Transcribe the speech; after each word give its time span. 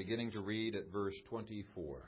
beginning 0.00 0.30
to 0.30 0.40
read 0.40 0.74
at 0.74 0.90
verse 0.90 1.12
24. 1.28 2.00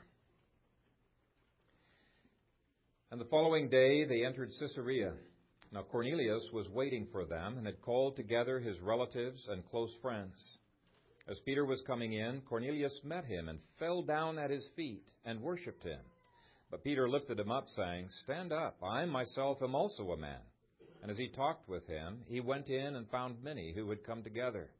And 3.11 3.21
the 3.21 3.25
following 3.25 3.69
day 3.69 4.03
they 4.03 4.25
entered 4.25 4.49
Caesarea. 4.59 5.13
Now 5.71 5.83
Cornelius 5.83 6.43
was 6.51 6.67
waiting 6.69 7.05
for 7.11 7.23
them 7.23 7.55
and 7.59 7.67
had 7.67 7.83
called 7.83 8.15
together 8.15 8.59
his 8.59 8.79
relatives 8.79 9.47
and 9.47 9.69
close 9.69 9.91
friends. 10.01 10.33
As 11.29 11.37
Peter 11.45 11.65
was 11.65 11.83
coming 11.85 12.13
in, 12.13 12.41
Cornelius 12.49 12.99
met 13.03 13.25
him 13.25 13.47
and 13.47 13.59
fell 13.77 14.01
down 14.01 14.39
at 14.39 14.49
his 14.49 14.67
feet 14.75 15.05
and 15.23 15.39
worshipped 15.39 15.83
him. 15.83 15.99
But 16.71 16.83
Peter 16.83 17.07
lifted 17.07 17.39
him 17.39 17.51
up, 17.51 17.67
saying, 17.75 18.07
Stand 18.23 18.51
up, 18.51 18.75
I 18.81 19.05
myself 19.05 19.59
am 19.61 19.75
also 19.75 20.13
a 20.13 20.17
man. 20.17 20.41
And 21.03 21.11
as 21.11 21.17
he 21.19 21.27
talked 21.27 21.69
with 21.69 21.85
him, 21.85 22.21
he 22.25 22.39
went 22.39 22.69
in 22.69 22.95
and 22.95 23.07
found 23.11 23.43
many 23.43 23.71
who 23.71 23.87
had 23.91 24.03
come 24.03 24.23
together. 24.23 24.71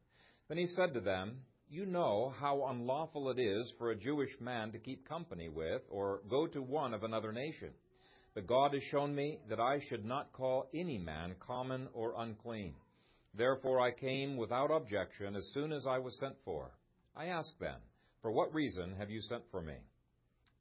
Then 0.50 0.58
he 0.58 0.66
said 0.66 0.96
to 0.96 1.00
them, 1.00 1.42
You 1.74 1.88
know 1.88 2.32
how 2.40 2.68
unlawful 2.68 3.32
it 3.32 3.40
is 3.40 3.74
for 3.80 3.90
a 3.90 3.96
Jewish 3.96 4.30
man 4.40 4.72
to 4.74 4.78
keep 4.78 5.10
company 5.10 5.50
with 5.50 5.82
or 5.90 6.22
go 6.30 6.46
to 6.46 6.62
one 6.62 6.94
of 6.94 7.02
another 7.02 7.32
nation. 7.32 7.72
But 8.36 8.46
God 8.46 8.76
has 8.76 8.84
shown 8.92 9.16
me 9.16 9.40
that 9.50 9.60
I 9.60 9.80
should 9.90 10.06
not 10.06 10.32
call 10.34 10.70
any 10.72 11.00
man 11.00 11.34
common 11.40 11.88
or 11.96 12.14
unclean. 12.16 12.76
Therefore 13.34 13.82
I 13.82 13.90
came 13.90 14.38
without 14.38 14.70
objection 14.70 15.36
as 15.36 15.50
soon 15.56 15.74
as 15.74 15.88
I 15.88 15.98
was 15.98 16.16
sent 16.20 16.36
for. 16.46 16.70
I 17.16 17.30
asked 17.30 17.60
them, 17.60 17.80
For 18.22 18.32
what 18.32 18.54
reason 18.54 18.94
have 19.00 19.10
you 19.10 19.22
sent 19.22 19.42
for 19.50 19.64
me? 19.64 19.78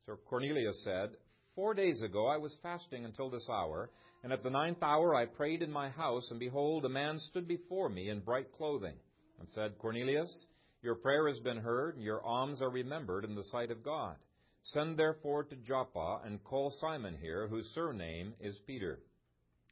So 0.06 0.16
Cornelius 0.30 0.82
said, 0.82 1.10
Four 1.54 1.74
days 1.74 2.00
ago 2.00 2.26
I 2.26 2.38
was 2.38 2.56
fasting 2.62 3.04
until 3.04 3.28
this 3.28 3.50
hour, 3.50 3.90
and 4.24 4.32
at 4.32 4.42
the 4.42 4.48
ninth 4.48 4.82
hour 4.82 5.14
I 5.14 5.26
prayed 5.26 5.60
in 5.60 5.70
my 5.70 5.90
house, 5.90 6.26
and 6.30 6.40
behold, 6.40 6.86
a 6.86 6.88
man 6.88 7.20
stood 7.20 7.46
before 7.46 7.90
me 7.90 8.08
in 8.08 8.20
bright 8.20 8.50
clothing, 8.56 8.96
and 9.38 9.46
said, 9.50 9.76
Cornelius, 9.78 10.46
your 10.82 10.96
prayer 10.96 11.28
has 11.28 11.38
been 11.38 11.58
heard, 11.58 11.94
and 11.94 12.04
your 12.04 12.24
alms 12.24 12.60
are 12.60 12.70
remembered 12.70 13.24
in 13.24 13.34
the 13.34 13.44
sight 13.44 13.70
of 13.70 13.84
God. 13.84 14.16
Send 14.64 14.98
therefore 14.98 15.44
to 15.44 15.56
Joppa, 15.56 16.20
and 16.24 16.42
call 16.44 16.72
Simon 16.80 17.16
here, 17.20 17.48
whose 17.48 17.70
surname 17.74 18.34
is 18.40 18.58
Peter. 18.66 19.00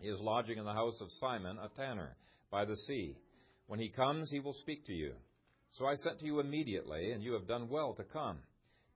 He 0.00 0.08
is 0.08 0.20
lodging 0.20 0.58
in 0.58 0.64
the 0.64 0.72
house 0.72 1.00
of 1.00 1.08
Simon, 1.18 1.58
a 1.58 1.68
tanner, 1.76 2.16
by 2.50 2.64
the 2.64 2.76
sea. 2.76 3.16
When 3.66 3.78
he 3.78 3.88
comes, 3.88 4.30
he 4.30 4.40
will 4.40 4.54
speak 4.54 4.86
to 4.86 4.92
you. 4.92 5.12
So 5.78 5.86
I 5.86 5.94
sent 5.94 6.20
to 6.20 6.26
you 6.26 6.40
immediately, 6.40 7.12
and 7.12 7.22
you 7.22 7.32
have 7.34 7.46
done 7.46 7.68
well 7.68 7.94
to 7.94 8.04
come. 8.04 8.38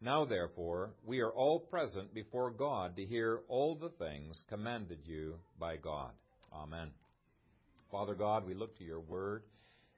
Now, 0.00 0.24
therefore, 0.24 0.94
we 1.04 1.20
are 1.20 1.30
all 1.30 1.60
present 1.60 2.12
before 2.12 2.50
God 2.50 2.96
to 2.96 3.04
hear 3.04 3.40
all 3.48 3.74
the 3.74 3.90
things 4.04 4.42
commanded 4.48 4.98
you 5.04 5.36
by 5.58 5.76
God. 5.76 6.10
Amen. 6.52 6.90
Father 7.90 8.14
God, 8.14 8.44
we 8.44 8.54
look 8.54 8.76
to 8.78 8.84
your 8.84 9.00
word, 9.00 9.44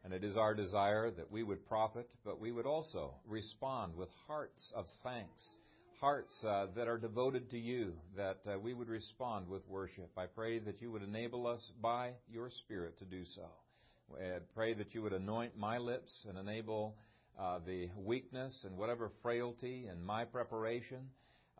and 0.07 0.15
it 0.15 0.23
is 0.23 0.37
our 0.37 0.55
desire 0.55 1.11
that 1.11 1.33
we 1.33 1.43
would 1.43 1.67
profit, 1.67 2.09
but 2.25 2.41
we 2.41 2.53
would 2.53 2.65
also 2.65 3.12
respond 3.27 3.97
with 3.97 4.09
hearts 4.29 4.73
of 4.73 4.87
thanks 5.03 5.43
hearts 6.01 6.35
uh, 6.47 6.67
that 6.77 6.89
are 6.89 6.99
devoted 6.99 7.51
to 7.51 7.59
you, 7.59 7.95
that 8.17 8.39
uh, 8.47 8.59
we 8.59 8.75
would 8.75 8.89
respond 8.89 9.49
with 9.49 9.67
worship. 9.67 10.11
I 10.17 10.27
pray 10.27 10.59
that 10.59 10.81
you 10.83 10.93
would 10.93 11.03
enable 11.03 11.47
us 11.47 11.73
by 11.81 12.12
your 12.31 12.51
Spirit 12.65 12.99
to 12.99 13.05
do 13.05 13.23
so. 13.34 13.47
I 14.15 14.39
pray 14.55 14.75
that 14.75 14.95
you 14.95 15.03
would 15.03 15.15
anoint 15.15 15.57
my 15.57 15.79
lips 15.79 16.12
and 16.29 16.39
enable 16.39 16.97
uh, 17.41 17.61
the 17.67 17.89
weakness 17.97 18.62
and 18.65 18.77
whatever 18.77 19.11
frailty 19.23 19.89
in 19.91 20.05
my 20.05 20.25
preparation 20.25 21.09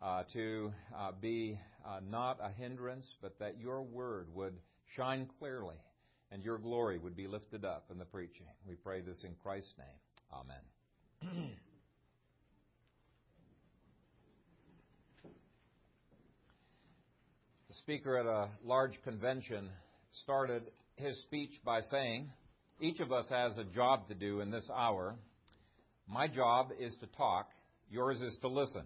uh, 0.01 0.23
to 0.33 0.71
uh, 0.95 1.11
be 1.19 1.59
uh, 1.85 1.99
not 2.07 2.37
a 2.41 2.49
hindrance, 2.49 3.11
but 3.21 3.39
that 3.39 3.59
your 3.59 3.81
word 3.81 4.27
would 4.33 4.53
shine 4.95 5.27
clearly 5.39 5.75
and 6.31 6.43
your 6.43 6.57
glory 6.57 6.97
would 6.97 7.15
be 7.15 7.27
lifted 7.27 7.65
up 7.65 7.85
in 7.91 7.97
the 7.97 8.05
preaching. 8.05 8.45
We 8.67 8.75
pray 8.75 9.01
this 9.01 9.23
in 9.23 9.35
Christ's 9.41 9.73
name. 9.77 9.97
Amen. 10.33 11.49
The 17.69 17.73
speaker 17.73 18.17
at 18.17 18.25
a 18.25 18.47
large 18.63 18.93
convention 19.03 19.69
started 20.23 20.63
his 20.95 21.21
speech 21.23 21.51
by 21.65 21.81
saying, 21.81 22.31
Each 22.79 23.01
of 23.01 23.11
us 23.11 23.25
has 23.29 23.57
a 23.57 23.65
job 23.65 24.07
to 24.07 24.15
do 24.15 24.39
in 24.39 24.49
this 24.49 24.69
hour. 24.73 25.15
My 26.07 26.27
job 26.27 26.69
is 26.79 26.95
to 27.01 27.07
talk, 27.07 27.49
yours 27.91 28.21
is 28.21 28.37
to 28.41 28.47
listen. 28.47 28.83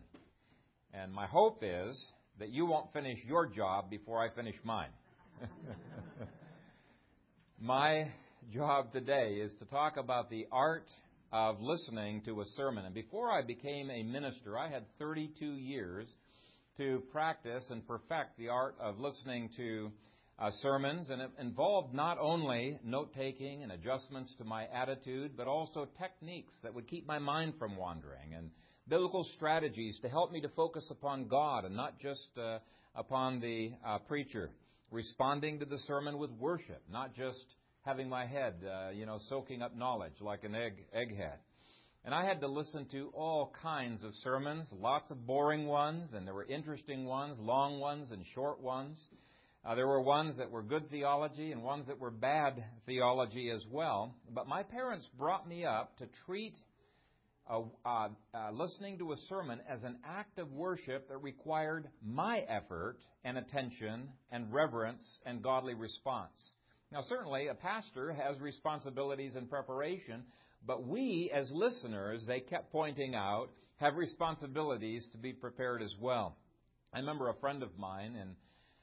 And 0.94 1.14
my 1.14 1.28
hope 1.28 1.64
is 1.64 2.06
that 2.40 2.50
you 2.50 2.66
won't 2.66 2.92
finish 2.92 3.20
your 3.24 3.46
job 3.46 3.90
before 3.90 4.20
I 4.20 4.34
finish 4.36 4.56
mine. 4.64 4.90
my 7.62 8.12
job 8.52 8.92
today 8.92 9.34
is 9.34 9.54
to 9.60 9.66
talk 9.66 9.98
about 9.98 10.32
the 10.32 10.48
art 10.52 10.88
of 11.32 11.62
listening 11.62 12.24
to 12.26 12.42
a 12.42 12.46
sermon. 12.58 12.86
And 12.86 12.96
before 12.96 13.30
I 13.32 13.44
became 13.44 13.92
a 13.92 14.02
minister, 14.02 14.58
I 14.58 14.68
had 14.68 14.84
32 14.98 15.46
years 15.46 16.08
to 16.78 17.04
practice 17.12 17.64
and 17.70 17.88
perfect 17.88 18.40
the 18.40 18.50
art 18.50 18.76
of 18.80 19.00
listening 19.00 19.52
to 19.58 19.92
uh, 20.40 20.50
sermons, 20.64 21.12
and 21.12 21.22
it 21.22 21.30
involved 21.40 21.94
not 21.94 22.18
only 22.20 22.80
note 22.84 23.14
taking 23.16 23.62
and 23.62 23.72
adjustments 23.72 24.34
to 24.40 24.44
my 24.44 24.66
attitude, 24.74 25.34
but 25.38 25.46
also 25.46 25.88
techniques 26.00 26.56
that 26.64 26.74
would 26.74 26.88
keep 26.88 27.06
my 27.06 27.20
mind 27.20 27.54
from 27.60 27.78
wandering 27.78 28.34
and 28.36 28.50
biblical 28.88 29.24
strategies 29.36 30.00
to 30.02 30.10
help 30.10 30.32
me 30.32 30.42
to 30.42 30.50
focus 30.50 30.88
upon 30.90 31.28
God 31.28 31.66
and 31.66 31.76
not 31.76 32.00
just 32.00 32.28
uh, 32.42 32.58
upon 32.96 33.40
the 33.40 33.72
uh, 33.86 34.00
preacher. 34.00 34.50
Responding 34.92 35.60
to 35.60 35.66
the 35.66 35.78
sermon 35.88 36.18
with 36.18 36.32
worship, 36.32 36.84
not 36.92 37.16
just 37.16 37.46
having 37.86 38.10
my 38.10 38.26
head, 38.26 38.56
uh, 38.66 38.90
you 38.90 39.06
know, 39.06 39.18
soaking 39.30 39.62
up 39.62 39.74
knowledge 39.74 40.16
like 40.20 40.44
an 40.44 40.54
egg 40.54 40.74
egghead. 40.94 41.38
And 42.04 42.14
I 42.14 42.26
had 42.26 42.42
to 42.42 42.48
listen 42.48 42.86
to 42.92 43.10
all 43.14 43.54
kinds 43.62 44.04
of 44.04 44.12
sermons, 44.16 44.68
lots 44.74 45.10
of 45.10 45.26
boring 45.26 45.66
ones, 45.66 46.10
and 46.14 46.28
there 46.28 46.34
were 46.34 46.44
interesting 46.44 47.06
ones, 47.06 47.38
long 47.40 47.80
ones, 47.80 48.12
and 48.12 48.26
short 48.36 48.60
ones. 48.60 49.02
Uh, 49.64 49.76
there 49.76 49.88
were 49.88 50.02
ones 50.02 50.36
that 50.38 50.52
were 50.52 50.64
good 50.64 50.90
theology 50.90 51.54
and 51.54 51.64
ones 51.64 51.88
that 51.88 52.00
were 52.00 52.12
bad 52.12 52.62
theology 52.86 53.50
as 53.50 53.64
well. 53.72 54.16
But 54.30 54.48
my 54.48 54.64
parents 54.64 55.08
brought 55.18 55.48
me 55.48 55.64
up 55.64 55.98
to 56.00 56.08
treat 56.26 56.56
listening 58.54 58.98
to 59.00 59.12
a 59.12 59.18
sermon 59.30 59.60
as 59.70 59.84
an 59.84 59.98
act 60.06 60.40
of 60.40 60.52
worship 60.52 61.08
that 61.10 61.18
required 61.18 61.88
my 62.06 62.40
effort 62.48 62.98
and 63.24 63.38
attention 63.38 64.10
and 64.32 64.54
reverence 64.54 65.20
and 65.26 65.42
godly 65.42 65.74
response. 65.74 66.56
Now, 66.92 67.02
certainly, 67.02 67.48
a 67.48 67.54
pastor 67.54 68.12
has 68.14 68.40
responsibilities 68.40 69.36
in 69.36 69.48
preparation, 69.48 70.24
but 70.66 70.86
we, 70.86 71.32
as 71.34 71.50
listeners, 71.54 72.26
they 72.28 72.42
kept 72.42 72.72
pointing 72.72 73.16
out, 73.16 73.50
have 73.78 73.96
responsibilities 73.96 75.08
to 75.14 75.18
be 75.18 75.34
prepared 75.34 75.82
as 75.82 75.94
well. 76.00 76.38
I 76.94 77.00
remember 77.00 77.30
a 77.30 77.34
friend 77.36 77.64
of 77.64 77.78
mine 77.78 78.16
in 78.16 78.36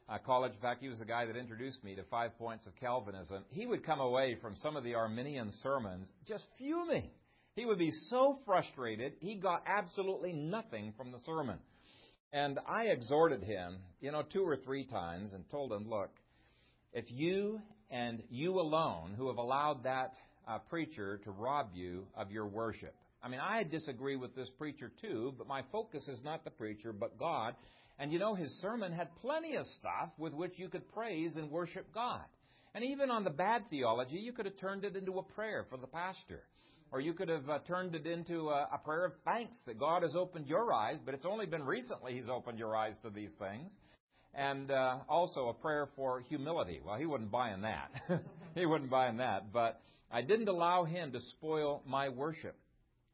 uh, 0.08 0.16
college, 0.24 0.54
in 0.54 0.60
fact, 0.60 0.80
he 0.80 0.88
was 0.88 0.98
the 0.98 1.04
guy 1.04 1.26
that 1.26 1.36
introduced 1.36 1.84
me 1.84 1.94
to 1.94 2.02
five 2.04 2.36
points 2.38 2.66
of 2.66 2.74
Calvinism. 2.76 3.44
He 3.50 3.66
would 3.66 3.84
come 3.84 4.00
away 4.00 4.38
from 4.40 4.56
some 4.56 4.74
of 4.74 4.84
the 4.84 4.94
Arminian 4.94 5.52
sermons 5.62 6.08
just 6.26 6.44
fuming. 6.56 7.10
He 7.58 7.66
would 7.66 7.78
be 7.78 7.90
so 7.90 8.38
frustrated, 8.46 9.14
he 9.18 9.34
got 9.34 9.64
absolutely 9.66 10.32
nothing 10.32 10.92
from 10.96 11.10
the 11.10 11.18
sermon. 11.18 11.58
And 12.32 12.60
I 12.68 12.84
exhorted 12.84 13.42
him, 13.42 13.78
you 14.00 14.12
know, 14.12 14.22
two 14.22 14.44
or 14.44 14.56
three 14.56 14.84
times 14.84 15.32
and 15.32 15.42
told 15.50 15.72
him, 15.72 15.90
look, 15.90 16.10
it's 16.92 17.10
you 17.10 17.60
and 17.90 18.22
you 18.30 18.60
alone 18.60 19.14
who 19.18 19.26
have 19.26 19.38
allowed 19.38 19.82
that 19.82 20.12
uh, 20.46 20.58
preacher 20.70 21.18
to 21.24 21.32
rob 21.32 21.70
you 21.74 22.06
of 22.16 22.30
your 22.30 22.46
worship. 22.46 22.94
I 23.24 23.28
mean, 23.28 23.40
I 23.40 23.64
disagree 23.64 24.14
with 24.14 24.36
this 24.36 24.50
preacher 24.56 24.92
too, 25.00 25.34
but 25.36 25.48
my 25.48 25.62
focus 25.72 26.06
is 26.06 26.20
not 26.22 26.44
the 26.44 26.50
preacher, 26.50 26.92
but 26.92 27.18
God. 27.18 27.56
And 27.98 28.12
you 28.12 28.20
know, 28.20 28.36
his 28.36 28.52
sermon 28.60 28.92
had 28.92 29.08
plenty 29.20 29.56
of 29.56 29.66
stuff 29.66 30.10
with 30.16 30.32
which 30.32 30.52
you 30.58 30.68
could 30.68 30.88
praise 30.92 31.34
and 31.34 31.50
worship 31.50 31.92
God. 31.92 32.22
And 32.72 32.84
even 32.84 33.10
on 33.10 33.24
the 33.24 33.30
bad 33.30 33.68
theology, 33.68 34.18
you 34.18 34.32
could 34.32 34.46
have 34.46 34.58
turned 34.58 34.84
it 34.84 34.94
into 34.94 35.18
a 35.18 35.24
prayer 35.24 35.66
for 35.68 35.76
the 35.76 35.88
pastor. 35.88 36.44
Or 36.90 37.00
you 37.00 37.12
could 37.12 37.28
have 37.28 37.48
uh, 37.48 37.58
turned 37.66 37.94
it 37.94 38.06
into 38.06 38.48
a, 38.48 38.68
a 38.72 38.78
prayer 38.82 39.04
of 39.04 39.12
thanks 39.24 39.60
that 39.66 39.78
God 39.78 40.02
has 40.02 40.16
opened 40.16 40.46
your 40.46 40.72
eyes, 40.72 40.96
but 41.04 41.14
it's 41.14 41.26
only 41.26 41.46
been 41.46 41.64
recently 41.64 42.14
He's 42.14 42.28
opened 42.28 42.58
your 42.58 42.76
eyes 42.76 42.94
to 43.02 43.10
these 43.10 43.30
things. 43.38 43.72
And 44.34 44.70
uh, 44.70 44.98
also 45.08 45.48
a 45.48 45.54
prayer 45.54 45.88
for 45.96 46.20
humility. 46.20 46.80
Well, 46.84 46.96
he 46.96 47.06
wouldn't 47.06 47.30
buy 47.30 47.52
in 47.52 47.62
that. 47.62 47.90
he 48.54 48.66
wouldn't 48.66 48.90
buy 48.90 49.08
in 49.08 49.16
that. 49.18 49.52
But 49.52 49.80
I 50.10 50.22
didn't 50.22 50.48
allow 50.48 50.84
him 50.84 51.12
to 51.12 51.20
spoil 51.20 51.82
my 51.86 52.08
worship. 52.08 52.56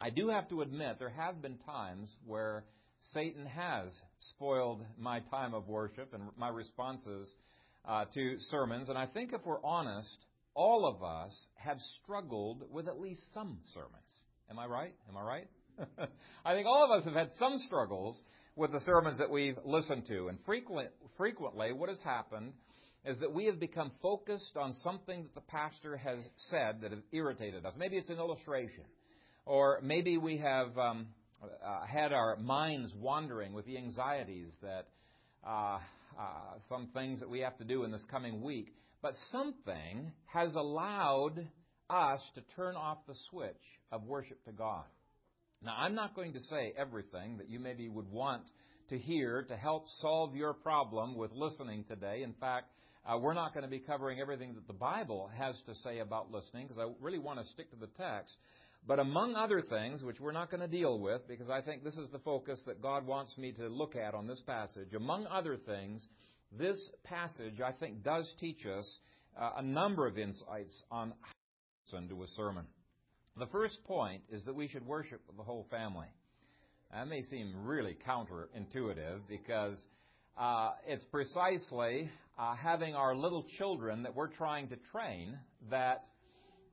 I 0.00 0.10
do 0.10 0.28
have 0.28 0.48
to 0.50 0.62
admit 0.62 0.98
there 0.98 1.08
have 1.08 1.40
been 1.40 1.56
times 1.58 2.14
where 2.26 2.64
Satan 3.12 3.46
has 3.46 3.98
spoiled 4.18 4.84
my 4.98 5.20
time 5.30 5.54
of 5.54 5.68
worship 5.68 6.12
and 6.14 6.24
my 6.36 6.48
responses 6.48 7.32
uh, 7.86 8.04
to 8.14 8.36
sermons. 8.50 8.88
And 8.88 8.98
I 8.98 9.06
think 9.06 9.32
if 9.32 9.40
we're 9.44 9.62
honest, 9.64 10.16
all 10.54 10.86
of 10.86 11.02
us 11.02 11.48
have 11.56 11.78
struggled 12.02 12.62
with 12.70 12.88
at 12.88 13.00
least 13.00 13.20
some 13.32 13.58
sermons. 13.72 13.92
Am 14.50 14.58
I 14.58 14.66
right? 14.66 14.94
Am 15.08 15.16
I 15.16 15.22
right? 15.22 15.48
I 16.44 16.54
think 16.54 16.66
all 16.66 16.84
of 16.84 16.90
us 16.90 17.04
have 17.04 17.14
had 17.14 17.30
some 17.38 17.58
struggles 17.66 18.20
with 18.56 18.72
the 18.72 18.80
sermons 18.80 19.18
that 19.18 19.30
we've 19.30 19.58
listened 19.64 20.06
to. 20.06 20.28
And 20.28 20.38
frequently, 20.46 20.86
frequently 21.16 21.72
what 21.72 21.88
has 21.88 21.98
happened 22.04 22.52
is 23.04 23.18
that 23.18 23.32
we 23.32 23.46
have 23.46 23.58
become 23.58 23.90
focused 24.00 24.56
on 24.56 24.72
something 24.72 25.24
that 25.24 25.34
the 25.34 25.40
pastor 25.40 25.96
has 25.96 26.18
said 26.50 26.80
that 26.82 26.90
has 26.90 27.00
irritated 27.12 27.66
us. 27.66 27.74
Maybe 27.76 27.96
it's 27.96 28.10
an 28.10 28.18
illustration, 28.18 28.84
or 29.44 29.80
maybe 29.82 30.16
we 30.16 30.38
have 30.38 30.76
um, 30.78 31.08
uh, 31.42 31.84
had 31.86 32.12
our 32.12 32.36
minds 32.36 32.92
wandering 32.98 33.52
with 33.52 33.66
the 33.66 33.76
anxieties 33.76 34.52
that 34.62 34.86
uh, 35.46 35.78
uh, 36.18 36.58
some 36.68 36.88
things 36.94 37.20
that 37.20 37.28
we 37.28 37.40
have 37.40 37.58
to 37.58 37.64
do 37.64 37.84
in 37.84 37.90
this 37.90 38.04
coming 38.10 38.40
week. 38.40 38.72
But 39.04 39.16
something 39.32 40.12
has 40.32 40.54
allowed 40.54 41.46
us 41.90 42.20
to 42.36 42.40
turn 42.56 42.74
off 42.74 42.96
the 43.06 43.14
switch 43.28 43.52
of 43.92 44.04
worship 44.04 44.42
to 44.46 44.52
God. 44.52 44.86
Now, 45.62 45.74
I'm 45.76 45.94
not 45.94 46.16
going 46.16 46.32
to 46.32 46.40
say 46.40 46.72
everything 46.74 47.36
that 47.36 47.50
you 47.50 47.60
maybe 47.60 47.86
would 47.86 48.10
want 48.10 48.44
to 48.88 48.96
hear 48.96 49.42
to 49.42 49.56
help 49.58 49.84
solve 50.00 50.34
your 50.34 50.54
problem 50.54 51.18
with 51.18 51.32
listening 51.32 51.84
today. 51.84 52.22
In 52.22 52.32
fact, 52.40 52.68
uh, 53.04 53.18
we're 53.18 53.34
not 53.34 53.52
going 53.52 53.64
to 53.64 53.70
be 53.70 53.78
covering 53.78 54.20
everything 54.20 54.54
that 54.54 54.66
the 54.66 54.72
Bible 54.72 55.30
has 55.36 55.54
to 55.66 55.74
say 55.74 55.98
about 55.98 56.30
listening 56.30 56.66
because 56.66 56.78
I 56.78 56.90
really 56.98 57.18
want 57.18 57.38
to 57.40 57.44
stick 57.52 57.70
to 57.72 57.76
the 57.76 57.90
text. 57.98 58.32
But 58.86 59.00
among 59.00 59.34
other 59.34 59.60
things, 59.60 60.02
which 60.02 60.18
we're 60.18 60.32
not 60.32 60.50
going 60.50 60.62
to 60.62 60.66
deal 60.66 60.98
with 60.98 61.28
because 61.28 61.50
I 61.50 61.60
think 61.60 61.84
this 61.84 61.98
is 61.98 62.08
the 62.10 62.20
focus 62.20 62.58
that 62.66 62.80
God 62.80 63.06
wants 63.06 63.36
me 63.36 63.52
to 63.52 63.68
look 63.68 63.96
at 63.96 64.14
on 64.14 64.26
this 64.26 64.40
passage, 64.46 64.94
among 64.94 65.26
other 65.26 65.58
things, 65.58 66.08
this 66.58 66.78
passage, 67.04 67.60
I 67.64 67.72
think, 67.72 68.02
does 68.02 68.32
teach 68.40 68.64
us 68.66 68.98
uh, 69.40 69.52
a 69.56 69.62
number 69.62 70.06
of 70.06 70.18
insights 70.18 70.82
on 70.90 71.10
how 71.20 71.32
to 71.32 71.96
listen 71.96 72.08
to 72.08 72.22
a 72.22 72.28
sermon. 72.28 72.66
The 73.36 73.46
first 73.46 73.82
point 73.84 74.22
is 74.30 74.44
that 74.44 74.54
we 74.54 74.68
should 74.68 74.86
worship 74.86 75.20
the 75.36 75.42
whole 75.42 75.66
family. 75.70 76.06
That 76.92 77.08
may 77.08 77.22
seem 77.22 77.64
really 77.64 77.96
counterintuitive 78.06 79.22
because 79.28 79.76
uh, 80.38 80.70
it's 80.86 81.04
precisely 81.04 82.10
uh, 82.38 82.54
having 82.54 82.94
our 82.94 83.14
little 83.14 83.44
children 83.58 84.04
that 84.04 84.14
we're 84.14 84.28
trying 84.28 84.68
to 84.68 84.76
train 84.92 85.36
that 85.70 86.04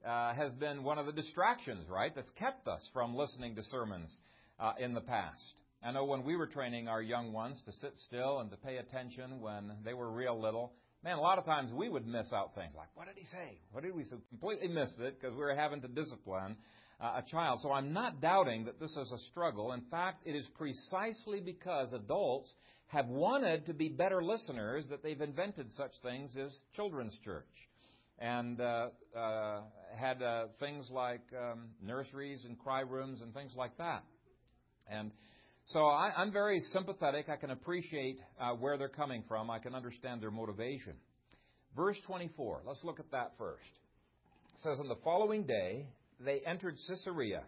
uh, 0.06 0.34
has 0.34 0.52
been 0.54 0.84
one 0.84 1.00
of 1.00 1.06
the 1.08 1.12
distractions, 1.12 1.88
right? 1.90 2.14
That's 2.14 2.30
kept 2.32 2.68
us 2.68 2.88
from 2.94 3.16
listening 3.16 3.56
to 3.56 3.64
sermons 3.64 4.16
uh, 4.60 4.74
in 4.80 4.94
the 4.94 5.02
past. 5.02 5.61
I 5.84 5.92
know 5.92 6.06
when 6.06 6.24
we 6.24 6.36
were 6.36 6.46
training 6.46 6.88
our 6.88 7.02
young 7.02 7.34
ones 7.34 7.60
to 7.66 7.72
sit 7.72 7.94
still 8.06 8.40
and 8.40 8.52
to 8.52 8.58
pay 8.58 8.78
attention 8.78 9.42
when 9.42 9.74
they 9.84 9.96
were 9.96 10.12
real 10.12 10.40
little, 10.40 10.74
man, 11.04 11.18
a 11.18 11.22
lot 11.22 11.40
of 11.40 11.46
times 11.46 11.72
we 11.74 11.90
would 11.90 12.06
miss 12.06 12.32
out 12.32 12.54
things 12.54 12.74
like, 12.78 12.90
what 12.94 13.08
did 13.08 13.18
he 13.18 13.26
say? 13.26 13.58
What 13.72 13.84
did 13.84 13.96
we 13.96 14.04
say? 14.04 14.18
Completely 14.30 14.68
missed 14.68 15.00
it 15.00 15.20
because 15.20 15.36
we 15.36 15.42
were 15.42 15.56
having 15.56 15.82
to 15.82 15.88
discipline 15.88 16.56
uh, 17.02 17.22
a 17.26 17.32
child. 17.32 17.62
So 17.64 17.72
I'm 17.72 17.94
not 17.94 18.22
doubting 18.22 18.66
that 18.66 18.80
this 18.80 18.92
is 18.92 19.12
a 19.12 19.18
struggle. 19.32 19.74
In 19.74 19.82
fact, 19.90 20.22
it 20.28 20.36
is 20.36 20.48
precisely 20.56 21.40
because 21.40 21.92
adults 21.94 22.54
have 22.88 23.08
wanted 23.08 23.66
to 23.66 23.74
be 23.74 23.90
better 23.90 24.24
listeners 24.24 24.86
that 24.92 25.02
they've 25.02 25.22
invented 25.22 25.72
such 25.72 25.94
things 26.04 26.38
as 26.38 26.56
children's 26.76 27.18
church 27.26 27.46
and 28.20 28.62
uh, 28.62 28.90
uh, 29.18 29.62
had 29.98 30.22
uh, 30.22 30.46
things 30.60 30.88
like 30.92 31.22
um, 31.36 31.70
nurseries 31.82 32.46
and 32.46 32.60
cry 32.60 32.82
rooms 32.82 33.22
and 33.22 33.34
things 33.34 33.54
like 33.56 33.76
that. 33.80 34.04
And 34.88 35.12
so 35.66 35.86
I, 35.86 36.12
am 36.22 36.32
very 36.32 36.60
sympathetic. 36.72 37.30
I 37.30 37.36
can 37.36 37.52
appreciate 37.52 38.20
uh, 38.40 38.52
where 38.52 38.78
they're 38.78 38.90
coming 38.90 39.24
from. 39.28 39.50
I 39.50 39.60
can 39.60 39.76
understand 39.76 40.22
their 40.22 40.32
motivation. 40.32 40.94
Verse 41.76 41.98
24. 42.06 42.64
Let's 42.66 42.84
look 42.84 43.00
at 43.00 43.12
that 43.12 43.34
first. 43.38 43.64
It 44.54 44.60
says, 44.62 44.80
"On 44.80 44.90
the 44.90 45.00
following 45.04 45.46
day, 45.46 45.88
they 46.20 46.42
entered 46.46 46.76
Caesarea." 46.88 47.44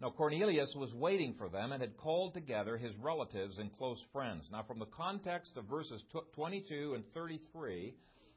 Now, 0.00 0.10
Cornelius 0.10 0.74
was 0.76 0.92
waiting 0.92 1.34
for 1.38 1.48
them 1.48 1.72
and 1.72 1.80
had 1.80 1.96
called 1.96 2.34
together 2.34 2.76
his 2.76 2.94
relatives 2.96 3.58
and 3.58 3.72
close 3.72 3.98
friends. 4.12 4.48
Now, 4.52 4.62
from 4.62 4.78
the 4.78 4.86
context 4.86 5.56
of 5.56 5.64
verses 5.64 6.04
22 6.34 6.94
and 6.94 7.04
33, 7.14 7.94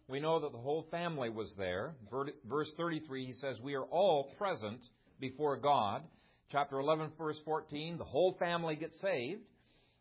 we 0.07 0.19
know 0.19 0.39
that 0.39 0.51
the 0.51 0.57
whole 0.57 0.87
family 0.89 1.29
was 1.29 1.53
there. 1.57 1.95
Verse 2.45 2.71
33, 2.77 3.25
he 3.25 3.33
says, 3.33 3.59
We 3.61 3.73
are 3.73 3.83
all 3.83 4.31
present 4.37 4.79
before 5.19 5.57
God. 5.57 6.03
Chapter 6.51 6.79
11, 6.79 7.11
verse 7.17 7.39
14, 7.43 7.97
the 7.97 8.03
whole 8.05 8.35
family 8.39 8.75
gets 8.75 8.99
saved. 9.01 9.41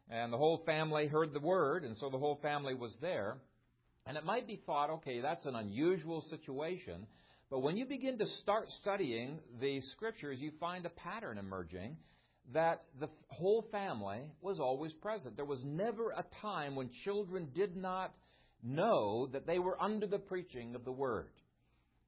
And 0.09 0.33
the 0.33 0.37
whole 0.37 0.63
family 0.65 1.09
heard 1.09 1.33
the 1.33 1.41
word, 1.41 1.83
and 1.83 1.97
so 1.97 2.09
the 2.11 2.19
whole 2.19 2.39
family 2.41 2.75
was 2.75 2.97
there. 3.01 3.39
And 4.07 4.17
it 4.17 4.25
might 4.25 4.47
be 4.47 4.61
thought, 4.65 4.91
okay, 4.91 5.21
that's 5.21 5.45
an 5.47 5.57
unusual 5.57 6.21
situation. 6.21 7.07
But 7.51 7.61
when 7.61 7.77
you 7.77 7.87
begin 7.87 8.19
to 8.19 8.27
start 8.43 8.69
studying 8.81 9.41
the 9.61 9.81
scriptures, 9.81 10.39
you 10.41 10.53
find 10.61 10.87
a 10.87 10.91
pattern 10.91 11.39
emerging 11.39 11.97
that 12.55 12.85
the 13.01 13.09
whole 13.27 13.67
family 13.73 14.21
was 14.41 14.61
always 14.61 14.93
present. 14.93 15.35
There 15.35 15.45
was 15.45 15.65
never 15.65 16.11
a 16.11 16.25
time 16.41 16.77
when 16.77 16.91
children 17.05 17.49
did 17.53 17.77
not 17.77 18.15
know 18.63 19.29
that 19.33 19.47
they 19.47 19.59
were 19.59 19.81
under 19.83 20.07
the 20.07 20.21
preaching 20.21 20.77
of 20.77 20.85
the 20.85 20.93
word. 20.93 21.31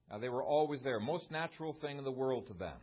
Now, 0.08 0.18
they 0.18 0.28
were 0.28 0.44
always 0.44 0.82
there, 0.82 1.00
most 1.00 1.30
natural 1.32 1.76
thing 1.80 1.98
in 1.98 2.04
the 2.04 2.12
world 2.12 2.46
to 2.46 2.54
them. 2.54 2.76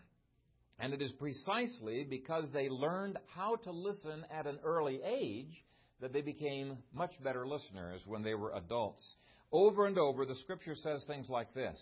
And 0.80 0.94
it 0.94 1.01
is 1.01 1.12
precisely 1.13 2.04
because 2.04 2.45
they 2.54 2.69
learned 2.69 3.18
how 3.33 3.56
to 3.57 3.72
listen 3.72 4.25
at 4.30 4.45
an 4.45 4.60
early 4.63 5.00
age 5.06 5.63
that 6.01 6.12
they 6.12 6.22
became 6.22 6.77
much 6.94 7.12
better 7.24 7.48
listeners 7.48 8.01
when 8.06 8.24
they 8.24 8.36
were 8.36 8.54
adults. 8.56 9.16
Over 9.51 9.86
and 9.86 9.98
over, 9.98 10.25
the 10.25 10.36
scripture 10.36 10.75
says 10.75 11.04
things 11.07 11.30
like 11.30 11.54
this 11.54 11.80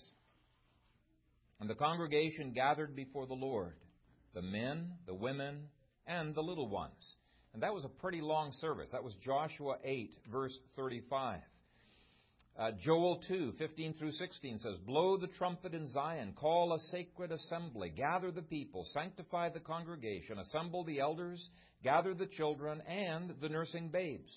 and 1.64 1.70
the 1.70 1.76
congregation 1.76 2.52
gathered 2.52 2.94
before 2.94 3.26
the 3.26 3.34
Lord, 3.34 3.76
the 4.34 4.42
men, 4.42 4.92
the 5.06 5.14
women, 5.14 5.70
and 6.06 6.36
the 6.36 6.42
little 6.42 6.68
ones. 6.68 7.16
And 7.54 7.64
that 7.64 7.74
was 7.74 7.86
a 7.86 7.88
pretty 7.88 8.20
long 8.20 8.52
service. 8.60 8.90
That 8.92 9.06
was 9.06 9.14
Joshua 9.24 9.78
8, 9.82 10.12
verse 10.30 10.58
35. 10.76 11.40
Uh, 12.56 12.70
Joel 12.84 13.20
2, 13.28 13.54
15 13.58 13.96
through 13.96 14.12
16 14.12 14.60
says, 14.60 14.78
Blow 14.86 15.18
the 15.18 15.26
trumpet 15.26 15.74
in 15.74 15.88
Zion, 15.88 16.34
call 16.36 16.74
a 16.74 16.80
sacred 16.92 17.32
assembly, 17.32 17.90
gather 17.90 18.30
the 18.30 18.44
people, 18.44 18.86
sanctify 18.94 19.50
the 19.50 19.60
congregation, 19.60 20.38
assemble 20.38 20.84
the 20.84 21.00
elders, 21.00 21.50
gather 21.84 22.14
the 22.14 22.28
children 22.28 22.82
and 22.82 23.34
the 23.42 23.50
nursing 23.50 23.90
babes. 23.90 24.32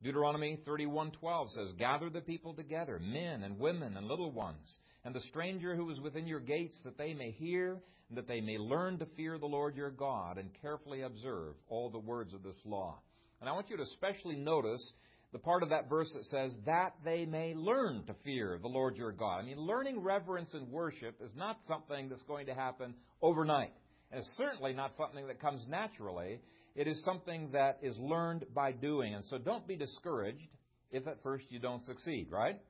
Deuteronomy 0.00 0.58
31:12 0.64 1.50
says, 1.50 1.72
"Gather 1.72 2.08
the 2.08 2.20
people 2.20 2.54
together, 2.54 3.00
men 3.00 3.42
and 3.42 3.58
women 3.58 3.96
and 3.96 4.06
little 4.06 4.30
ones, 4.30 4.78
and 5.04 5.12
the 5.12 5.20
stranger 5.20 5.74
who 5.74 5.90
is 5.90 6.00
within 6.00 6.28
your 6.28 6.40
gates, 6.40 6.80
that 6.84 6.96
they 6.96 7.12
may 7.12 7.32
hear 7.32 7.82
and 8.08 8.16
that 8.16 8.28
they 8.28 8.40
may 8.40 8.58
learn 8.58 8.98
to 8.98 9.06
fear 9.16 9.38
the 9.38 9.46
Lord 9.46 9.76
your 9.76 9.90
God 9.90 10.38
and 10.38 10.54
carefully 10.62 11.02
observe 11.02 11.56
all 11.68 11.90
the 11.90 11.98
words 11.98 12.32
of 12.32 12.44
this 12.44 12.64
law." 12.64 13.00
And 13.40 13.48
I 13.48 13.52
want 13.52 13.68
you 13.70 13.76
to 13.76 13.82
especially 13.82 14.36
notice 14.36 14.94
the 15.32 15.38
part 15.38 15.62
of 15.62 15.68
that 15.70 15.88
verse 15.88 16.12
that 16.12 16.24
says, 16.24 16.56
"That 16.66 16.94
they 17.04 17.24
may 17.24 17.54
learn 17.54 18.04
to 18.06 18.14
fear 18.24 18.58
the 18.58 18.68
Lord 18.68 18.96
your 18.96 19.12
God." 19.12 19.38
I 19.38 19.42
mean, 19.42 19.58
learning 19.58 20.00
reverence 20.00 20.52
and 20.54 20.70
worship 20.70 21.20
is 21.20 21.34
not 21.34 21.62
something 21.66 22.08
that's 22.08 22.24
going 22.24 22.46
to 22.46 22.54
happen 22.54 22.94
overnight. 23.22 23.72
And 24.10 24.20
it's 24.20 24.36
certainly 24.36 24.72
not 24.72 24.96
something 24.96 25.26
that 25.28 25.40
comes 25.40 25.64
naturally. 25.68 26.40
It 26.74 26.86
is 26.86 27.02
something 27.04 27.50
that 27.52 27.78
is 27.82 27.98
learned 27.98 28.46
by 28.54 28.72
doing. 28.72 29.14
And 29.14 29.24
so 29.24 29.38
don't 29.38 29.66
be 29.66 29.76
discouraged 29.76 30.48
if 30.90 31.06
at 31.06 31.22
first 31.22 31.50
you 31.50 31.60
don't 31.60 31.84
succeed, 31.84 32.30
right? 32.30 32.60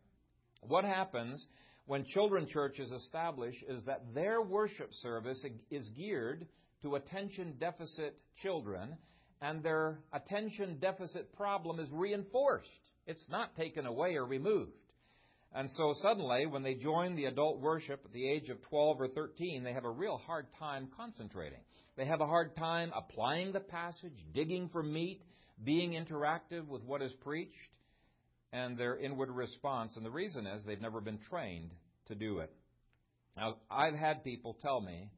What 0.63 0.85
happens 0.85 1.47
when 1.87 2.05
children 2.05 2.47
church 2.47 2.79
is 2.79 2.93
established 2.93 3.63
is 3.67 3.83
that 3.85 4.15
their 4.15 4.43
worship 4.43 4.93
service 4.93 5.45
is 5.71 5.89
geared 5.91 6.47
to 6.83 6.97
attention 6.97 7.57
deficit 7.59 8.17
children 8.43 8.97
and 9.41 9.63
their 9.63 9.99
attention 10.13 10.79
deficit 10.81 11.35
problem 11.35 11.81
is 11.81 11.89
reinforced. 11.91 12.69
It's 13.07 13.29
not 13.31 13.57
taken 13.57 13.87
away 13.87 14.17
or 14.17 14.25
removed. 14.25 14.73
And 15.53 15.69
so 15.77 15.95
suddenly, 16.01 16.47
when 16.47 16.63
they 16.63 16.75
join 16.75 17.17
the 17.17 17.25
adult 17.25 17.61
worship 17.61 18.03
at 18.05 18.13
the 18.13 18.29
age 18.29 18.49
of 18.51 18.63
12 18.63 19.01
or 19.01 19.09
13, 19.09 19.65
they 19.65 19.73
have 19.73 19.85
a 19.85 19.91
real 19.91 20.21
hard 20.25 20.47
time 20.59 20.89
concentrating. 20.97 21.59
They 21.97 22.05
have 22.07 22.21
a 22.21 22.27
hard 22.27 22.55
time 22.57 22.93
applying 22.95 23.53
the 23.53 23.61
passage, 23.61 24.15
digging 24.33 24.69
for 24.69 24.83
meat, 24.83 25.23
being 25.65 25.93
interactive 25.93 26.69
with 26.69 26.85
what 26.85 27.03
is 27.03 27.13
preached, 27.21 27.55
and 28.53 28.79
their 28.79 28.97
inward 28.97 29.31
response. 29.31 29.97
And 29.97 30.07
the 30.07 30.11
reason 30.11 30.47
is 30.47 30.65
they've 30.65 30.81
never 30.81 31.01
been 31.01 31.19
trained 31.29 31.71
to 32.07 32.15
do 32.15 32.39
it. 32.39 32.53
Now, 33.37 33.57
I've 33.71 33.95
had 33.95 34.23
people 34.23 34.57
tell 34.61 34.81
me, 34.81 35.11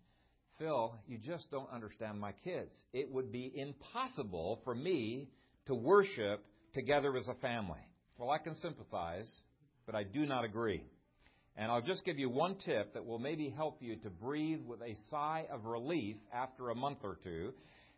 Phil, 0.58 0.94
you 1.06 1.18
just 1.18 1.50
don't 1.50 1.70
understand 1.72 2.20
my 2.20 2.32
kids. 2.44 2.70
It 2.92 3.10
would 3.10 3.32
be 3.32 3.52
impossible 3.54 4.60
for 4.64 4.74
me 4.74 5.28
to 5.66 5.74
worship 5.74 6.44
together 6.74 7.16
as 7.16 7.28
a 7.28 7.34
family. 7.34 7.80
Well, 8.18 8.30
I 8.30 8.38
can 8.38 8.54
sympathize 8.56 9.30
but 9.86 9.94
I 9.94 10.04
do 10.04 10.26
not 10.26 10.44
agree. 10.44 10.82
And 11.56 11.70
I'll 11.70 11.82
just 11.82 12.04
give 12.04 12.18
you 12.18 12.30
one 12.30 12.56
tip 12.64 12.94
that 12.94 13.04
will 13.04 13.18
maybe 13.18 13.50
help 13.54 13.82
you 13.82 13.96
to 13.96 14.10
breathe 14.10 14.60
with 14.64 14.80
a 14.80 14.96
sigh 15.10 15.46
of 15.52 15.64
relief 15.64 16.16
after 16.32 16.70
a 16.70 16.74
month 16.74 16.98
or 17.02 17.18
two. 17.22 17.52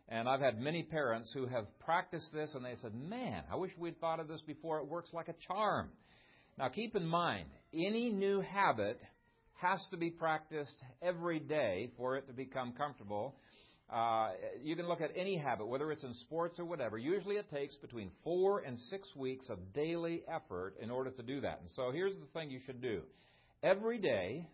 And 0.09 0.27
I've 0.27 0.41
had 0.41 0.59
many 0.59 0.83
parents 0.83 1.31
who 1.33 1.47
have 1.47 1.65
practiced 1.79 2.31
this 2.33 2.53
and 2.53 2.65
they 2.65 2.75
said, 2.81 2.93
Man, 2.93 3.43
I 3.51 3.55
wish 3.55 3.71
we'd 3.77 3.99
thought 3.99 4.19
of 4.19 4.27
this 4.27 4.41
before. 4.45 4.79
It 4.79 4.87
works 4.87 5.11
like 5.13 5.29
a 5.29 5.35
charm. 5.47 5.89
Now 6.57 6.67
keep 6.67 6.95
in 6.95 7.07
mind, 7.07 7.47
any 7.73 8.09
new 8.09 8.41
habit 8.41 8.99
has 9.61 9.85
to 9.91 9.97
be 9.97 10.09
practiced 10.09 10.75
every 11.01 11.39
day 11.39 11.91
for 11.97 12.17
it 12.17 12.27
to 12.27 12.33
become 12.33 12.73
comfortable. 12.73 13.35
Uh, 13.91 14.31
you 14.63 14.75
can 14.75 14.87
look 14.87 15.01
at 15.01 15.11
any 15.15 15.37
habit, 15.37 15.67
whether 15.67 15.91
it's 15.91 16.03
in 16.03 16.13
sports 16.15 16.59
or 16.59 16.65
whatever. 16.65 16.97
Usually 16.97 17.35
it 17.35 17.49
takes 17.51 17.75
between 17.75 18.09
four 18.23 18.59
and 18.59 18.77
six 18.77 19.15
weeks 19.15 19.49
of 19.49 19.73
daily 19.73 20.23
effort 20.27 20.75
in 20.81 20.89
order 20.89 21.11
to 21.11 21.23
do 21.23 21.41
that. 21.41 21.59
And 21.61 21.69
so 21.75 21.91
here's 21.91 22.15
the 22.15 22.25
thing 22.33 22.49
you 22.49 22.59
should 22.65 22.81
do. 22.81 23.01
Every 23.61 23.99
day, 23.99 24.47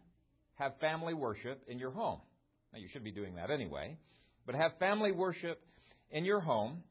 have 0.55 0.73
family 0.79 1.13
worship 1.13 1.63
in 1.67 1.79
your 1.79 1.91
home. 1.91 2.19
Now, 2.73 2.79
you 2.79 2.87
should 2.87 3.03
be 3.03 3.11
doing 3.11 3.35
that 3.35 3.49
anyway. 3.49 3.97
But 4.45 4.55
have 4.55 4.71
family 4.79 5.11
worship 5.11 5.61
in 6.11 6.25
your 6.25 6.39
home 6.39 6.83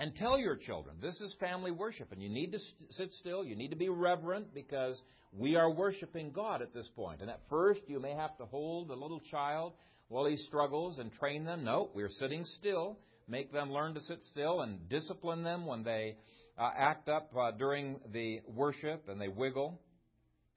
and 0.00 0.16
tell 0.16 0.38
your 0.38 0.56
children 0.56 0.96
this 1.00 1.20
is 1.20 1.34
family 1.38 1.70
worship 1.70 2.10
and 2.10 2.22
you 2.22 2.30
need 2.30 2.52
to 2.52 2.58
sit 2.88 3.12
still, 3.20 3.44
you 3.44 3.54
need 3.54 3.68
to 3.68 3.76
be 3.76 3.90
reverent 3.90 4.54
because 4.54 5.00
we 5.32 5.56
are 5.56 5.70
worshiping 5.70 6.32
God 6.32 6.62
at 6.62 6.72
this 6.72 6.88
point. 6.96 7.20
And 7.20 7.28
at 7.28 7.40
first 7.50 7.82
you 7.86 8.00
may 8.00 8.14
have 8.14 8.36
to 8.38 8.46
hold 8.46 8.90
a 8.90 8.94
little 8.94 9.20
child 9.30 9.74
while 10.08 10.24
he 10.24 10.38
struggles 10.38 10.98
and 10.98 11.12
train 11.12 11.44
them. 11.44 11.64
No, 11.64 11.90
we're 11.94 12.10
sitting 12.10 12.46
still. 12.58 12.98
Make 13.28 13.52
them 13.52 13.70
learn 13.70 13.92
to 13.94 14.00
sit 14.00 14.20
still 14.30 14.62
and 14.62 14.88
discipline 14.88 15.44
them 15.44 15.66
when 15.66 15.84
they 15.84 16.16
uh, 16.58 16.70
act 16.76 17.10
up 17.10 17.30
uh, 17.38 17.50
during 17.52 18.00
the 18.10 18.40
worship 18.48 19.06
and 19.08 19.20
they 19.20 19.28
wiggle. 19.28 19.78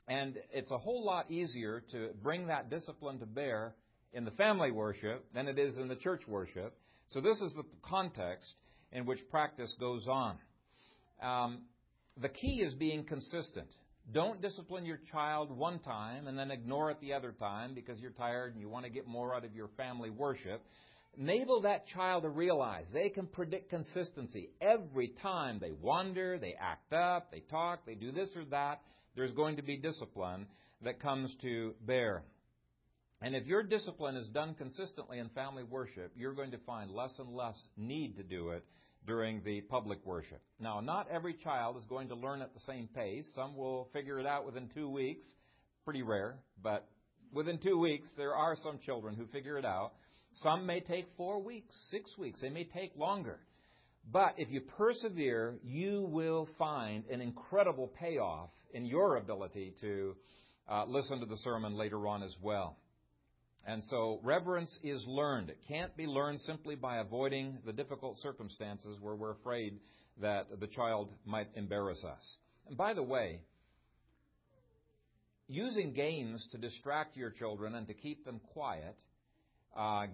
And 0.07 0.38
it's 0.51 0.71
a 0.71 0.77
whole 0.77 1.05
lot 1.05 1.29
easier 1.29 1.83
to 1.91 2.12
bring 2.23 2.47
that 2.47 2.69
discipline 2.69 3.19
to 3.19 3.25
bear 3.25 3.75
in 4.13 4.23
the 4.23 4.31
family 4.31 4.71
worship 4.71 5.25
than 5.33 5.50
it 5.50 5.59
is 5.59 5.77
in 5.77 5.89
the 5.89 5.95
church 5.97 6.21
worship. 6.29 6.77
So 7.09 7.19
this 7.19 7.38
is 7.41 7.53
the 7.53 7.63
context 7.83 8.55
in 8.93 9.05
which 9.05 9.19
practice 9.29 9.75
goes 9.79 10.07
on. 10.07 10.38
Um, 11.21 11.63
the 12.21 12.29
key 12.29 12.62
is 12.65 12.73
being 12.75 13.03
consistent. 13.03 13.67
Don't 14.12 14.41
discipline 14.41 14.85
your 14.85 15.00
child 15.12 15.50
one 15.50 15.79
time 15.79 16.27
and 16.27 16.38
then 16.38 16.51
ignore 16.51 16.91
it 16.91 17.00
the 17.01 17.13
other 17.13 17.31
time 17.31 17.73
because 17.73 18.00
you're 18.00 18.12
tired 18.12 18.53
and 18.53 18.62
you 18.62 18.69
want 18.69 18.85
to 18.85 18.91
get 18.91 19.07
more 19.07 19.33
out 19.33 19.45
of 19.45 19.55
your 19.55 19.69
family 19.77 20.09
worship. 20.09 20.62
Enable 21.17 21.62
that 21.62 21.88
child 21.88 22.23
to 22.23 22.29
realize 22.29 22.85
they 22.93 23.09
can 23.09 23.27
predict 23.27 23.69
consistency. 23.69 24.50
Every 24.62 25.13
time 25.21 25.59
they 25.59 25.71
wander, 25.71 26.38
they 26.38 26.55
act 26.59 26.91
up, 26.91 27.31
they 27.31 27.41
talk, 27.51 27.85
they 27.85 27.95
do 27.95 28.12
this 28.12 28.29
or 28.35 28.45
that, 28.45 28.81
there's 29.15 29.31
going 29.31 29.55
to 29.57 29.63
be 29.63 29.77
discipline 29.77 30.47
that 30.81 31.00
comes 31.00 31.33
to 31.41 31.73
bear. 31.85 32.23
And 33.24 33.36
if 33.36 33.48
your 33.48 33.63
discipline 33.63 34.18
is 34.18 34.27
done 34.27 34.53
consistently 34.53 35.18
in 35.18 35.30
family 35.30 35.63
worship, 35.63 36.12
you're 36.13 36.34
going 36.34 36.51
to 36.51 36.58
find 36.68 36.92
less 36.92 37.18
and 37.20 37.34
less 37.34 37.58
need 37.77 38.18
to 38.18 38.24
do 38.24 38.50
it 38.50 38.65
during 39.08 39.42
the 39.46 39.62
public 39.62 40.06
worship. 40.06 40.42
Now, 40.60 40.82
not 40.82 41.08
every 41.10 41.34
child 41.34 41.77
is 41.77 41.86
going 41.86 42.10
to 42.10 42.15
learn 42.15 42.42
at 42.42 42.53
the 42.53 42.60
same 42.60 42.89
pace. 42.94 43.25
Some 43.34 43.56
will 43.56 43.88
figure 43.94 44.20
it 44.20 44.25
out 44.25 44.46
within 44.46 44.70
two 44.75 44.89
weeks. 44.89 45.25
Pretty 45.86 46.01
rare, 46.01 46.36
but 46.62 46.86
within 47.34 47.60
two 47.60 47.80
weeks, 47.80 48.10
there 48.18 48.36
are 48.36 48.58
some 48.58 48.77
children 48.86 49.15
who 49.15 49.25
figure 49.27 49.58
it 49.58 49.63
out. 49.63 49.94
Some 50.36 50.65
may 50.65 50.82
take 50.82 51.06
four 51.15 51.42
weeks, 51.42 51.74
six 51.92 52.18
weeks. 52.18 52.42
They 52.42 52.50
may 52.50 52.65
take 52.65 52.92
longer. 52.98 53.39
But 54.12 54.34
if 54.38 54.51
you 54.51 54.60
persevere, 54.60 55.60
you 55.63 56.10
will 56.12 56.50
find 56.60 57.06
an 57.10 57.22
incredible 57.22 57.88
payoff 57.88 58.50
in 58.74 58.86
your 58.86 59.15
ability 59.15 59.75
to 59.80 60.13
uh, 60.70 60.84
listen 60.88 61.22
to 61.22 61.25
the 61.25 61.38
sermon 61.38 61.75
later 61.75 62.06
on 62.06 62.22
as 62.22 62.36
well. 62.42 62.77
And 63.65 63.84
so 63.86 64.20
reverence 64.24 64.77
is 64.84 65.05
learned. 65.08 65.50
It 65.50 65.60
can't 65.67 65.96
be 65.96 66.05
learned 66.05 66.41
simply 66.41 66.75
by 66.75 66.98
avoiding 66.98 67.60
the 67.65 67.72
difficult 67.72 68.17
circumstances 68.20 68.98
where 69.00 69.15
we're 69.15 69.32
afraid 69.32 69.79
that 70.22 70.60
the 70.60 70.67
child 70.67 71.10
might 71.25 71.48
embarrass 71.55 72.03
us. 72.03 72.38
And 72.67 72.77
by 72.77 72.93
the 72.93 73.03
way, 73.03 73.39
using 75.48 75.93
games 75.93 76.46
to 76.51 76.58
distract 76.58 77.15
your 77.15 77.29
children 77.29 77.75
and 77.75 77.88
to 77.88 77.93
keep 77.93 78.25
them 78.25 78.41
quiet 78.51 78.98
uh, 79.75 79.79
uh, 79.82 80.05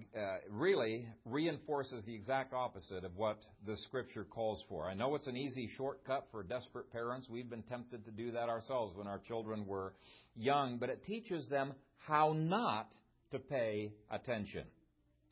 really 0.50 1.06
reinforces 1.26 2.06
the 2.06 2.16
exact 2.16 2.54
opposite 2.54 3.04
of 3.04 3.16
what 3.18 3.40
the 3.66 3.76
scripture 3.78 4.24
calls 4.24 4.64
for. 4.70 4.88
I 4.88 4.94
know 4.94 5.16
it's 5.16 5.28
an 5.28 5.36
easy 5.36 5.70
shortcut 5.76 6.28
for 6.32 6.44
desperate 6.44 6.92
parents. 6.92 7.28
We've 7.30 7.50
been 7.50 7.64
tempted 7.64 8.06
to 8.06 8.12
do 8.12 8.32
that 8.32 8.48
ourselves 8.48 8.96
when 8.96 9.08
our 9.08 9.20
children 9.20 9.66
were 9.66 9.94
young, 10.36 10.78
but 10.78 10.90
it 10.90 11.04
teaches 11.04 11.48
them 11.50 11.74
how 11.98 12.34
not 12.34 12.88
to 13.32 13.40
pay 13.40 13.92
attention. 14.12 14.64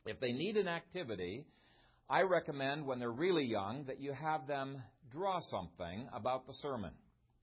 If 0.06 0.20
they 0.20 0.32
need 0.32 0.56
an 0.56 0.68
activity, 0.68 1.44
I 2.08 2.22
recommend 2.22 2.86
when 2.86 2.98
they're 2.98 3.10
really 3.10 3.44
young 3.44 3.84
that 3.86 4.00
you 4.00 4.12
have 4.12 4.46
them 4.46 4.82
draw 5.10 5.40
something 5.40 6.08
about 6.12 6.46
the 6.46 6.54
sermon. 6.54 6.92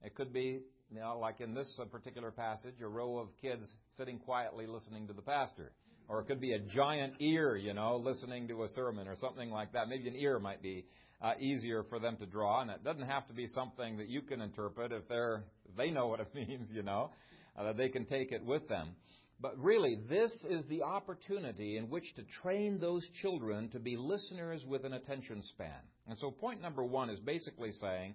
It 0.02 0.14
could 0.14 0.32
be, 0.32 0.60
you 0.90 1.00
know, 1.00 1.18
like 1.20 1.40
in 1.40 1.54
this 1.54 1.80
particular 1.90 2.30
passage, 2.30 2.74
a 2.82 2.88
row 2.88 3.18
of 3.18 3.28
kids 3.40 3.70
sitting 3.96 4.18
quietly 4.18 4.66
listening 4.66 5.06
to 5.06 5.12
the 5.12 5.22
pastor. 5.22 5.72
Or 6.08 6.20
it 6.20 6.26
could 6.26 6.40
be 6.40 6.52
a 6.52 6.58
giant 6.58 7.14
ear, 7.20 7.56
you 7.56 7.74
know, 7.74 7.96
listening 7.96 8.48
to 8.48 8.62
a 8.62 8.68
sermon 8.68 9.08
or 9.08 9.16
something 9.16 9.50
like 9.50 9.72
that. 9.72 9.88
Maybe 9.88 10.08
an 10.08 10.16
ear 10.16 10.38
might 10.38 10.62
be 10.62 10.86
uh, 11.20 11.32
easier 11.40 11.82
for 11.88 11.98
them 11.98 12.16
to 12.18 12.26
draw, 12.26 12.60
and 12.60 12.70
it 12.70 12.84
doesn't 12.84 13.06
have 13.06 13.26
to 13.28 13.32
be 13.32 13.46
something 13.48 13.96
that 13.98 14.08
you 14.08 14.22
can 14.22 14.40
interpret 14.40 14.92
if 14.92 15.08
they're 15.08 15.44
they 15.76 15.90
know 15.90 16.06
what 16.06 16.20
it 16.20 16.28
means, 16.34 16.68
you 16.72 16.82
know, 16.82 17.10
uh, 17.56 17.64
that 17.64 17.76
they 17.76 17.88
can 17.88 18.04
take 18.04 18.32
it 18.32 18.44
with 18.44 18.68
them. 18.68 18.90
But 19.38 19.58
really, 19.58 19.98
this 20.08 20.32
is 20.48 20.64
the 20.66 20.82
opportunity 20.82 21.76
in 21.76 21.90
which 21.90 22.14
to 22.14 22.22
train 22.42 22.78
those 22.78 23.06
children 23.20 23.68
to 23.70 23.78
be 23.78 23.96
listeners 23.96 24.64
with 24.66 24.84
an 24.84 24.94
attention 24.94 25.42
span. 25.42 25.80
And 26.08 26.18
so, 26.18 26.30
point 26.30 26.62
number 26.62 26.82
one 26.82 27.10
is 27.10 27.20
basically 27.20 27.72
saying, 27.72 28.14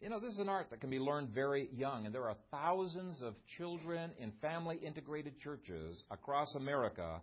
you 0.00 0.08
know, 0.08 0.20
this 0.20 0.32
is 0.34 0.38
an 0.38 0.48
art 0.48 0.70
that 0.70 0.80
can 0.80 0.88
be 0.88 0.98
learned 0.98 1.30
very 1.30 1.68
young, 1.74 2.06
and 2.06 2.14
there 2.14 2.28
are 2.28 2.36
thousands 2.50 3.20
of 3.22 3.34
children 3.58 4.12
in 4.18 4.32
family 4.40 4.76
integrated 4.76 5.38
churches 5.40 6.02
across 6.10 6.54
America 6.54 7.20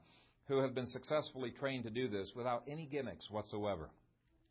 who 0.48 0.62
have 0.62 0.76
been 0.76 0.86
successfully 0.88 1.52
trained 1.52 1.86
to 1.86 1.90
do 1.90 2.08
this 2.08 2.32
without 2.36 2.64
any 2.70 2.86
gimmicks 2.86 3.30
whatsoever. 3.32 3.90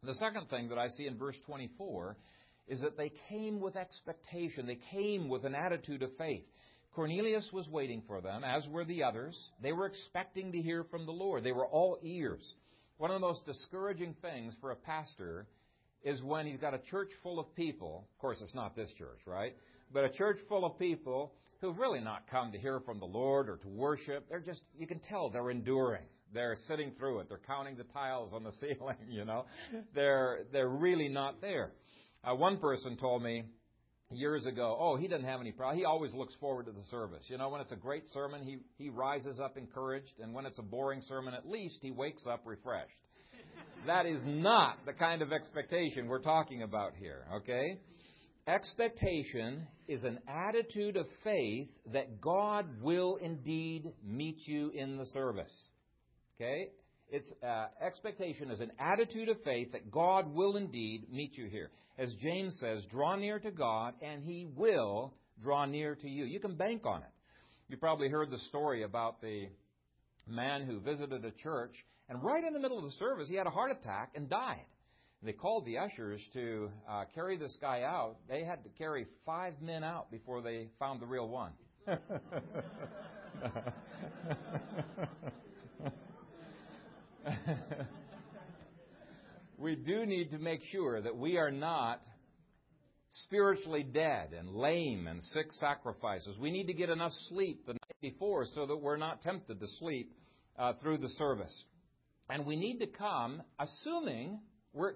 The 0.02 0.14
second 0.14 0.48
thing 0.48 0.68
that 0.70 0.78
I 0.78 0.88
see 0.88 1.06
in 1.06 1.16
verse 1.16 1.36
24 1.46 2.16
is 2.68 2.80
that 2.80 2.96
they 2.96 3.12
came 3.28 3.60
with 3.60 3.76
expectation. 3.76 4.66
They 4.66 4.78
came 4.90 5.28
with 5.28 5.44
an 5.44 5.54
attitude 5.54 6.02
of 6.02 6.10
faith. 6.16 6.44
Cornelius 6.96 7.46
was 7.52 7.68
waiting 7.68 8.02
for 8.06 8.22
them, 8.22 8.42
as 8.42 8.66
were 8.68 8.86
the 8.86 9.04
others. 9.04 9.38
They 9.62 9.72
were 9.72 9.84
expecting 9.84 10.50
to 10.52 10.62
hear 10.62 10.82
from 10.84 11.04
the 11.04 11.12
Lord. 11.12 11.44
They 11.44 11.52
were 11.52 11.66
all 11.66 11.98
ears. 12.02 12.42
One 12.96 13.10
of 13.10 13.16
the 13.16 13.26
most 13.26 13.44
discouraging 13.44 14.14
things 14.22 14.54
for 14.62 14.70
a 14.70 14.76
pastor 14.76 15.46
is 16.02 16.22
when 16.22 16.46
he's 16.46 16.56
got 16.56 16.72
a 16.72 16.78
church 16.78 17.10
full 17.22 17.38
of 17.38 17.54
people. 17.54 18.08
Of 18.10 18.18
course, 18.18 18.38
it's 18.40 18.54
not 18.54 18.74
this 18.74 18.90
church, 18.96 19.18
right? 19.26 19.54
But 19.92 20.04
a 20.04 20.08
church 20.08 20.38
full 20.48 20.64
of 20.64 20.78
people 20.78 21.34
who've 21.60 21.76
really 21.76 22.00
not 22.00 22.30
come 22.30 22.50
to 22.52 22.58
hear 22.58 22.80
from 22.80 22.98
the 22.98 23.04
Lord 23.04 23.50
or 23.50 23.58
to 23.58 23.68
worship. 23.68 24.26
They're 24.30 24.40
just, 24.40 24.62
you 24.78 24.86
can 24.86 25.00
tell 25.00 25.28
they're 25.28 25.50
enduring. 25.50 26.04
They're 26.32 26.56
sitting 26.66 26.92
through 26.98 27.20
it. 27.20 27.28
They're 27.28 27.40
counting 27.46 27.76
the 27.76 27.84
tiles 27.84 28.32
on 28.32 28.42
the 28.42 28.52
ceiling, 28.60 28.96
you 29.10 29.26
know. 29.26 29.44
They're, 29.94 30.44
they're 30.50 30.66
really 30.66 31.10
not 31.10 31.42
there. 31.42 31.72
Uh, 32.24 32.34
one 32.34 32.56
person 32.56 32.96
told 32.96 33.22
me, 33.22 33.44
years 34.10 34.46
ago, 34.46 34.76
oh, 34.78 34.96
he 34.96 35.08
doesn't 35.08 35.26
have 35.26 35.40
any 35.40 35.52
problem. 35.52 35.78
He 35.78 35.84
always 35.84 36.14
looks 36.14 36.34
forward 36.40 36.66
to 36.66 36.72
the 36.72 36.82
service. 36.90 37.24
You 37.28 37.38
know, 37.38 37.48
when 37.48 37.60
it's 37.60 37.72
a 37.72 37.76
great 37.76 38.04
sermon, 38.12 38.42
he, 38.42 38.58
he 38.78 38.88
rises 38.88 39.40
up 39.40 39.56
encouraged, 39.56 40.20
and 40.20 40.32
when 40.32 40.46
it's 40.46 40.58
a 40.58 40.62
boring 40.62 41.02
sermon, 41.02 41.34
at 41.34 41.48
least 41.48 41.78
he 41.82 41.90
wakes 41.90 42.26
up 42.26 42.42
refreshed. 42.44 42.90
that 43.86 44.06
is 44.06 44.20
not 44.24 44.78
the 44.86 44.92
kind 44.92 45.22
of 45.22 45.32
expectation 45.32 46.06
we're 46.06 46.22
talking 46.22 46.62
about 46.62 46.92
here, 46.98 47.26
okay? 47.36 47.78
Expectation 48.46 49.66
is 49.88 50.04
an 50.04 50.20
attitude 50.28 50.96
of 50.96 51.06
faith 51.24 51.68
that 51.92 52.20
God 52.20 52.66
will 52.80 53.16
indeed 53.16 53.92
meet 54.04 54.38
you 54.46 54.70
in 54.72 54.98
the 54.98 55.06
service. 55.06 55.68
Okay? 56.36 56.68
It's 57.10 57.32
uh, 57.42 57.66
expectation 57.80 58.50
is 58.50 58.60
an 58.60 58.72
attitude 58.80 59.28
of 59.28 59.36
faith 59.44 59.72
that 59.72 59.90
God 59.90 60.34
will 60.34 60.56
indeed 60.56 61.06
meet 61.10 61.38
you 61.38 61.48
here. 61.48 61.70
As 61.98 62.12
James 62.14 62.58
says, 62.60 62.84
draw 62.90 63.16
near 63.16 63.38
to 63.38 63.50
God 63.50 63.94
and 64.02 64.22
he 64.22 64.46
will 64.56 65.14
draw 65.42 65.64
near 65.66 65.94
to 65.94 66.08
you. 66.08 66.24
You 66.24 66.40
can 66.40 66.56
bank 66.56 66.84
on 66.84 67.02
it. 67.02 67.08
You 67.68 67.76
probably 67.76 68.08
heard 68.08 68.30
the 68.30 68.38
story 68.38 68.82
about 68.82 69.20
the 69.20 69.48
man 70.26 70.66
who 70.66 70.80
visited 70.80 71.24
a 71.24 71.30
church 71.30 71.74
and 72.08 72.22
right 72.22 72.42
in 72.42 72.52
the 72.52 72.60
middle 72.60 72.78
of 72.78 72.84
the 72.84 72.90
service 72.92 73.28
he 73.28 73.36
had 73.36 73.46
a 73.46 73.50
heart 73.50 73.70
attack 73.70 74.10
and 74.14 74.28
died. 74.28 74.64
They 75.22 75.32
called 75.32 75.64
the 75.64 75.78
ushers 75.78 76.20
to 76.34 76.70
uh, 76.88 77.04
carry 77.14 77.36
this 77.36 77.56
guy 77.60 77.82
out. 77.82 78.16
They 78.28 78.44
had 78.44 78.62
to 78.64 78.70
carry 78.70 79.06
five 79.24 79.54
men 79.62 79.82
out 79.82 80.10
before 80.10 80.42
they 80.42 80.68
found 80.78 81.00
the 81.00 81.06
real 81.06 81.28
one. 81.28 81.52
we 89.58 89.76
do 89.76 90.06
need 90.06 90.30
to 90.30 90.38
make 90.38 90.60
sure 90.70 91.00
that 91.00 91.16
we 91.16 91.36
are 91.36 91.50
not 91.50 92.00
spiritually 93.10 93.82
dead 93.82 94.32
and 94.32 94.50
lame 94.50 95.06
and 95.06 95.22
sick 95.22 95.46
sacrifices. 95.52 96.36
We 96.38 96.50
need 96.50 96.66
to 96.66 96.74
get 96.74 96.90
enough 96.90 97.12
sleep 97.28 97.66
the 97.66 97.72
night 97.72 98.00
before 98.00 98.44
so 98.54 98.66
that 98.66 98.76
we're 98.76 98.96
not 98.96 99.22
tempted 99.22 99.60
to 99.60 99.66
sleep 99.78 100.12
uh, 100.58 100.74
through 100.82 100.98
the 100.98 101.08
service. 101.10 101.64
And 102.30 102.44
we 102.44 102.56
need 102.56 102.78
to 102.78 102.86
come 102.86 103.42
assuming 103.58 104.40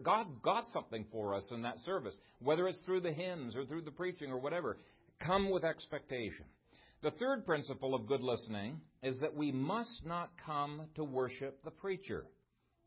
God 0.02 0.42
got 0.42 0.64
something 0.72 1.06
for 1.10 1.34
us 1.34 1.48
in 1.52 1.62
that 1.62 1.78
service, 1.80 2.16
whether 2.40 2.68
it's 2.68 2.78
through 2.84 3.00
the 3.00 3.12
hymns 3.12 3.56
or 3.56 3.64
through 3.64 3.82
the 3.82 3.90
preaching 3.90 4.30
or 4.30 4.38
whatever. 4.38 4.76
Come 5.20 5.50
with 5.50 5.64
expectation. 5.64 6.44
The 7.02 7.12
third 7.12 7.46
principle 7.46 7.94
of 7.94 8.06
good 8.06 8.20
listening 8.20 8.78
is 9.02 9.18
that 9.20 9.34
we 9.34 9.52
must 9.52 10.04
not 10.04 10.30
come 10.44 10.82
to 10.96 11.04
worship 11.04 11.64
the 11.64 11.70
preacher. 11.70 12.26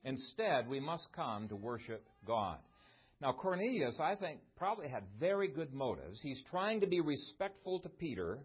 Instead, 0.04 0.68
we 0.68 0.80
must 0.80 1.08
come 1.16 1.48
to 1.48 1.56
worship 1.56 2.08
God. 2.28 2.58
Now, 3.20 3.32
Cornelius, 3.32 4.00
I 4.00 4.14
think, 4.16 4.42
probably 4.56 4.88
had 4.88 5.04
very 5.20 5.48
good 5.48 5.74
motives. 5.74 6.20
He's 6.22 6.42
trying 6.52 6.82
to 6.82 6.88
be 6.88 7.02
respectful 7.02 7.80
to 7.80 7.90
Peter, 7.90 8.38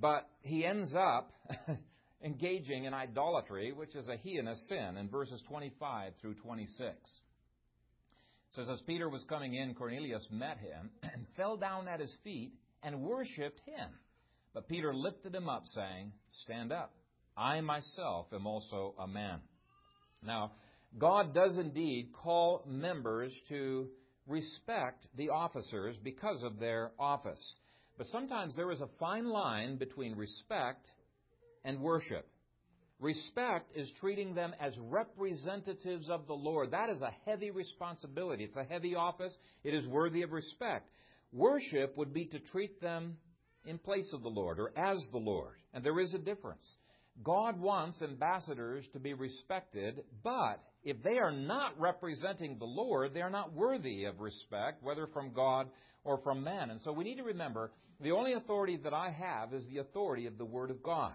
but 0.00 0.28
he 0.42 0.64
ends 0.64 0.92
up 0.96 1.32
engaging 2.24 2.86
in 2.86 2.94
idolatry, 2.94 3.72
which 3.72 3.94
is 3.94 4.08
a 4.08 4.16
heinous 4.16 4.68
sin, 4.68 4.96
in 4.96 5.08
verses 5.08 5.40
25 5.48 6.14
through 6.20 6.34
26. 6.34 6.88
It 6.88 6.96
says, 8.56 8.68
As 8.68 8.80
Peter 8.80 9.08
was 9.08 9.22
coming 9.28 9.54
in, 9.54 9.74
Cornelius 9.74 10.26
met 10.32 10.58
him 10.58 10.90
and 11.04 11.26
fell 11.36 11.56
down 11.56 11.86
at 11.86 12.00
his 12.00 12.12
feet 12.24 12.54
and 12.82 13.02
worshipped 13.02 13.60
him. 13.66 13.90
But 14.52 14.68
Peter 14.68 14.94
lifted 14.94 15.34
him 15.34 15.48
up, 15.48 15.64
saying, 15.66 16.12
Stand 16.44 16.72
up. 16.72 16.92
I 17.36 17.60
myself 17.60 18.26
am 18.32 18.46
also 18.46 18.94
a 18.98 19.06
man. 19.06 19.40
Now, 20.22 20.52
God 20.98 21.34
does 21.34 21.56
indeed 21.56 22.12
call 22.12 22.64
members 22.66 23.32
to 23.48 23.88
respect 24.26 25.06
the 25.16 25.30
officers 25.30 25.96
because 26.02 26.42
of 26.42 26.58
their 26.58 26.92
office. 26.98 27.40
But 27.96 28.08
sometimes 28.08 28.56
there 28.56 28.70
is 28.70 28.80
a 28.80 28.88
fine 28.98 29.28
line 29.28 29.76
between 29.76 30.16
respect 30.16 30.86
and 31.64 31.80
worship. 31.80 32.26
Respect 32.98 33.74
is 33.74 33.90
treating 34.00 34.34
them 34.34 34.52
as 34.60 34.76
representatives 34.78 36.10
of 36.10 36.26
the 36.26 36.34
Lord. 36.34 36.72
That 36.72 36.90
is 36.90 37.00
a 37.00 37.14
heavy 37.24 37.50
responsibility. 37.50 38.44
It's 38.44 38.56
a 38.56 38.64
heavy 38.64 38.94
office. 38.94 39.34
It 39.64 39.74
is 39.74 39.86
worthy 39.86 40.22
of 40.22 40.32
respect. 40.32 40.90
Worship 41.32 41.96
would 41.96 42.12
be 42.12 42.26
to 42.26 42.38
treat 42.38 42.80
them 42.80 43.16
in 43.64 43.78
place 43.78 44.10
of 44.12 44.22
the 44.22 44.28
Lord 44.28 44.58
or 44.58 44.72
as 44.76 44.98
the 45.12 45.18
Lord. 45.18 45.56
And 45.72 45.84
there 45.84 46.00
is 46.00 46.14
a 46.14 46.18
difference. 46.18 46.64
God 47.22 47.60
wants 47.60 48.00
ambassadors 48.02 48.86
to 48.92 48.98
be 48.98 49.14
respected, 49.14 50.04
but 50.22 50.62
if 50.82 51.02
they 51.02 51.18
are 51.18 51.32
not 51.32 51.78
representing 51.78 52.58
the 52.58 52.64
Lord, 52.64 53.12
they 53.12 53.20
are 53.20 53.30
not 53.30 53.52
worthy 53.52 54.04
of 54.04 54.20
respect, 54.20 54.82
whether 54.82 55.06
from 55.08 55.32
God 55.32 55.68
or 56.04 56.18
from 56.18 56.42
man. 56.42 56.70
And 56.70 56.80
so 56.80 56.92
we 56.92 57.04
need 57.04 57.16
to 57.16 57.24
remember 57.24 57.72
the 58.00 58.12
only 58.12 58.32
authority 58.32 58.78
that 58.84 58.94
I 58.94 59.10
have 59.10 59.52
is 59.52 59.66
the 59.66 59.78
authority 59.78 60.26
of 60.26 60.38
the 60.38 60.44
Word 60.44 60.70
of 60.70 60.82
God. 60.82 61.12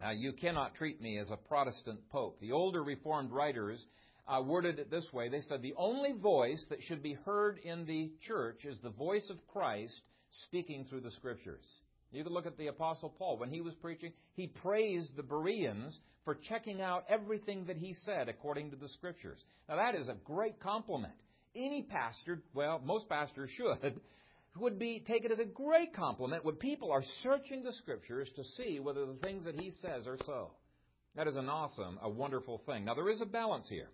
Now, 0.00 0.10
you 0.10 0.32
cannot 0.32 0.74
treat 0.74 1.00
me 1.00 1.18
as 1.18 1.30
a 1.30 1.36
Protestant 1.36 2.00
pope. 2.10 2.38
The 2.40 2.52
older 2.52 2.82
Reformed 2.82 3.30
writers 3.30 3.84
uh, 4.28 4.42
worded 4.42 4.78
it 4.78 4.90
this 4.90 5.06
way. 5.12 5.28
They 5.28 5.40
said, 5.42 5.62
The 5.62 5.74
only 5.76 6.12
voice 6.12 6.64
that 6.70 6.82
should 6.82 7.02
be 7.02 7.14
heard 7.24 7.58
in 7.58 7.86
the 7.86 8.10
church 8.26 8.64
is 8.64 8.78
the 8.82 8.90
voice 8.90 9.28
of 9.30 9.46
Christ 9.46 10.00
speaking 10.44 10.86
through 10.88 11.00
the 11.00 11.10
Scriptures. 11.12 11.64
You 12.12 12.24
can 12.24 12.32
look 12.32 12.46
at 12.46 12.56
the 12.56 12.68
Apostle 12.68 13.10
Paul. 13.10 13.38
When 13.38 13.50
he 13.50 13.60
was 13.60 13.74
preaching, 13.74 14.12
he 14.34 14.46
praised 14.46 15.16
the 15.16 15.22
Bereans 15.22 15.98
for 16.24 16.34
checking 16.34 16.80
out 16.80 17.04
everything 17.08 17.66
that 17.66 17.76
he 17.76 17.94
said 18.04 18.28
according 18.28 18.70
to 18.70 18.76
the 18.76 18.88
Scriptures. 18.88 19.38
Now, 19.68 19.76
that 19.76 19.94
is 19.94 20.08
a 20.08 20.16
great 20.24 20.60
compliment. 20.60 21.14
Any 21.54 21.82
pastor, 21.82 22.42
well, 22.54 22.80
most 22.84 23.08
pastors 23.08 23.50
should, 23.56 24.00
would 24.58 24.78
be 24.78 25.04
take 25.06 25.24
it 25.24 25.32
as 25.32 25.38
a 25.38 25.44
great 25.44 25.94
compliment 25.94 26.44
when 26.44 26.56
people 26.56 26.90
are 26.90 27.02
searching 27.22 27.62
the 27.62 27.72
Scriptures 27.72 28.30
to 28.36 28.44
see 28.56 28.80
whether 28.80 29.04
the 29.06 29.18
things 29.22 29.44
that 29.44 29.58
he 29.58 29.70
says 29.82 30.06
are 30.06 30.18
so. 30.24 30.52
That 31.16 31.28
is 31.28 31.36
an 31.36 31.48
awesome, 31.48 31.98
a 32.02 32.08
wonderful 32.08 32.62
thing. 32.66 32.84
Now, 32.84 32.94
there 32.94 33.10
is 33.10 33.20
a 33.20 33.26
balance 33.26 33.68
here. 33.68 33.88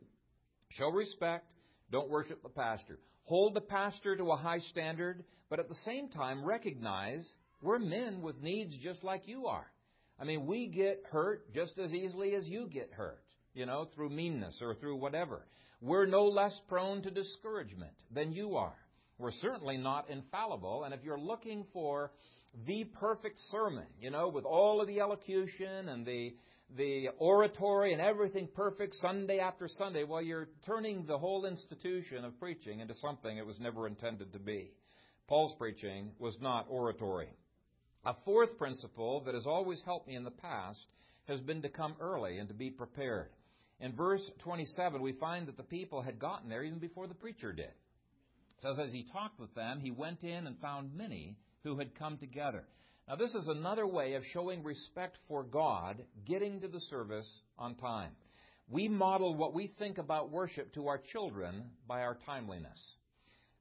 Show 0.71 0.89
respect. 0.89 1.53
Don't 1.91 2.11
worship 2.11 2.43
the 2.43 2.49
pastor. 2.49 2.99
Hold 3.25 3.55
the 3.55 3.61
pastor 3.61 4.17
to 4.17 4.33
a 4.33 4.37
high 4.37 4.59
standard, 4.71 5.25
but 5.49 5.61
at 5.61 5.69
the 5.69 5.76
same 5.85 6.09
time 6.09 6.45
recognize 6.45 7.29
we're 7.62 7.79
men 7.79 8.23
with 8.23 8.43
needs 8.43 8.76
just 8.83 9.05
like 9.05 9.29
you 9.29 9.47
are. 9.47 9.67
I 10.21 10.25
mean, 10.25 10.47
we 10.47 10.67
get 10.67 11.05
hurt 11.11 11.52
just 11.55 11.79
as 11.79 11.93
easily 11.93 12.35
as 12.35 12.49
you 12.49 12.69
get 12.69 12.91
hurt, 12.93 13.23
you 13.55 13.67
know, 13.67 13.88
through 13.95 14.11
meanness 14.11 14.59
or 14.61 14.75
through 14.75 14.97
whatever. 14.97 15.47
We're 15.81 16.07
no 16.07 16.26
less 16.26 16.59
prone 16.69 17.02
to 17.02 17.11
discouragement 17.11 17.93
than 18.12 18.33
you 18.33 18.57
are. 18.57 18.76
We're 19.19 19.33
certainly 19.33 19.76
not 19.76 20.11
infallible, 20.11 20.85
and 20.85 20.95
if 20.95 21.00
you're 21.05 21.19
looking 21.19 21.64
for 21.73 22.12
the 22.67 22.85
perfect 22.85 23.38
sermon, 23.50 23.87
you 24.00 24.11
know, 24.11 24.29
with 24.29 24.45
all 24.45 24.81
of 24.81 24.87
the 24.87 25.00
elocution 25.00 25.88
and 25.88 26.05
the 26.05 26.35
the 26.76 27.09
oratory 27.19 27.93
and 27.93 28.00
everything 28.00 28.49
perfect 28.55 28.95
Sunday 28.97 29.38
after 29.38 29.69
Sunday, 29.69 30.05
well, 30.05 30.23
you're 30.23 30.49
turning 30.64 31.05
the 31.07 31.19
whole 31.19 31.45
institution 31.45 32.25
of 32.25 32.38
preaching 32.38 32.81
into 32.81 32.95
something 32.95 33.37
it 33.37 33.47
was 33.47 33.61
never 33.61 33.87
intended 33.87 34.32
to 34.32 34.39
be. 34.39 34.73
Paul's 35.28 35.54
preaching 35.58 36.13
was 36.19 36.37
not 36.41 36.67
oratory. 36.69 37.28
A 38.04 38.15
fourth 38.25 38.58
principle 38.58 39.23
that 39.25 39.35
has 39.35 39.47
always 39.47 39.80
helped 39.85 40.08
me 40.08 40.17
in 40.17 40.25
the 40.25 40.30
past 40.30 40.87
has 41.28 41.41
been 41.41 41.63
to 41.63 41.69
come 41.69 41.95
early 42.00 42.39
and 42.39 42.49
to 42.49 42.54
be 42.54 42.71
prepared. 42.71 43.30
In 43.80 43.93
verse 43.93 44.28
27, 44.41 45.00
we 45.00 45.13
find 45.13 45.47
that 45.49 45.56
the 45.56 45.63
people 45.63 46.02
had 46.02 46.19
gotten 46.19 46.49
there 46.49 46.65
even 46.65 46.78
before 46.78 47.06
the 47.06 47.15
preacher 47.15 47.52
did. 47.52 47.67
It 47.67 48.61
says, 48.61 48.78
as 48.78 48.93
he 48.93 49.06
talked 49.13 49.39
with 49.39 49.54
them, 49.54 49.80
he 49.80 49.91
went 49.91 50.23
in 50.23 50.47
and 50.47 50.58
found 50.61 50.97
many 50.97 51.37
who 51.65 51.78
had 51.78 51.97
come 51.97 52.17
together. 52.19 52.65
Now, 53.08 53.17
this 53.17 53.34
is 53.34 53.49
another 53.49 53.86
way 53.86 54.15
of 54.15 54.23
showing 54.32 54.62
respect 54.62 55.19
for 55.26 55.43
God, 55.43 56.02
getting 56.25 56.60
to 56.60 56.69
the 56.69 56.80
service 56.80 57.28
on 57.58 57.75
time. 57.75 58.12
We 58.71 58.88
model 58.88 59.34
what 59.34 59.54
we 59.54 59.73
think 59.78 59.99
about 59.99 60.30
worship 60.30 60.73
to 60.75 60.86
our 60.86 60.99
children 61.12 61.65
by 61.88 62.02
our 62.02 62.17
timeliness. 62.25 62.80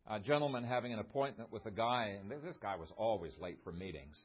A 0.07 0.19
gentleman 0.19 0.63
having 0.63 0.93
an 0.93 0.99
appointment 0.99 1.51
with 1.51 1.65
a 1.65 1.71
guy, 1.71 2.17
and 2.19 2.29
this 2.29 2.57
guy 2.61 2.75
was 2.75 2.91
always 2.97 3.33
late 3.39 3.57
for 3.63 3.71
meetings. 3.71 4.17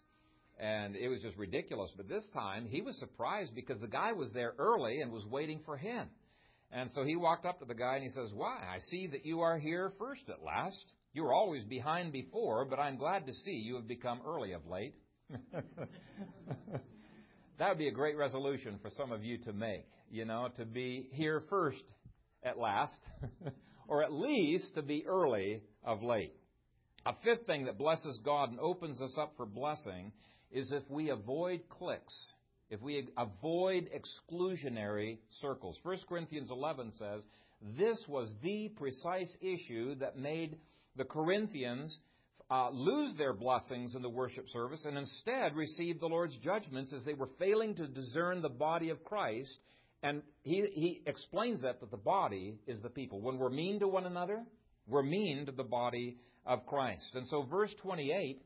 And 0.58 0.94
it 0.96 1.08
was 1.08 1.22
just 1.22 1.36
ridiculous. 1.36 1.90
But 1.96 2.08
this 2.08 2.24
time, 2.32 2.66
he 2.66 2.82
was 2.82 2.98
surprised 2.98 3.54
because 3.54 3.80
the 3.80 3.88
guy 3.88 4.12
was 4.12 4.30
there 4.32 4.54
early 4.58 5.00
and 5.00 5.12
was 5.12 5.24
waiting 5.26 5.60
for 5.64 5.76
him. 5.76 6.08
And 6.70 6.90
so 6.92 7.04
he 7.04 7.16
walked 7.16 7.46
up 7.46 7.58
to 7.60 7.64
the 7.64 7.74
guy 7.74 7.94
and 7.94 8.04
he 8.04 8.10
says, 8.10 8.30
Why? 8.34 8.56
I 8.56 8.78
see 8.90 9.06
that 9.08 9.24
you 9.24 9.40
are 9.40 9.58
here 9.58 9.92
first 9.98 10.22
at 10.28 10.42
last. 10.42 10.84
You 11.12 11.24
were 11.24 11.32
always 11.32 11.64
behind 11.64 12.12
before, 12.12 12.64
but 12.64 12.78
I'm 12.78 12.96
glad 12.96 13.26
to 13.26 13.32
see 13.32 13.52
you 13.52 13.76
have 13.76 13.88
become 13.88 14.20
early 14.26 14.52
of 14.52 14.66
late. 14.66 14.94
That 17.58 17.68
would 17.68 17.78
be 17.78 17.88
a 17.88 17.92
great 17.92 18.16
resolution 18.16 18.78
for 18.82 18.90
some 18.90 19.12
of 19.12 19.24
you 19.24 19.38
to 19.38 19.52
make, 19.52 19.86
you 20.10 20.24
know, 20.24 20.48
to 20.56 20.64
be 20.64 21.08
here 21.12 21.42
first 21.48 21.84
at 22.42 22.58
last, 22.58 23.00
or 23.88 24.02
at 24.02 24.12
least 24.12 24.74
to 24.74 24.82
be 24.82 25.04
early 25.06 25.62
of 25.84 26.02
late. 26.02 26.34
A 27.06 27.14
fifth 27.24 27.46
thing 27.46 27.66
that 27.66 27.78
blesses 27.78 28.20
God 28.24 28.50
and 28.50 28.60
opens 28.60 29.00
us 29.00 29.16
up 29.18 29.34
for 29.36 29.46
blessing 29.46 30.12
is 30.50 30.72
if 30.72 30.82
we 30.90 31.10
avoid 31.10 31.60
cliques, 31.68 32.32
if 32.70 32.80
we 32.82 33.08
avoid 33.16 33.88
exclusionary 33.94 35.18
circles. 35.40 35.78
1 35.82 35.98
Corinthians 36.08 36.50
11 36.50 36.92
says, 36.98 37.22
This 37.78 38.02
was 38.08 38.32
the 38.42 38.70
precise 38.76 39.36
issue 39.40 39.94
that 39.96 40.18
made 40.18 40.58
the 40.96 41.04
Corinthians 41.04 42.00
uh, 42.50 42.70
lose 42.70 43.14
their 43.16 43.32
blessings 43.32 43.94
in 43.94 44.02
the 44.02 44.08
worship 44.08 44.48
service 44.48 44.84
and 44.84 44.96
instead 44.96 45.56
receive 45.56 45.98
the 45.98 46.06
Lord's 46.06 46.36
judgments 46.38 46.92
as 46.92 47.04
they 47.04 47.14
were 47.14 47.30
failing 47.38 47.74
to 47.74 47.88
discern 47.88 48.40
the 48.40 48.48
body 48.48 48.90
of 48.90 49.02
Christ. 49.04 49.50
And 50.02 50.22
he, 50.42 50.64
he 50.74 51.02
explains 51.06 51.62
that, 51.62 51.80
that 51.80 51.90
the 51.90 51.96
body 51.96 52.54
is 52.66 52.80
the 52.82 52.88
people. 52.88 53.20
When 53.20 53.38
we're 53.38 53.50
mean 53.50 53.80
to 53.80 53.88
one 53.88 54.06
another, 54.06 54.44
we're 54.86 55.02
mean 55.02 55.46
to 55.46 55.52
the 55.52 55.64
body 55.64 56.18
of 56.44 56.64
Christ. 56.66 57.10
And 57.14 57.26
so 57.26 57.42
verse 57.42 57.74
28 57.82 58.40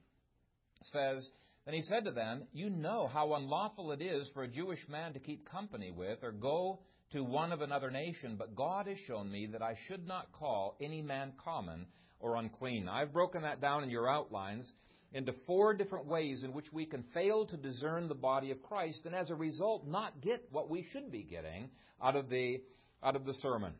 says, 0.82 1.28
Then 1.66 1.74
he 1.74 1.82
said 1.82 2.04
to 2.06 2.12
them, 2.12 2.44
You 2.52 2.70
know 2.70 3.06
how 3.06 3.34
unlawful 3.34 3.92
it 3.92 4.00
is 4.00 4.28
for 4.32 4.44
a 4.44 4.48
Jewish 4.48 4.80
man 4.88 5.12
to 5.12 5.18
keep 5.18 5.50
company 5.50 5.90
with 5.90 6.20
or 6.22 6.32
go 6.32 6.80
to 7.12 7.22
one 7.22 7.52
of 7.52 7.60
another 7.60 7.90
nation, 7.90 8.36
but 8.38 8.54
God 8.54 8.86
has 8.86 8.96
shown 9.06 9.30
me 9.30 9.48
that 9.52 9.62
I 9.62 9.74
should 9.88 10.06
not 10.06 10.32
call 10.32 10.76
any 10.80 11.02
man 11.02 11.32
common 11.44 11.86
or 12.20 12.36
unclean. 12.36 12.88
I've 12.88 13.12
broken 13.12 13.42
that 13.42 13.60
down 13.60 13.82
in 13.82 13.90
your 13.90 14.08
outlines 14.08 14.70
into 15.12 15.34
four 15.46 15.74
different 15.74 16.06
ways 16.06 16.44
in 16.44 16.52
which 16.52 16.72
we 16.72 16.86
can 16.86 17.02
fail 17.14 17.46
to 17.46 17.56
discern 17.56 18.08
the 18.08 18.14
body 18.14 18.50
of 18.50 18.62
Christ 18.62 19.00
and 19.04 19.14
as 19.14 19.30
a 19.30 19.34
result 19.34 19.86
not 19.86 20.20
get 20.20 20.46
what 20.50 20.70
we 20.70 20.86
should 20.92 21.10
be 21.10 21.22
getting 21.22 21.70
out 22.02 22.16
of 22.16 22.28
the 22.28 22.60
out 23.02 23.16
of 23.16 23.24
the 23.24 23.34
sermon. 23.34 23.72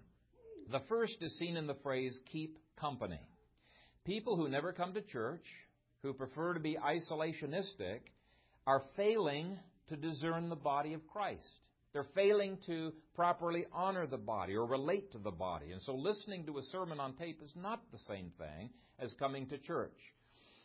The 0.70 0.80
first 0.88 1.16
is 1.20 1.36
seen 1.38 1.56
in 1.56 1.66
the 1.66 1.76
phrase 1.82 2.18
keep 2.32 2.58
company. 2.78 3.20
People 4.04 4.36
who 4.36 4.48
never 4.48 4.72
come 4.72 4.94
to 4.94 5.02
church, 5.02 5.44
who 6.02 6.14
prefer 6.14 6.54
to 6.54 6.60
be 6.60 6.76
isolationistic, 6.76 8.00
are 8.66 8.82
failing 8.96 9.58
to 9.88 9.96
discern 9.96 10.48
the 10.48 10.56
body 10.56 10.94
of 10.94 11.06
Christ. 11.06 11.60
They're 11.92 12.06
failing 12.14 12.58
to 12.66 12.92
properly 13.14 13.66
honor 13.72 14.06
the 14.06 14.16
body 14.16 14.54
or 14.54 14.64
relate 14.64 15.10
to 15.12 15.18
the 15.18 15.30
body. 15.30 15.72
And 15.72 15.82
so 15.82 15.94
listening 15.94 16.46
to 16.46 16.58
a 16.58 16.62
sermon 16.64 17.00
on 17.00 17.14
tape 17.14 17.40
is 17.42 17.52
not 17.56 17.80
the 17.90 17.98
same 18.06 18.32
thing 18.38 18.70
as 18.98 19.12
coming 19.18 19.48
to 19.48 19.58
church. 19.58 19.96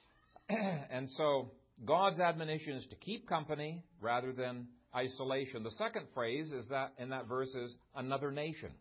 and 0.50 1.10
so 1.12 1.52
God's 1.84 2.20
admonition 2.20 2.74
is 2.74 2.86
to 2.88 2.96
keep 2.96 3.28
company 3.28 3.84
rather 4.00 4.32
than 4.32 4.68
isolation. 4.96 5.64
The 5.64 5.72
second 5.72 6.06
phrase 6.14 6.52
is 6.52 6.68
that 6.70 6.94
in 7.00 7.10
that 7.10 7.28
verse 7.28 7.54
is 7.56 7.76
another 7.96 8.32
nation. 8.32 8.72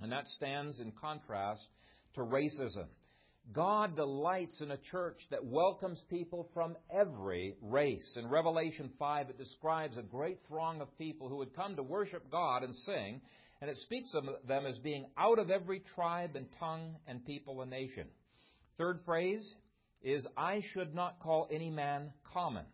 And 0.00 0.10
that 0.12 0.26
stands 0.28 0.80
in 0.80 0.92
contrast 0.92 1.66
to 2.14 2.22
racism. 2.22 2.86
God 3.52 3.96
delights 3.96 4.60
in 4.60 4.70
a 4.72 4.76
church 4.76 5.18
that 5.30 5.44
welcomes 5.44 6.02
people 6.10 6.50
from 6.52 6.76
every 6.94 7.54
race. 7.62 8.16
In 8.16 8.28
Revelation 8.28 8.90
5, 8.98 9.30
it 9.30 9.38
describes 9.38 9.96
a 9.96 10.02
great 10.02 10.38
throng 10.46 10.82
of 10.82 10.98
people 10.98 11.30
who 11.30 11.36
would 11.36 11.56
come 11.56 11.74
to 11.76 11.82
worship 11.82 12.30
God 12.30 12.62
and 12.62 12.74
sing, 12.74 13.22
and 13.62 13.70
it 13.70 13.78
speaks 13.78 14.12
of 14.14 14.24
them 14.46 14.66
as 14.66 14.78
being 14.78 15.06
out 15.16 15.38
of 15.38 15.50
every 15.50 15.80
tribe 15.94 16.36
and 16.36 16.46
tongue 16.60 16.96
and 17.06 17.24
people 17.24 17.62
and 17.62 17.70
nation. 17.70 18.06
Third 18.76 19.00
phrase 19.06 19.56
is, 20.02 20.26
I 20.36 20.62
should 20.74 20.94
not 20.94 21.18
call 21.20 21.48
any 21.50 21.70
man 21.70 22.12
common. 22.32 22.66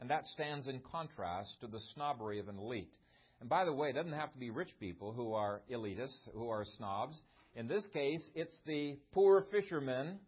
And 0.00 0.10
that 0.10 0.26
stands 0.26 0.68
in 0.68 0.80
contrast 0.80 1.60
to 1.60 1.66
the 1.66 1.80
snobbery 1.94 2.38
of 2.40 2.48
an 2.48 2.58
elite. 2.58 2.92
And 3.40 3.48
by 3.48 3.64
the 3.64 3.72
way, 3.72 3.88
it 3.88 3.94
doesn't 3.94 4.12
have 4.12 4.32
to 4.32 4.38
be 4.38 4.50
rich 4.50 4.70
people 4.78 5.12
who 5.12 5.32
are 5.32 5.62
elitists, 5.70 6.28
who 6.34 6.50
are 6.50 6.64
snobs. 6.76 7.20
In 7.54 7.66
this 7.66 7.86
case, 7.92 8.22
it's 8.34 8.54
the 8.64 8.96
poor 9.12 9.46
fisherman, 9.50 10.20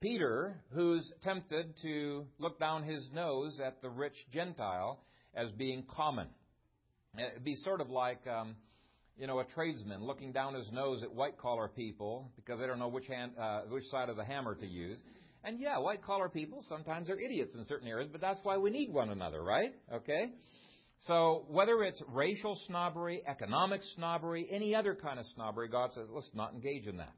Peter, 0.00 0.62
who's 0.72 1.12
tempted 1.22 1.74
to 1.82 2.26
look 2.38 2.58
down 2.58 2.82
his 2.82 3.06
nose 3.12 3.60
at 3.64 3.82
the 3.82 3.90
rich 3.90 4.14
Gentile 4.32 5.00
as 5.34 5.50
being 5.52 5.84
common. 5.94 6.28
It'd 7.18 7.44
be 7.44 7.56
sort 7.56 7.82
of 7.82 7.90
like, 7.90 8.26
um, 8.26 8.56
you 9.18 9.26
know, 9.26 9.40
a 9.40 9.44
tradesman 9.44 10.02
looking 10.02 10.32
down 10.32 10.54
his 10.54 10.70
nose 10.72 11.02
at 11.02 11.14
white 11.14 11.36
collar 11.36 11.68
people 11.68 12.32
because 12.36 12.58
they 12.58 12.66
don't 12.66 12.78
know 12.78 12.88
which 12.88 13.06
hand, 13.06 13.32
uh, 13.38 13.62
which 13.68 13.84
side 13.86 14.08
of 14.08 14.16
the 14.16 14.24
hammer 14.24 14.54
to 14.54 14.66
use. 14.66 14.98
And 15.44 15.60
yeah, 15.60 15.78
white 15.78 16.02
collar 16.02 16.30
people 16.30 16.64
sometimes 16.68 17.10
are 17.10 17.18
idiots 17.18 17.54
in 17.54 17.64
certain 17.66 17.88
areas, 17.88 18.08
but 18.10 18.20
that's 18.22 18.40
why 18.42 18.56
we 18.56 18.70
need 18.70 18.90
one 18.92 19.10
another, 19.10 19.42
right? 19.42 19.74
Okay? 19.92 20.30
So 21.00 21.46
whether 21.48 21.82
it's 21.82 22.02
racial 22.08 22.58
snobbery, 22.66 23.22
economic 23.26 23.80
snobbery, 23.96 24.46
any 24.50 24.74
other 24.74 24.94
kind 24.94 25.18
of 25.18 25.24
snobbery, 25.34 25.68
God 25.68 25.90
says, 25.94 26.06
let's 26.10 26.30
not 26.34 26.52
engage 26.52 26.86
in 26.86 26.98
that. 26.98 27.14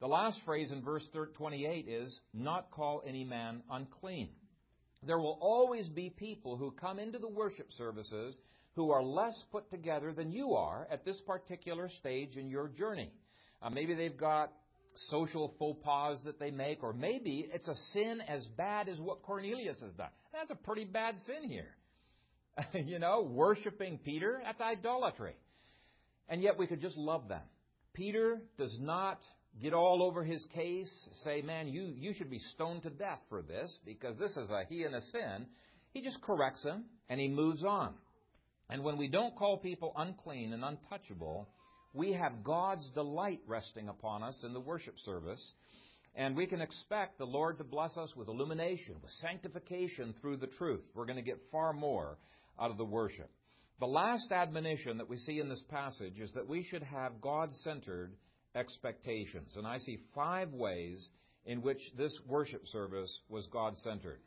The 0.00 0.06
last 0.06 0.38
phrase 0.46 0.70
in 0.70 0.82
verse 0.82 1.06
28 1.34 1.88
is, 1.88 2.20
not 2.32 2.70
call 2.70 3.02
any 3.06 3.24
man 3.24 3.62
unclean. 3.70 4.30
There 5.06 5.18
will 5.18 5.38
always 5.40 5.88
be 5.88 6.08
people 6.10 6.56
who 6.56 6.70
come 6.70 6.98
into 6.98 7.18
the 7.18 7.28
worship 7.28 7.70
services 7.76 8.36
who 8.74 8.90
are 8.92 9.02
less 9.02 9.36
put 9.52 9.70
together 9.70 10.12
than 10.12 10.30
you 10.30 10.54
are 10.54 10.86
at 10.90 11.04
this 11.04 11.20
particular 11.26 11.90
stage 11.98 12.36
in 12.36 12.48
your 12.48 12.68
journey. 12.68 13.12
Uh, 13.60 13.70
maybe 13.70 13.94
they've 13.94 14.16
got 14.16 14.52
social 15.08 15.54
faux 15.58 15.78
pas 15.84 16.18
that 16.24 16.38
they 16.38 16.50
make, 16.50 16.82
or 16.82 16.92
maybe 16.92 17.48
it's 17.52 17.68
a 17.68 17.74
sin 17.92 18.20
as 18.26 18.46
bad 18.56 18.88
as 18.88 18.98
what 18.98 19.22
Cornelius 19.22 19.80
has 19.80 19.92
done. 19.92 20.10
That's 20.32 20.50
a 20.50 20.54
pretty 20.54 20.84
bad 20.84 21.16
sin 21.26 21.48
here. 21.48 21.77
you 22.74 22.98
know, 22.98 23.22
worshiping 23.22 23.98
Peter, 24.04 24.40
that's 24.44 24.60
idolatry. 24.60 25.34
And 26.28 26.42
yet 26.42 26.58
we 26.58 26.66
could 26.66 26.80
just 26.80 26.96
love 26.96 27.28
them. 27.28 27.42
Peter 27.94 28.40
does 28.58 28.76
not 28.80 29.18
get 29.60 29.72
all 29.72 30.02
over 30.02 30.22
his 30.22 30.44
case, 30.54 31.08
say, 31.24 31.42
man, 31.42 31.68
you, 31.68 31.92
you 31.96 32.12
should 32.14 32.30
be 32.30 32.38
stoned 32.54 32.82
to 32.82 32.90
death 32.90 33.20
for 33.28 33.42
this 33.42 33.76
because 33.84 34.16
this 34.18 34.36
is 34.36 34.50
a 34.50 34.64
he 34.68 34.84
and 34.84 34.94
a 34.94 35.00
sin. 35.00 35.46
He 35.92 36.02
just 36.02 36.22
corrects 36.22 36.62
him 36.62 36.84
and 37.08 37.18
he 37.18 37.28
moves 37.28 37.64
on. 37.64 37.94
And 38.70 38.84
when 38.84 38.98
we 38.98 39.08
don't 39.08 39.34
call 39.34 39.56
people 39.56 39.92
unclean 39.96 40.52
and 40.52 40.62
untouchable, 40.62 41.48
we 41.94 42.12
have 42.12 42.44
God's 42.44 42.88
delight 42.90 43.40
resting 43.46 43.88
upon 43.88 44.22
us 44.22 44.38
in 44.44 44.52
the 44.52 44.60
worship 44.60 44.94
service. 45.04 45.52
And 46.14 46.36
we 46.36 46.46
can 46.46 46.60
expect 46.60 47.18
the 47.18 47.24
Lord 47.24 47.58
to 47.58 47.64
bless 47.64 47.96
us 47.96 48.14
with 48.14 48.28
illumination, 48.28 48.96
with 49.02 49.10
sanctification 49.22 50.14
through 50.20 50.36
the 50.38 50.46
truth. 50.46 50.82
We're 50.94 51.06
going 51.06 51.16
to 51.16 51.22
get 51.22 51.40
far 51.50 51.72
more 51.72 52.18
out 52.60 52.70
of 52.70 52.78
the 52.78 52.84
worship. 52.84 53.30
The 53.80 53.86
last 53.86 54.32
admonition 54.32 54.98
that 54.98 55.08
we 55.08 55.18
see 55.18 55.38
in 55.38 55.48
this 55.48 55.62
passage 55.68 56.18
is 56.18 56.32
that 56.32 56.48
we 56.48 56.64
should 56.64 56.82
have 56.82 57.20
God 57.20 57.52
centered 57.62 58.12
expectations. 58.54 59.54
And 59.56 59.66
I 59.66 59.78
see 59.78 59.98
five 60.14 60.52
ways 60.52 61.10
in 61.44 61.62
which 61.62 61.80
this 61.96 62.16
worship 62.26 62.66
service 62.66 63.20
was 63.28 63.46
God 63.52 63.76
centered. 63.78 64.20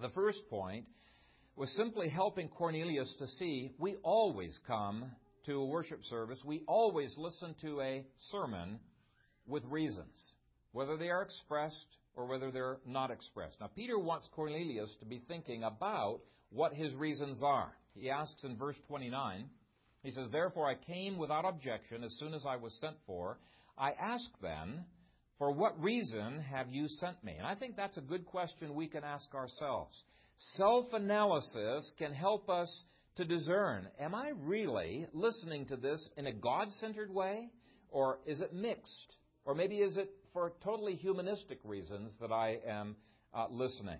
The 0.00 0.10
first 0.10 0.48
point 0.48 0.86
was 1.56 1.70
simply 1.76 2.08
helping 2.08 2.48
Cornelius 2.48 3.12
to 3.18 3.26
see 3.26 3.72
we 3.78 3.96
always 4.04 4.58
come 4.66 5.10
to 5.46 5.60
a 5.60 5.66
worship 5.66 6.04
service, 6.04 6.38
we 6.44 6.62
always 6.68 7.12
listen 7.16 7.54
to 7.62 7.80
a 7.80 8.04
sermon 8.30 8.78
with 9.46 9.64
reasons, 9.64 10.32
whether 10.72 10.96
they 10.96 11.08
are 11.08 11.22
expressed 11.22 11.86
or 12.14 12.26
whether 12.26 12.50
they're 12.50 12.78
not 12.86 13.10
expressed. 13.10 13.56
Now, 13.60 13.70
Peter 13.74 13.98
wants 13.98 14.28
Cornelius 14.34 14.94
to 15.00 15.06
be 15.06 15.22
thinking 15.26 15.64
about 15.64 16.20
what 16.50 16.74
his 16.74 16.94
reasons 16.94 17.42
are. 17.42 17.72
He 17.94 18.10
asks 18.10 18.44
in 18.44 18.56
verse 18.56 18.76
29, 18.86 19.46
he 20.02 20.10
says, 20.10 20.28
Therefore 20.30 20.68
I 20.68 20.74
came 20.74 21.18
without 21.18 21.44
objection 21.44 22.04
as 22.04 22.16
soon 22.18 22.34
as 22.34 22.44
I 22.46 22.56
was 22.56 22.76
sent 22.80 22.96
for. 23.06 23.38
I 23.76 23.92
ask 23.92 24.30
then, 24.40 24.84
For 25.38 25.52
what 25.52 25.82
reason 25.82 26.40
have 26.40 26.68
you 26.70 26.88
sent 26.88 27.22
me? 27.22 27.34
And 27.36 27.46
I 27.46 27.54
think 27.54 27.76
that's 27.76 27.96
a 27.96 28.02
good 28.02 28.26
question 28.26 28.74
we 28.74 28.86
can 28.86 29.04
ask 29.04 29.34
ourselves. 29.34 30.02
Self 30.56 30.92
analysis 30.92 31.92
can 31.98 32.12
help 32.12 32.48
us 32.48 32.84
to 33.16 33.24
discern 33.24 33.88
am 34.00 34.14
I 34.14 34.30
really 34.42 35.06
listening 35.12 35.66
to 35.66 35.76
this 35.76 36.08
in 36.16 36.26
a 36.26 36.32
God 36.32 36.68
centered 36.80 37.12
way, 37.12 37.50
or 37.90 38.20
is 38.26 38.40
it 38.40 38.54
mixed? 38.54 39.16
Or 39.44 39.54
maybe 39.54 39.76
is 39.76 39.96
it 39.96 40.10
for 40.32 40.52
totally 40.62 40.94
humanistic 40.94 41.58
reasons 41.64 42.12
that 42.20 42.30
I 42.30 42.58
am 42.66 42.96
uh, 43.34 43.46
listening? 43.50 43.98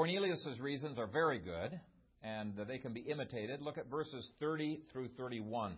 Cornelius' 0.00 0.58
reasons 0.58 0.98
are 0.98 1.06
very 1.06 1.38
good, 1.38 1.78
and 2.22 2.54
they 2.66 2.78
can 2.78 2.94
be 2.94 3.00
imitated. 3.00 3.60
Look 3.60 3.76
at 3.76 3.90
verses 3.90 4.30
30 4.40 4.80
through 4.90 5.08
31. 5.18 5.76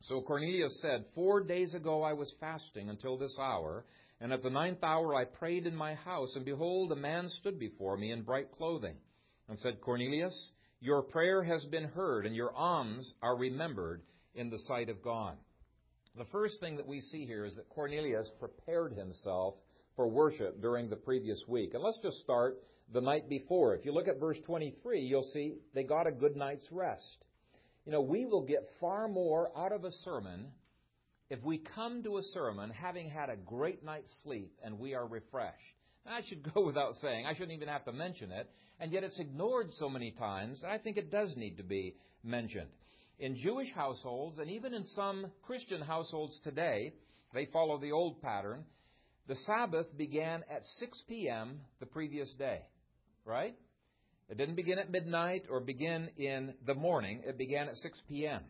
So 0.00 0.22
Cornelius 0.22 0.80
said, 0.80 1.04
Four 1.14 1.42
days 1.42 1.74
ago 1.74 2.02
I 2.02 2.14
was 2.14 2.32
fasting 2.40 2.88
until 2.88 3.18
this 3.18 3.36
hour, 3.38 3.84
and 4.22 4.32
at 4.32 4.42
the 4.42 4.48
ninth 4.48 4.82
hour 4.82 5.14
I 5.14 5.24
prayed 5.26 5.66
in 5.66 5.76
my 5.76 5.96
house, 5.96 6.32
and 6.34 6.46
behold, 6.46 6.92
a 6.92 6.96
man 6.96 7.28
stood 7.28 7.58
before 7.58 7.98
me 7.98 8.10
in 8.10 8.22
bright 8.22 8.50
clothing, 8.52 8.96
and 9.50 9.58
said, 9.58 9.82
Cornelius, 9.82 10.52
your 10.80 11.02
prayer 11.02 11.42
has 11.42 11.62
been 11.66 11.88
heard, 11.88 12.24
and 12.24 12.34
your 12.34 12.54
alms 12.54 13.12
are 13.20 13.36
remembered 13.36 14.00
in 14.34 14.48
the 14.48 14.60
sight 14.60 14.88
of 14.88 15.02
God. 15.02 15.36
The 16.16 16.24
first 16.32 16.58
thing 16.60 16.78
that 16.78 16.88
we 16.88 17.02
see 17.02 17.26
here 17.26 17.44
is 17.44 17.54
that 17.56 17.68
Cornelius 17.68 18.30
prepared 18.40 18.94
himself 18.94 19.56
for 19.94 20.08
worship 20.08 20.62
during 20.62 20.88
the 20.88 20.96
previous 20.96 21.42
week. 21.46 21.74
And 21.74 21.82
let's 21.82 22.00
just 22.02 22.20
start 22.20 22.56
the 22.92 23.00
night 23.00 23.28
before. 23.28 23.74
If 23.74 23.84
you 23.84 23.92
look 23.92 24.08
at 24.08 24.20
verse 24.20 24.38
23, 24.46 25.00
you'll 25.00 25.22
see 25.22 25.54
they 25.74 25.82
got 25.82 26.06
a 26.06 26.12
good 26.12 26.36
night's 26.36 26.66
rest. 26.70 27.24
You 27.84 27.92
know, 27.92 28.00
we 28.00 28.26
will 28.26 28.42
get 28.42 28.68
far 28.80 29.08
more 29.08 29.50
out 29.56 29.72
of 29.72 29.84
a 29.84 29.92
sermon 29.92 30.48
if 31.28 31.42
we 31.42 31.58
come 31.74 32.02
to 32.04 32.18
a 32.18 32.22
sermon 32.22 32.70
having 32.70 33.10
had 33.10 33.30
a 33.30 33.36
great 33.36 33.84
night's 33.84 34.12
sleep 34.22 34.52
and 34.62 34.78
we 34.78 34.94
are 34.94 35.06
refreshed. 35.06 35.54
Now, 36.04 36.18
should 36.28 36.52
go 36.54 36.64
without 36.64 36.94
saying. 36.94 37.26
I 37.26 37.34
shouldn't 37.34 37.52
even 37.52 37.68
have 37.68 37.84
to 37.84 37.92
mention 37.92 38.30
it. 38.30 38.48
And 38.78 38.92
yet 38.92 39.04
it's 39.04 39.18
ignored 39.18 39.68
so 39.78 39.88
many 39.88 40.12
times, 40.12 40.62
I 40.64 40.78
think 40.78 40.96
it 40.96 41.10
does 41.10 41.34
need 41.36 41.56
to 41.56 41.62
be 41.62 41.96
mentioned. 42.22 42.68
In 43.18 43.36
Jewish 43.36 43.72
households, 43.72 44.38
and 44.38 44.50
even 44.50 44.74
in 44.74 44.84
some 44.84 45.26
Christian 45.42 45.80
households 45.80 46.38
today, 46.44 46.92
they 47.32 47.46
follow 47.46 47.78
the 47.78 47.92
old 47.92 48.20
pattern. 48.20 48.64
The 49.26 49.36
Sabbath 49.46 49.86
began 49.96 50.44
at 50.50 50.62
6 50.78 51.02
p.m. 51.08 51.60
the 51.80 51.86
previous 51.86 52.32
day, 52.34 52.60
right? 53.26 53.54
It 54.28 54.38
didn't 54.38 54.56
begin 54.56 54.78
at 54.78 54.90
midnight 54.90 55.44
or 55.50 55.60
begin 55.60 56.08
in 56.16 56.54
the 56.66 56.74
morning. 56.74 57.22
It 57.24 57.36
began 57.38 57.68
at 57.68 57.76
6 57.76 58.02
p.m. 58.08 58.42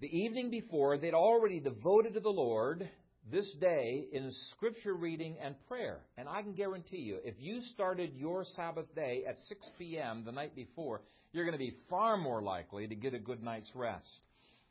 The 0.00 0.06
evening 0.06 0.50
before, 0.50 0.96
they'd 0.96 1.14
already 1.14 1.60
devoted 1.60 2.14
to 2.14 2.20
the 2.20 2.28
Lord 2.28 2.88
this 3.30 3.52
day 3.60 4.06
in 4.12 4.30
scripture 4.52 4.94
reading 4.94 5.36
and 5.42 5.54
prayer. 5.66 6.00
And 6.16 6.28
I 6.28 6.42
can 6.42 6.54
guarantee 6.54 6.98
you, 6.98 7.18
if 7.24 7.34
you 7.38 7.60
started 7.74 8.14
your 8.14 8.44
Sabbath 8.56 8.92
day 8.94 9.24
at 9.28 9.36
6 9.48 9.60
p.m. 9.78 10.24
the 10.24 10.32
night 10.32 10.54
before, 10.54 11.02
you're 11.32 11.44
going 11.44 11.52
to 11.52 11.58
be 11.58 11.76
far 11.90 12.16
more 12.16 12.42
likely 12.42 12.86
to 12.86 12.94
get 12.94 13.14
a 13.14 13.18
good 13.18 13.42
night's 13.42 13.70
rest. 13.74 14.08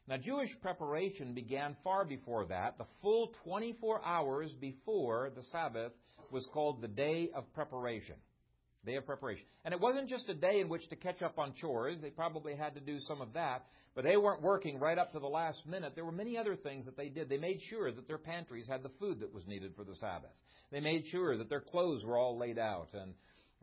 Now, 0.07 0.17
Jewish 0.17 0.49
preparation 0.61 1.33
began 1.33 1.75
far 1.83 2.05
before 2.05 2.45
that. 2.45 2.77
The 2.77 2.85
full 3.01 3.33
24 3.43 4.05
hours 4.05 4.53
before 4.53 5.31
the 5.35 5.43
Sabbath 5.51 5.91
was 6.31 6.47
called 6.53 6.81
the 6.81 6.87
day 6.87 7.29
of 7.35 7.53
preparation. 7.53 8.15
Day 8.87 8.95
of 8.95 9.05
preparation. 9.05 9.45
And 9.65 9.73
it 9.73 9.81
wasn't 9.81 10.07
just 10.07 10.29
a 10.29 10.33
day 10.33 10.61
in 10.61 10.69
which 10.69 10.87
to 10.89 10.95
catch 10.95 11.21
up 11.21 11.37
on 11.37 11.53
chores. 11.59 11.99
They 12.01 12.09
probably 12.09 12.55
had 12.55 12.73
to 12.75 12.79
do 12.79 12.99
some 13.01 13.21
of 13.21 13.33
that. 13.33 13.65
But 13.95 14.05
they 14.05 14.15
weren't 14.15 14.41
working 14.41 14.79
right 14.79 14.97
up 14.97 15.11
to 15.11 15.19
the 15.19 15.27
last 15.27 15.65
minute. 15.67 15.91
There 15.93 16.05
were 16.05 16.11
many 16.13 16.37
other 16.37 16.55
things 16.55 16.85
that 16.85 16.95
they 16.95 17.09
did. 17.09 17.27
They 17.27 17.37
made 17.37 17.59
sure 17.69 17.91
that 17.91 18.07
their 18.07 18.17
pantries 18.17 18.65
had 18.65 18.83
the 18.83 18.91
food 18.97 19.19
that 19.19 19.33
was 19.33 19.45
needed 19.45 19.73
for 19.75 19.83
the 19.83 19.95
Sabbath. 19.95 20.31
They 20.71 20.79
made 20.79 21.05
sure 21.07 21.37
that 21.37 21.49
their 21.49 21.59
clothes 21.59 22.05
were 22.05 22.17
all 22.17 22.37
laid 22.37 22.57
out 22.57 22.87
and 22.93 23.13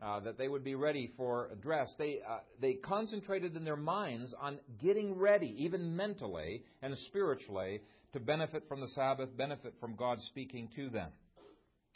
uh, 0.01 0.19
that 0.19 0.37
they 0.37 0.47
would 0.47 0.63
be 0.63 0.75
ready 0.75 1.11
for 1.17 1.49
a 1.51 1.55
dress. 1.55 1.91
They, 1.97 2.19
uh, 2.29 2.39
they 2.61 2.73
concentrated 2.73 3.55
in 3.55 3.63
their 3.63 3.75
minds 3.75 4.35
on 4.39 4.59
getting 4.79 5.17
ready, 5.17 5.55
even 5.57 5.95
mentally 5.95 6.63
and 6.83 6.95
spiritually, 7.07 7.81
to 8.13 8.19
benefit 8.19 8.67
from 8.67 8.81
the 8.81 8.89
Sabbath, 8.89 9.35
benefit 9.35 9.73
from 9.79 9.95
God 9.95 10.19
speaking 10.21 10.69
to 10.75 10.89
them. 10.89 11.09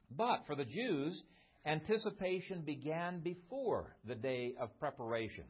But 0.10 0.46
for 0.48 0.56
the 0.56 0.66
Jews, 0.66 1.22
anticipation 1.66 2.62
began 2.62 3.20
before 3.20 3.96
the 4.06 4.16
day 4.16 4.56
of 4.60 4.78
preparation. 4.80 5.46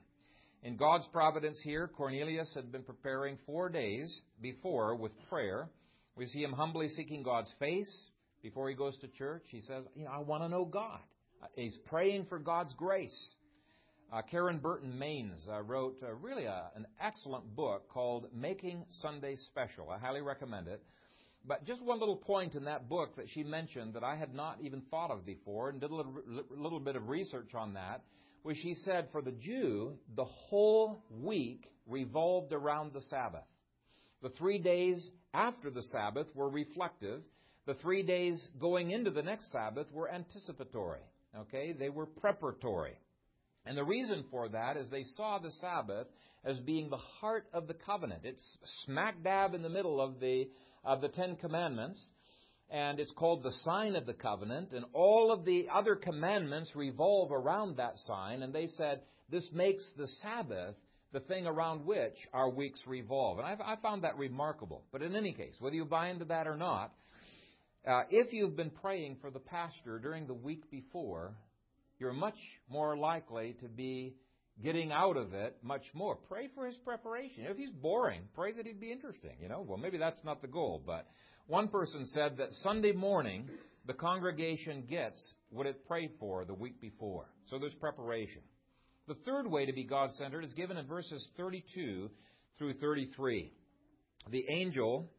In 0.64 0.76
God's 0.76 1.08
providence 1.14 1.62
here, 1.64 1.88
Cornelius 1.88 2.54
had 2.54 2.72
been 2.72 2.84
preparing 2.84 3.38
four 3.46 3.70
days 3.70 4.22
before 4.42 4.96
with 4.96 5.12
prayer. 5.30 5.70
We 6.16 6.26
see 6.26 6.44
him 6.44 6.52
humbly 6.52 6.90
seeking 6.90 7.24
God's 7.24 7.54
face 7.60 8.10
before 8.42 8.70
he 8.70 8.76
goes 8.76 8.98
to 8.98 9.08
church. 9.08 9.44
He 9.50 9.62
says, 9.62 9.86
You 9.96 10.06
know, 10.06 10.12
I 10.12 10.20
want 10.20 10.44
to 10.44 10.50
know 10.50 10.66
God. 10.66 11.00
Uh, 11.42 11.48
he's 11.56 11.78
praying 11.86 12.26
for 12.28 12.40
God's 12.40 12.74
grace. 12.74 13.36
Uh, 14.12 14.22
Karen 14.24 14.58
Burton 14.58 14.98
Mains 14.98 15.48
uh, 15.50 15.62
wrote 15.62 15.96
uh, 16.04 16.12
really 16.14 16.46
a, 16.46 16.72
an 16.76 16.88
excellent 17.00 17.56
book 17.56 17.88
called 17.90 18.26
Making 18.34 18.84
Sunday 18.90 19.36
Special. 19.36 19.90
I 19.90 20.00
highly 20.00 20.22
recommend 20.22 20.68
it. 20.68 20.84
But 21.46 21.66
just 21.66 21.82
one 21.84 22.00
little 22.00 22.18
point 22.18 22.56
in 22.56 22.66
that 22.66 22.90
book 22.90 23.16
that 23.16 23.30
she 23.30 23.44
mentioned 23.44 23.94
that 23.94 24.04
I 24.04 24.16
had 24.16 24.34
not 24.34 24.58
even 24.62 24.82
thought 24.92 25.12
of 25.12 25.26
before 25.26 25.70
and 25.70 25.80
did 25.80 25.90
a 25.90 25.96
little, 25.96 26.14
little 26.50 26.80
bit 26.80 26.96
of 26.96 27.10
research 27.10 27.56
on 27.56 27.74
that 27.74 28.02
was 28.44 28.58
she 28.58 28.74
said 28.74 29.10
for 29.12 29.22
the 29.22 29.32
Jew, 29.32 29.94
the 30.16 30.26
whole 30.26 31.04
week 31.10 31.66
revolved 31.88 32.54
around 32.54 32.94
the 32.94 33.02
Sabbath. 33.02 33.44
The 34.22 34.30
three 34.30 34.60
days 34.60 35.12
after 35.34 35.70
the 35.70 35.82
Sabbath 35.84 36.28
were 36.36 36.50
reflective. 36.50 37.22
The 37.66 37.74
three 37.76 38.04
days 38.04 38.50
going 38.60 38.92
into 38.92 39.12
the 39.12 39.22
next 39.22 39.52
Sabbath 39.52 39.92
were 39.92 40.12
anticipatory. 40.12 41.02
Okay? 41.38 41.74
They 41.74 41.90
were 41.90 42.06
preparatory. 42.06 42.98
And 43.66 43.78
the 43.78 43.84
reason 43.84 44.26
for 44.32 44.50
that 44.50 44.78
is 44.78 44.90
they 44.90 45.04
saw 45.16 45.40
the 45.40 45.52
Sabbath 45.62 46.08
as 46.44 46.60
being 46.60 46.90
the 46.90 46.98
heart 46.98 47.48
of 47.54 47.68
the 47.68 47.74
covenant. 47.74 48.22
It's 48.24 48.58
smack 48.86 49.22
dab 49.24 49.54
in 49.54 49.62
the 49.62 49.70
middle 49.70 50.02
of 50.02 50.20
the, 50.20 50.48
of 50.84 51.02
the 51.02 51.10
Ten 51.10 51.36
Commandments, 51.36 52.00
and 52.70 53.00
it's 53.00 53.14
called 53.14 53.44
the 53.44 53.52
sign 53.64 53.96
of 53.96 54.06
the 54.06 54.14
covenant, 54.14 54.72
and 54.72 54.86
all 54.94 55.32
of 55.32 55.46
the 55.46 55.68
other 55.74 55.96
commandments 55.96 56.76
revolve 56.76 57.32
around 57.32 57.78
that 57.78 57.98
sign, 58.06 58.44
and 58.44 58.54
they 58.54 58.68
said 58.68 59.02
this 59.30 59.48
makes 59.54 59.88
the 59.98 60.08
Sabbath 60.22 60.76
the 61.12 61.20
thing 61.22 61.48
around 61.48 61.86
which 61.86 62.16
our 62.34 62.50
weeks 62.50 62.80
revolve. 62.86 63.40
And 63.40 63.48
I've, 63.48 63.62
I 63.62 63.76
found 63.82 64.04
that 64.04 64.18
remarkable. 64.18 64.84
But 64.92 65.02
in 65.02 65.16
any 65.16 65.34
case, 65.34 65.56
whether 65.60 65.76
you 65.76 65.86
buy 65.86 66.10
into 66.10 66.26
that 66.26 66.48
or 66.48 66.56
not, 66.56 66.94
uh, 67.88 68.04
if 68.12 68.34
you've 68.34 68.56
been 68.56 68.70
praying 68.70 69.18
for 69.22 69.32
the 69.32 69.40
pastor 69.40 69.98
during 70.00 70.28
the 70.28 70.34
week 70.34 70.70
before, 70.70 71.34
you're 71.98 72.14
much 72.14 72.38
more 72.70 72.96
likely 72.96 73.56
to 73.62 73.68
be 73.68 74.14
getting 74.64 74.92
out 74.92 75.18
of 75.18 75.34
it 75.34 75.58
much 75.64 75.86
more. 75.94 76.16
Pray 76.16 76.50
for 76.54 76.66
his 76.66 76.76
preparation. 76.78 77.46
If 77.46 77.58
he's 77.58 77.70
boring, 77.70 78.22
pray 78.36 78.52
that 78.54 78.66
he'd 78.66 78.80
be 78.80 78.92
interesting. 78.92 79.32
You 79.42 79.50
know, 79.50 79.66
well, 79.68 79.78
maybe 79.78 79.98
that's 79.98 80.24
not 80.24 80.42
the 80.42 80.48
goal, 80.48 80.82
but 80.86 81.08
one 81.48 81.68
person 81.68 82.06
said 82.08 82.38
that 82.38 82.52
Sunday 82.62 82.92
morning 82.92 83.50
the 83.86 83.94
congregation 83.94 84.84
gets 84.90 85.34
what 85.50 85.66
it 85.66 85.88
prayed 85.88 86.12
for 86.20 86.46
the 86.46 86.54
week 86.54 86.80
before. 86.80 87.26
So 87.48 87.58
there's 87.58 87.74
preparation. 87.76 88.42
The 89.08 89.16
third 89.26 89.48
way 89.48 89.66
to 89.66 89.74
be 89.74 89.84
God 89.84 90.12
centered 90.14 90.44
is 90.44 90.54
given 90.54 90.78
in 90.78 90.86
verses 90.86 91.28
32 91.38 92.10
through 92.58 92.74
33. 92.74 93.52
The 94.30 94.46
angel 94.52 95.10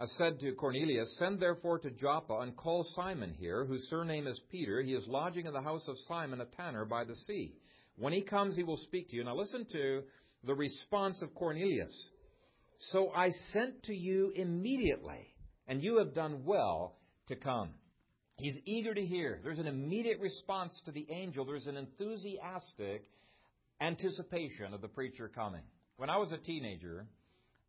uh, 0.00 0.06
said 0.18 0.40
to 0.40 0.52
Cornelius, 0.54 1.16
Send 1.18 1.38
therefore 1.38 1.78
to 1.80 1.90
Joppa 1.90 2.40
and 2.40 2.56
call 2.56 2.84
Simon 2.96 3.34
here, 3.38 3.64
whose 3.64 3.86
surname 3.88 4.26
is 4.26 4.40
Peter. 4.50 4.82
He 4.82 4.94
is 4.94 5.06
lodging 5.06 5.46
in 5.46 5.52
the 5.52 5.60
house 5.60 5.86
of 5.86 5.96
Simon, 6.08 6.40
a 6.40 6.46
tanner 6.46 6.84
by 6.84 7.04
the 7.04 7.14
sea. 7.14 7.54
When 7.96 8.12
he 8.12 8.22
comes, 8.22 8.56
he 8.56 8.62
will 8.62 8.78
speak 8.78 9.10
to 9.10 9.16
you. 9.16 9.24
Now 9.24 9.36
listen 9.36 9.66
to 9.72 10.02
the 10.44 10.54
response 10.54 11.22
of 11.22 11.34
Cornelius. 11.34 11.92
So 12.90 13.10
I 13.14 13.30
sent 13.52 13.82
to 13.84 13.94
you 13.94 14.32
immediately, 14.34 15.34
and 15.68 15.82
you 15.82 15.98
have 15.98 16.14
done 16.14 16.42
well 16.44 16.98
to 17.28 17.36
come. 17.36 17.70
He's 18.38 18.58
eager 18.64 18.92
to 18.92 19.04
hear. 19.04 19.40
There's 19.44 19.58
an 19.58 19.68
immediate 19.68 20.18
response 20.20 20.72
to 20.86 20.92
the 20.92 21.06
angel. 21.10 21.44
There's 21.44 21.68
an 21.68 21.76
enthusiastic 21.76 23.04
anticipation 23.80 24.74
of 24.74 24.80
the 24.80 24.88
preacher 24.88 25.30
coming. 25.32 25.62
When 25.96 26.10
I 26.10 26.16
was 26.16 26.32
a 26.32 26.38
teenager, 26.38 27.06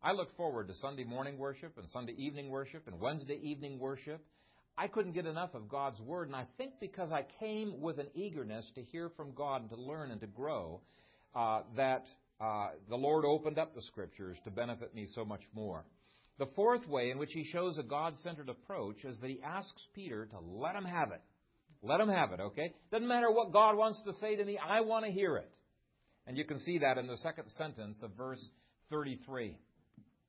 I 0.02 0.12
looked 0.12 0.36
forward 0.36 0.68
to 0.68 0.74
Sunday 0.74 1.04
morning 1.04 1.38
worship 1.38 1.78
and 1.78 1.88
Sunday 1.88 2.14
evening 2.18 2.48
worship 2.50 2.88
and 2.88 2.98
Wednesday 2.98 3.38
evening 3.42 3.78
worship. 3.78 4.24
I 4.76 4.88
couldn't 4.88 5.12
get 5.12 5.26
enough 5.26 5.54
of 5.54 5.68
God's 5.68 6.00
Word, 6.00 6.28
and 6.28 6.36
I 6.36 6.46
think 6.58 6.72
because 6.80 7.12
I 7.12 7.24
came 7.38 7.80
with 7.80 7.98
an 7.98 8.08
eagerness 8.14 8.64
to 8.74 8.82
hear 8.82 9.10
from 9.16 9.32
God 9.32 9.62
and 9.62 9.70
to 9.70 9.76
learn 9.76 10.10
and 10.10 10.20
to 10.20 10.26
grow, 10.26 10.80
uh, 11.34 11.60
that 11.76 12.04
uh, 12.40 12.68
the 12.88 12.96
Lord 12.96 13.24
opened 13.24 13.58
up 13.58 13.74
the 13.74 13.82
Scriptures 13.82 14.36
to 14.44 14.50
benefit 14.50 14.94
me 14.94 15.06
so 15.14 15.24
much 15.24 15.42
more. 15.54 15.84
The 16.38 16.46
fourth 16.56 16.86
way 16.88 17.10
in 17.10 17.18
which 17.18 17.32
he 17.32 17.44
shows 17.44 17.78
a 17.78 17.84
God 17.84 18.16
centered 18.18 18.48
approach 18.48 19.04
is 19.04 19.16
that 19.20 19.30
he 19.30 19.40
asks 19.42 19.86
Peter 19.94 20.26
to 20.26 20.38
let 20.40 20.74
him 20.74 20.84
have 20.84 21.12
it. 21.12 21.22
Let 21.80 22.00
him 22.00 22.08
have 22.08 22.32
it, 22.32 22.40
okay? 22.40 22.72
Doesn't 22.90 23.06
matter 23.06 23.30
what 23.30 23.52
God 23.52 23.76
wants 23.76 24.02
to 24.04 24.14
say 24.14 24.34
to 24.36 24.44
me, 24.44 24.58
I 24.58 24.80
want 24.80 25.04
to 25.04 25.12
hear 25.12 25.36
it. 25.36 25.50
And 26.26 26.36
you 26.36 26.44
can 26.44 26.58
see 26.60 26.78
that 26.78 26.98
in 26.98 27.06
the 27.06 27.18
second 27.18 27.48
sentence 27.56 28.02
of 28.02 28.12
verse 28.16 28.42
33. 28.90 29.56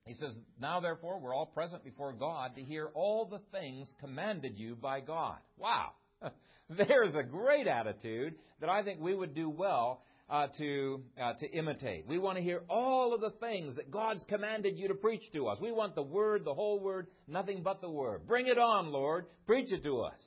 He 0.06 0.14
says, 0.14 0.38
Now 0.62 0.80
therefore 0.80 1.20
we're 1.20 1.34
all 1.34 1.48
present 1.48 1.84
before 1.84 2.14
God 2.14 2.56
to 2.56 2.62
hear 2.62 2.90
all 2.94 3.26
the 3.26 3.42
things 3.52 3.92
commanded 4.00 4.56
you 4.56 4.76
by 4.76 5.00
God. 5.00 5.38
Wow! 5.58 5.94
There's 6.70 7.16
a 7.16 7.24
great 7.24 7.66
attitude 7.66 8.36
that 8.62 8.70
I 8.70 8.84
think 8.84 9.00
we 9.02 9.16
would 9.16 9.34
do 9.34 9.50
well 9.50 10.04
uh, 10.30 10.48
to 10.60 11.02
uh, 11.20 11.34
to 11.40 11.52
imitate. 11.52 12.06
We 12.08 12.20
want 12.20 12.38
to 12.38 12.44
hear 12.44 12.62
all 12.70 13.16
of 13.16 13.22
the 13.22 13.32
things 13.40 13.78
that 13.78 13.90
God's 13.90 14.24
commanded 14.30 14.78
you 14.78 14.90
to 14.90 14.94
preach 14.94 15.24
to 15.34 15.48
us. 15.48 15.58
We 15.60 15.72
want 15.72 15.96
the 15.96 16.04
Word, 16.04 16.46
the 16.46 16.54
whole 16.54 16.80
Word, 16.80 17.08
nothing 17.28 17.64
but 17.64 17.82
the 17.82 17.90
Word. 17.90 18.28
Bring 18.28 18.46
it 18.46 18.60
on, 18.60 18.92
Lord. 18.92 19.26
Preach 19.48 19.72
it 19.72 19.84
to 19.86 20.02
us. 20.02 20.20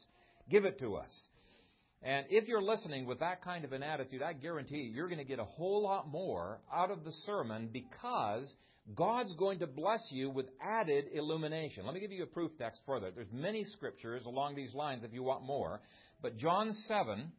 Give 0.51 0.65
it 0.65 0.81
to 0.81 0.97
us. 0.97 1.29
And 2.03 2.27
if 2.31 2.49
you're 2.49 2.63
listening 2.63 3.07
with 3.07 3.21
that 3.21 3.45
kind 3.45 3.65
of 3.65 3.73
an 3.73 3.85
attitude, 3.85 4.23
I 4.23 4.33
guarantee 4.33 4.79
you, 4.79 4.95
you're 4.95 5.09
going 5.09 5.19
to 5.19 5.25
get 5.25 5.39
a 5.39 5.45
whole 5.45 5.85
lot 5.85 6.09
more 6.09 6.59
out 6.73 6.91
of 6.91 7.05
the 7.05 7.13
sermon 7.27 7.69
because 7.73 8.53
God's 8.95 9.35
going 9.35 9.59
to 9.59 9.67
bless 9.67 10.01
you 10.11 10.31
with 10.31 10.47
added 10.63 11.07
illumination. 11.13 11.85
Let 11.85 11.95
me 11.95 12.01
give 12.01 12.13
you 12.13 12.23
a 12.23 12.27
proof 12.27 12.53
text 12.59 12.81
for 12.87 13.01
that. 13.01 13.15
There's 13.15 13.33
many 13.33 13.65
scriptures 13.65 14.25
along 14.25 14.55
these 14.55 14.75
lines 14.75 15.05
if 15.05 15.13
you 15.13 15.23
want 15.23 15.45
more. 15.45 15.81
But 16.23 16.39
John 16.39 16.73
7, 16.73 17.31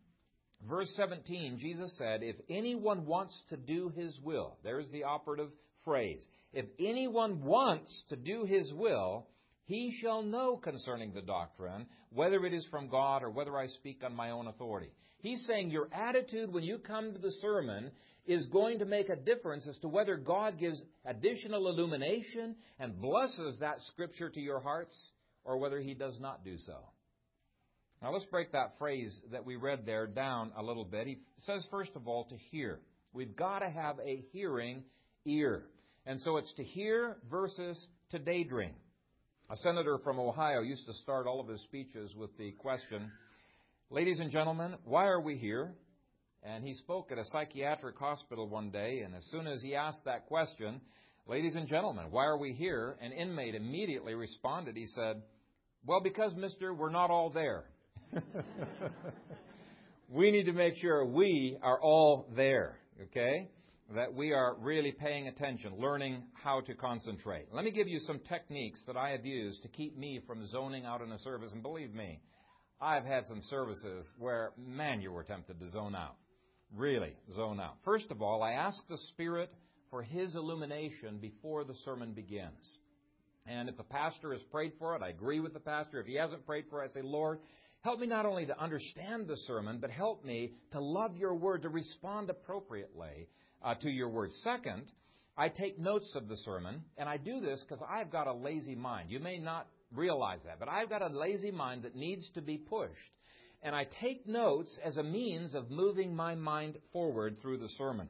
verse 0.68 0.92
17, 0.96 1.58
Jesus 1.60 1.98
said, 1.98 2.22
If 2.22 2.36
anyone 2.50 3.06
wants 3.06 3.42
to 3.50 3.58
do 3.58 3.92
his 3.96 4.18
will, 4.24 4.58
there's 4.64 4.90
the 4.92 5.06
operative 5.06 5.50
phrase. 5.84 6.24
If 6.54 6.66
anyone 6.80 7.44
wants 7.44 8.04
to 8.10 8.16
do 8.16 8.46
his 8.46 8.72
will, 8.74 9.28
he 9.66 9.96
shall 10.02 10.22
know 10.22 10.58
concerning 10.58 11.14
the 11.14 11.22
doctrine, 11.22 11.88
whether 12.12 12.46
it 12.46 12.54
is 12.54 12.66
from 12.70 12.90
God 12.90 13.24
or 13.24 13.30
whether 13.30 13.58
I 13.58 13.68
speak 13.68 14.04
on 14.04 14.16
my 14.16 14.32
own 14.32 14.48
authority. 14.48 14.92
He's 15.20 15.46
saying 15.46 15.70
your 15.70 15.90
attitude 15.94 16.52
when 16.52 16.64
you 16.64 16.78
come 16.78 17.14
to 17.14 17.20
the 17.20 17.32
sermon 17.42 17.92
is 18.30 18.46
going 18.46 18.78
to 18.78 18.86
make 18.86 19.10
a 19.10 19.16
difference 19.16 19.68
as 19.68 19.80
to 19.80 19.88
whether 19.88 20.16
God 20.16 20.60
gives 20.60 20.80
additional 21.04 21.68
illumination 21.68 22.56
and 22.80 23.02
blesses 23.02 23.58
that 23.60 23.82
scripture 23.92 24.30
to 24.30 24.40
your 24.40 24.60
hearts 24.60 24.94
or 25.44 25.58
whether 25.58 25.80
he 25.80 25.96
does 25.96 26.16
not 26.20 26.46
do 26.46 26.56
so. 26.60 26.78
Now 28.04 28.14
let's 28.14 28.26
break 28.26 28.52
that 28.52 28.78
phrase 28.78 29.20
that 29.32 29.46
we 29.46 29.56
read 29.56 29.84
there 29.88 30.06
down 30.06 30.52
a 30.56 30.62
little 30.62 30.86
bit. 30.86 31.08
He 31.08 31.18
says, 31.40 31.66
first 31.72 31.90
of 31.96 32.08
all, 32.08 32.26
to 32.26 32.38
hear. 32.52 32.80
We've 33.14 33.36
got 33.36 33.60
to 33.60 33.70
have 33.70 33.98
a 34.00 34.24
hearing 34.32 34.84
ear. 35.26 35.64
And 36.06 36.22
so 36.22 36.38
it's 36.38 36.54
to 36.54 36.64
hear 36.64 37.18
versus 37.32 37.84
to 38.12 38.20
daydream. 38.20 38.76
A 39.50 39.58
senator 39.58 39.98
from 40.04 40.20
Ohio 40.20 40.62
used 40.62 40.86
to 40.86 40.94
start 40.94 41.26
all 41.26 41.40
of 41.40 41.48
his 41.48 41.62
speeches 41.62 42.14
with 42.16 42.38
the 42.38 42.52
question, 42.52 43.12
Ladies 43.90 44.20
and 44.20 44.30
gentlemen, 44.30 44.76
why 44.86 45.08
are 45.08 45.20
we 45.20 45.36
here? 45.36 45.74
And 46.44 46.64
he 46.64 46.74
spoke 46.74 47.12
at 47.12 47.18
a 47.18 47.26
psychiatric 47.26 47.98
hospital 47.98 48.48
one 48.48 48.72
day, 48.72 49.02
and 49.02 49.14
as 49.14 49.26
soon 49.26 49.46
as 49.46 49.62
he 49.62 49.76
asked 49.76 50.06
that 50.06 50.26
question, 50.28 50.82
Ladies 51.30 51.56
and 51.56 51.68
gentlemen, 51.68 52.06
why 52.10 52.26
are 52.26 52.40
we 52.40 52.54
here? 52.54 52.98
An 53.02 53.12
inmate 53.12 53.54
immediately 53.54 54.16
responded. 54.16 54.76
He 54.76 54.88
said, 54.88 55.22
Well, 55.86 56.02
because, 56.02 56.34
mister, 56.34 56.74
we're 56.74 56.90
not 56.90 57.12
all 57.12 57.30
there. 57.30 57.66
we 60.10 60.32
need 60.32 60.46
to 60.46 60.54
make 60.54 60.76
sure 60.78 61.06
we 61.06 61.56
are 61.62 61.80
all 61.80 62.26
there, 62.36 62.80
okay? 63.04 63.48
That 63.94 64.12
we 64.12 64.34
are 64.34 64.56
really 64.56 64.92
paying 64.92 65.28
attention, 65.28 65.74
learning 65.78 66.24
how 66.34 66.62
to 66.62 66.74
concentrate. 66.74 67.46
Let 67.52 67.64
me 67.64 67.70
give 67.70 67.88
you 67.88 68.00
some 68.00 68.20
techniques 68.28 68.82
that 68.88 68.98
I 68.98 69.10
have 69.12 69.24
used 69.24 69.62
to 69.62 69.68
keep 69.68 69.96
me 69.96 70.22
from 70.26 70.48
zoning 70.48 70.86
out 70.86 71.04
in 71.04 71.12
a 71.12 71.20
service. 71.20 71.52
And 71.52 71.62
believe 71.62 71.94
me, 71.94 72.22
I've 72.82 73.06
had 73.06 73.28
some 73.28 73.44
services 73.44 74.10
where, 74.18 74.54
man, 74.58 75.00
you 75.00 75.12
were 75.12 75.24
tempted 75.24 75.60
to 75.60 75.70
zone 75.70 75.94
out 75.94 76.16
really 76.76 77.14
zone 77.32 77.60
out. 77.60 77.78
First 77.84 78.12
of 78.12 78.22
all, 78.22 78.44
I 78.44 78.54
ask 78.54 78.78
the 78.88 78.98
Spirit 79.10 79.52
for 79.90 80.02
His 80.02 80.36
illumination 80.36 81.18
before 81.20 81.64
the 81.64 81.76
sermon 81.86 82.14
begins. 82.14 82.78
And 83.46 83.68
if 83.68 83.78
the 83.78 83.84
pastor 83.84 84.32
has 84.34 84.42
prayed 84.52 84.74
for 84.78 84.96
it, 84.96 85.02
I 85.02 85.10
agree 85.10 85.40
with 85.40 85.54
the 85.54 85.60
pastor. 85.60 86.00
If 86.00 86.06
he 86.06 86.16
hasn't 86.16 86.46
prayed 86.46 86.66
for 86.70 86.84
it, 86.84 86.90
I 86.90 86.94
say, 86.94 87.02
Lord, 87.02 87.40
help 87.82 88.00
me 88.00 88.06
not 88.06 88.26
only 88.28 88.46
to 88.46 88.62
understand 88.62 89.28
the 89.28 89.38
sermon, 89.38 89.80
but 89.82 89.90
help 89.90 90.24
me 90.24 90.54
to 90.72 90.80
love 90.80 91.18
your 91.18 91.34
word, 91.34 91.64
to 91.64 91.70
respond 91.70 92.30
appropriately 92.30 93.28
uh, 93.64 93.74
to 93.76 93.90
your 93.90 94.10
word. 94.10 94.32
Second, 94.44 94.92
I 95.36 95.50
take 95.50 95.80
notes 95.80 96.12
of 96.16 96.28
the 96.28 96.38
sermon, 96.38 96.84
and 96.98 97.10
I 97.10 97.18
do 97.18 97.40
this 97.40 97.64
because 97.68 97.84
I've 97.90 98.12
got 98.12 98.28
a 98.28 98.34
lazy 98.34 98.76
mind. 98.76 99.10
You 99.10 99.20
may 99.20 99.40
not 99.40 99.68
realize 99.96 100.40
that, 100.46 100.60
but 100.60 100.70
I've 100.70 100.90
got 100.90 101.02
a 101.02 101.08
lazy 101.08 101.50
mind 101.50 101.84
that 101.84 101.96
needs 101.96 102.30
to 102.36 102.42
be 102.42 102.58
pushed 102.58 102.94
and 103.62 103.76
I 103.76 103.86
take 104.02 104.28
notes 104.28 104.78
as 104.84 104.98
a 104.98 105.04
means 105.04 105.54
of 105.54 105.70
moving 105.70 106.16
my 106.16 106.36
mind 106.36 106.78
forward 106.94 107.38
through 107.42 107.58
the 107.58 107.70
sermon. 107.78 108.10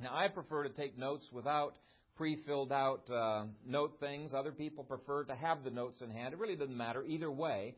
Now, 0.00 0.14
I 0.14 0.28
prefer 0.28 0.64
to 0.64 0.70
take 0.70 0.98
notes 0.98 1.26
without 1.32 1.74
pre 2.16 2.36
filled 2.44 2.72
out 2.72 3.08
uh, 3.10 3.44
note 3.66 3.98
things. 4.00 4.32
Other 4.34 4.52
people 4.52 4.84
prefer 4.84 5.24
to 5.24 5.34
have 5.34 5.62
the 5.64 5.70
notes 5.70 6.00
in 6.00 6.10
hand. 6.10 6.34
It 6.34 6.40
really 6.40 6.56
doesn't 6.56 6.76
matter 6.76 7.04
either 7.04 7.30
way. 7.30 7.76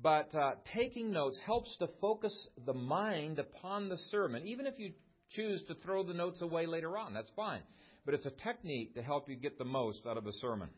But 0.00 0.32
uh, 0.34 0.52
taking 0.72 1.10
notes 1.10 1.38
helps 1.44 1.76
to 1.78 1.88
focus 2.00 2.48
the 2.64 2.74
mind 2.74 3.40
upon 3.40 3.88
the 3.88 3.98
sermon, 4.10 4.46
even 4.46 4.66
if 4.66 4.78
you 4.78 4.92
choose 5.30 5.62
to 5.66 5.74
throw 5.74 6.04
the 6.04 6.14
notes 6.14 6.40
away 6.40 6.66
later 6.66 6.96
on. 6.96 7.14
That's 7.14 7.30
fine. 7.34 7.62
But 8.04 8.14
it's 8.14 8.26
a 8.26 8.30
technique 8.30 8.94
to 8.94 9.02
help 9.02 9.28
you 9.28 9.34
get 9.34 9.58
the 9.58 9.64
most 9.64 10.06
out 10.06 10.16
of 10.16 10.26
a 10.26 10.32
sermon. 10.34 10.68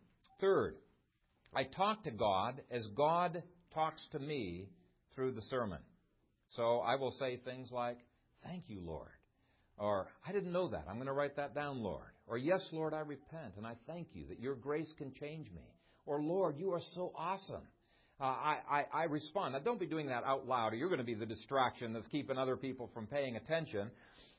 Third, 0.41 0.77
I 1.55 1.65
talk 1.65 2.05
to 2.05 2.11
God 2.11 2.63
as 2.71 2.87
God 2.97 3.43
talks 3.75 4.03
to 4.13 4.19
me 4.19 4.69
through 5.15 5.33
the 5.33 5.43
sermon. 5.43 5.79
So 6.51 6.79
I 6.79 6.97
will 6.97 7.13
say 7.13 7.37
things 7.37 7.71
like, 7.71 7.99
Thank 8.45 8.65
you, 8.69 8.81
Lord. 8.81 9.11
Or, 9.77 10.09
I 10.27 10.33
didn't 10.33 10.53
know 10.53 10.69
that. 10.69 10.85
I'm 10.89 10.97
going 10.97 11.07
to 11.07 11.13
write 11.13 11.37
that 11.37 11.55
down, 11.55 11.83
Lord. 11.83 12.11
Or, 12.27 12.37
yes, 12.37 12.67
Lord, 12.73 12.93
I 12.93 13.01
repent 13.01 13.55
and 13.57 13.67
I 13.67 13.75
thank 13.87 14.09
you 14.13 14.27
that 14.29 14.41
your 14.41 14.55
grace 14.55 14.93
can 14.99 15.13
change 15.19 15.51
me. 15.51 15.63
Or, 16.07 16.23
Lord, 16.23 16.59
you 16.59 16.73
are 16.73 16.81
so 16.95 17.13
awesome. 17.17 17.63
Uh, 18.21 18.25
I, 18.25 18.59
I, 18.71 18.85
I 18.93 19.05
respond. 19.05 19.55
Now, 19.55 19.61
don't 19.61 19.81
be 19.81 19.87
doing 19.87 20.09
that 20.09 20.25
out 20.25 20.47
loud, 20.47 20.75
or 20.75 20.77
you're 20.77 20.91
going 20.91 20.99
to 20.99 21.05
be 21.05 21.15
the 21.15 21.25
distraction 21.25 21.95
that's 21.95 22.07
keeping 22.09 22.37
other 22.37 22.57
people 22.57 22.91
from 22.93 23.07
paying 23.07 23.37
attention. 23.37 23.91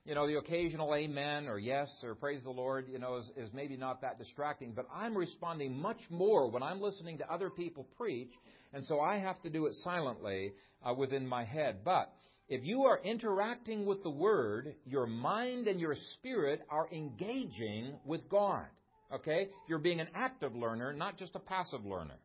You 0.04 0.16
know, 0.16 0.26
the 0.26 0.40
occasional 0.40 0.96
amen 0.96 1.48
or 1.48 1.60
yes 1.60 1.94
or 2.04 2.16
praise 2.16 2.42
the 2.42 2.50
Lord, 2.50 2.88
you 2.92 2.98
know, 2.98 3.18
is, 3.18 3.32
is 3.38 3.54
maybe 3.54 3.78
not 3.78 4.02
that 4.02 4.18
distracting, 4.18 4.74
but 4.74 4.88
I'm 4.92 5.16
responding 5.16 5.78
much 5.78 6.00
more 6.10 6.50
when 6.50 6.64
I'm 6.64 6.82
listening 6.82 7.20
to 7.20 7.32
other 7.32 7.52
people 7.52 7.88
preach, 7.98 8.32
and 8.74 8.84
so 8.84 9.00
I 9.00 9.20
have 9.20 9.40
to 9.44 9.50
do 9.52 9.68
it 9.68 9.76
silently 9.84 10.54
uh, 10.84 10.96
within 10.96 11.28
my 11.28 11.44
head. 11.44 11.82
But 11.86 12.12
if 12.50 12.64
you 12.64 12.84
are 12.84 13.00
interacting 13.04 13.86
with 13.86 14.02
the 14.02 14.10
Word, 14.10 14.74
your 14.86 15.06
mind 15.06 15.68
and 15.68 15.80
your 15.80 15.96
spirit 16.14 16.62
are 16.72 16.88
engaging 16.92 17.94
with 18.04 18.28
God. 18.28 18.66
Okay? 19.14 19.50
You're 19.68 19.78
being 19.78 20.00
an 20.00 20.10
active 20.16 20.56
learner, 20.56 20.94
not 20.94 21.18
just 21.18 21.36
a 21.36 21.40
passive 21.40 21.86
learner. 21.86 22.18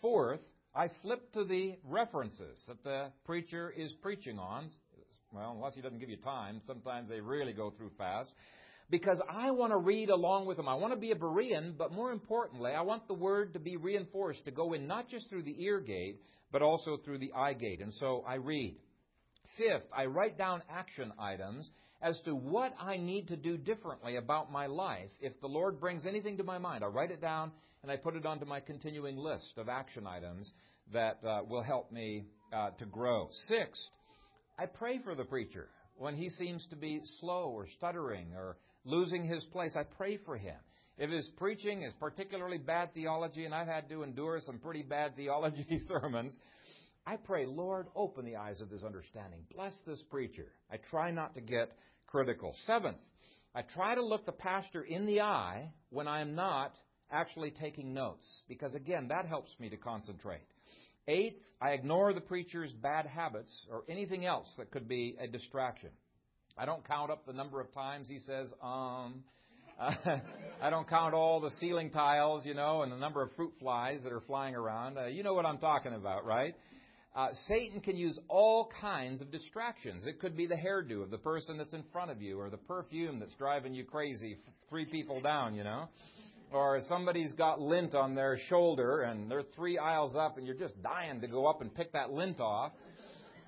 Fourth, 0.00 0.40
I 0.74 0.90
flip 1.02 1.32
to 1.34 1.44
the 1.44 1.76
references 1.84 2.62
that 2.66 2.82
the 2.82 3.12
preacher 3.24 3.72
is 3.74 3.92
preaching 4.02 4.40
on. 4.40 4.70
Well, 5.34 5.52
unless 5.56 5.74
he 5.74 5.80
doesn't 5.80 5.98
give 5.98 6.10
you 6.10 6.16
time, 6.16 6.60
sometimes 6.66 7.08
they 7.08 7.20
really 7.20 7.52
go 7.52 7.72
through 7.76 7.90
fast. 7.98 8.32
Because 8.88 9.18
I 9.28 9.50
want 9.50 9.72
to 9.72 9.78
read 9.78 10.10
along 10.10 10.46
with 10.46 10.58
him. 10.58 10.68
I 10.68 10.74
want 10.74 10.92
to 10.92 10.98
be 10.98 11.10
a 11.10 11.16
Berean, 11.16 11.76
but 11.76 11.90
more 11.92 12.12
importantly, 12.12 12.70
I 12.70 12.82
want 12.82 13.08
the 13.08 13.14
word 13.14 13.54
to 13.54 13.58
be 13.58 13.76
reinforced, 13.76 14.44
to 14.44 14.50
go 14.50 14.74
in 14.74 14.86
not 14.86 15.08
just 15.08 15.28
through 15.28 15.42
the 15.42 15.56
ear 15.64 15.80
gate, 15.80 16.20
but 16.52 16.62
also 16.62 16.98
through 16.98 17.18
the 17.18 17.32
eye 17.32 17.54
gate. 17.54 17.80
And 17.80 17.92
so 17.94 18.22
I 18.28 18.34
read. 18.34 18.76
Fifth, 19.56 19.86
I 19.96 20.04
write 20.06 20.36
down 20.38 20.62
action 20.70 21.12
items 21.18 21.68
as 22.02 22.20
to 22.26 22.34
what 22.34 22.74
I 22.78 22.96
need 22.96 23.28
to 23.28 23.36
do 23.36 23.56
differently 23.56 24.16
about 24.16 24.52
my 24.52 24.66
life. 24.66 25.10
If 25.20 25.40
the 25.40 25.46
Lord 25.48 25.80
brings 25.80 26.06
anything 26.06 26.36
to 26.36 26.44
my 26.44 26.58
mind, 26.58 26.84
I 26.84 26.88
write 26.88 27.10
it 27.10 27.20
down 27.20 27.50
and 27.82 27.90
I 27.90 27.96
put 27.96 28.14
it 28.14 28.26
onto 28.26 28.44
my 28.44 28.60
continuing 28.60 29.16
list 29.16 29.54
of 29.56 29.68
action 29.68 30.06
items 30.06 30.50
that 30.92 31.18
uh, 31.26 31.40
will 31.48 31.62
help 31.62 31.90
me 31.90 32.26
uh, 32.52 32.70
to 32.78 32.84
grow. 32.86 33.28
Sixth, 33.48 33.82
I 34.58 34.66
pray 34.66 35.00
for 35.02 35.14
the 35.14 35.24
preacher 35.24 35.68
when 35.96 36.14
he 36.14 36.28
seems 36.28 36.66
to 36.70 36.76
be 36.76 37.00
slow 37.20 37.50
or 37.50 37.66
stuttering 37.76 38.34
or 38.34 38.56
losing 38.84 39.24
his 39.24 39.44
place. 39.46 39.74
I 39.76 39.82
pray 39.82 40.18
for 40.18 40.36
him. 40.36 40.56
If 40.96 41.10
his 41.10 41.28
preaching 41.36 41.82
is 41.82 41.92
particularly 41.98 42.58
bad 42.58 42.94
theology, 42.94 43.46
and 43.46 43.54
I've 43.54 43.66
had 43.66 43.88
to 43.88 44.04
endure 44.04 44.38
some 44.40 44.58
pretty 44.58 44.82
bad 44.82 45.16
theology 45.16 45.80
sermons, 45.88 46.36
I 47.04 47.16
pray, 47.16 47.46
Lord, 47.46 47.88
open 47.96 48.24
the 48.24 48.36
eyes 48.36 48.60
of 48.60 48.70
his 48.70 48.84
understanding. 48.84 49.40
Bless 49.54 49.74
this 49.86 50.02
preacher. 50.08 50.52
I 50.70 50.76
try 50.90 51.10
not 51.10 51.34
to 51.34 51.40
get 51.40 51.72
critical. 52.06 52.54
Seventh, 52.66 52.98
I 53.56 53.62
try 53.62 53.96
to 53.96 54.04
look 54.04 54.24
the 54.24 54.32
pastor 54.32 54.82
in 54.82 55.04
the 55.04 55.20
eye 55.20 55.70
when 55.90 56.06
I 56.06 56.20
am 56.20 56.34
not 56.34 56.74
actually 57.10 57.50
taking 57.50 57.92
notes, 57.92 58.42
because 58.48 58.74
again, 58.74 59.08
that 59.08 59.26
helps 59.26 59.50
me 59.58 59.68
to 59.70 59.76
concentrate. 59.76 60.46
Eighth, 61.06 61.40
I 61.60 61.70
ignore 61.70 62.12
the 62.12 62.20
preacher's 62.20 62.72
bad 62.72 63.06
habits 63.06 63.66
or 63.70 63.84
anything 63.88 64.24
else 64.24 64.50
that 64.56 64.70
could 64.70 64.88
be 64.88 65.16
a 65.20 65.26
distraction. 65.26 65.90
I 66.56 66.64
don't 66.64 66.86
count 66.86 67.10
up 67.10 67.26
the 67.26 67.32
number 67.32 67.60
of 67.60 67.72
times 67.74 68.08
he 68.08 68.18
says, 68.20 68.48
um. 68.62 69.24
I 70.62 70.70
don't 70.70 70.88
count 70.88 71.14
all 71.14 71.40
the 71.40 71.50
ceiling 71.58 71.90
tiles, 71.90 72.46
you 72.46 72.54
know, 72.54 72.82
and 72.82 72.92
the 72.92 72.96
number 72.96 73.22
of 73.22 73.34
fruit 73.34 73.54
flies 73.58 74.04
that 74.04 74.12
are 74.12 74.20
flying 74.20 74.54
around. 74.54 74.96
Uh, 74.96 75.06
you 75.06 75.24
know 75.24 75.34
what 75.34 75.44
I'm 75.44 75.58
talking 75.58 75.94
about, 75.94 76.24
right? 76.24 76.54
Uh, 77.12 77.30
Satan 77.48 77.80
can 77.80 77.96
use 77.96 78.16
all 78.28 78.70
kinds 78.80 79.20
of 79.20 79.32
distractions. 79.32 80.06
It 80.06 80.20
could 80.20 80.36
be 80.36 80.46
the 80.46 80.54
hairdo 80.54 81.02
of 81.02 81.10
the 81.10 81.18
person 81.18 81.58
that's 81.58 81.72
in 81.72 81.82
front 81.92 82.12
of 82.12 82.22
you, 82.22 82.38
or 82.38 82.50
the 82.50 82.56
perfume 82.56 83.18
that's 83.18 83.34
driving 83.34 83.74
you 83.74 83.82
crazy, 83.82 84.36
three 84.68 84.84
people 84.84 85.20
down, 85.20 85.56
you 85.56 85.64
know 85.64 85.88
or 86.52 86.80
somebody's 86.88 87.32
got 87.32 87.60
lint 87.60 87.94
on 87.94 88.14
their 88.14 88.38
shoulder 88.48 89.02
and 89.02 89.30
they're 89.30 89.44
three 89.54 89.78
aisles 89.78 90.14
up 90.14 90.38
and 90.38 90.46
you're 90.46 90.56
just 90.56 90.80
dying 90.82 91.20
to 91.20 91.26
go 91.26 91.46
up 91.46 91.60
and 91.60 91.74
pick 91.74 91.92
that 91.92 92.12
lint 92.12 92.40
off. 92.40 92.72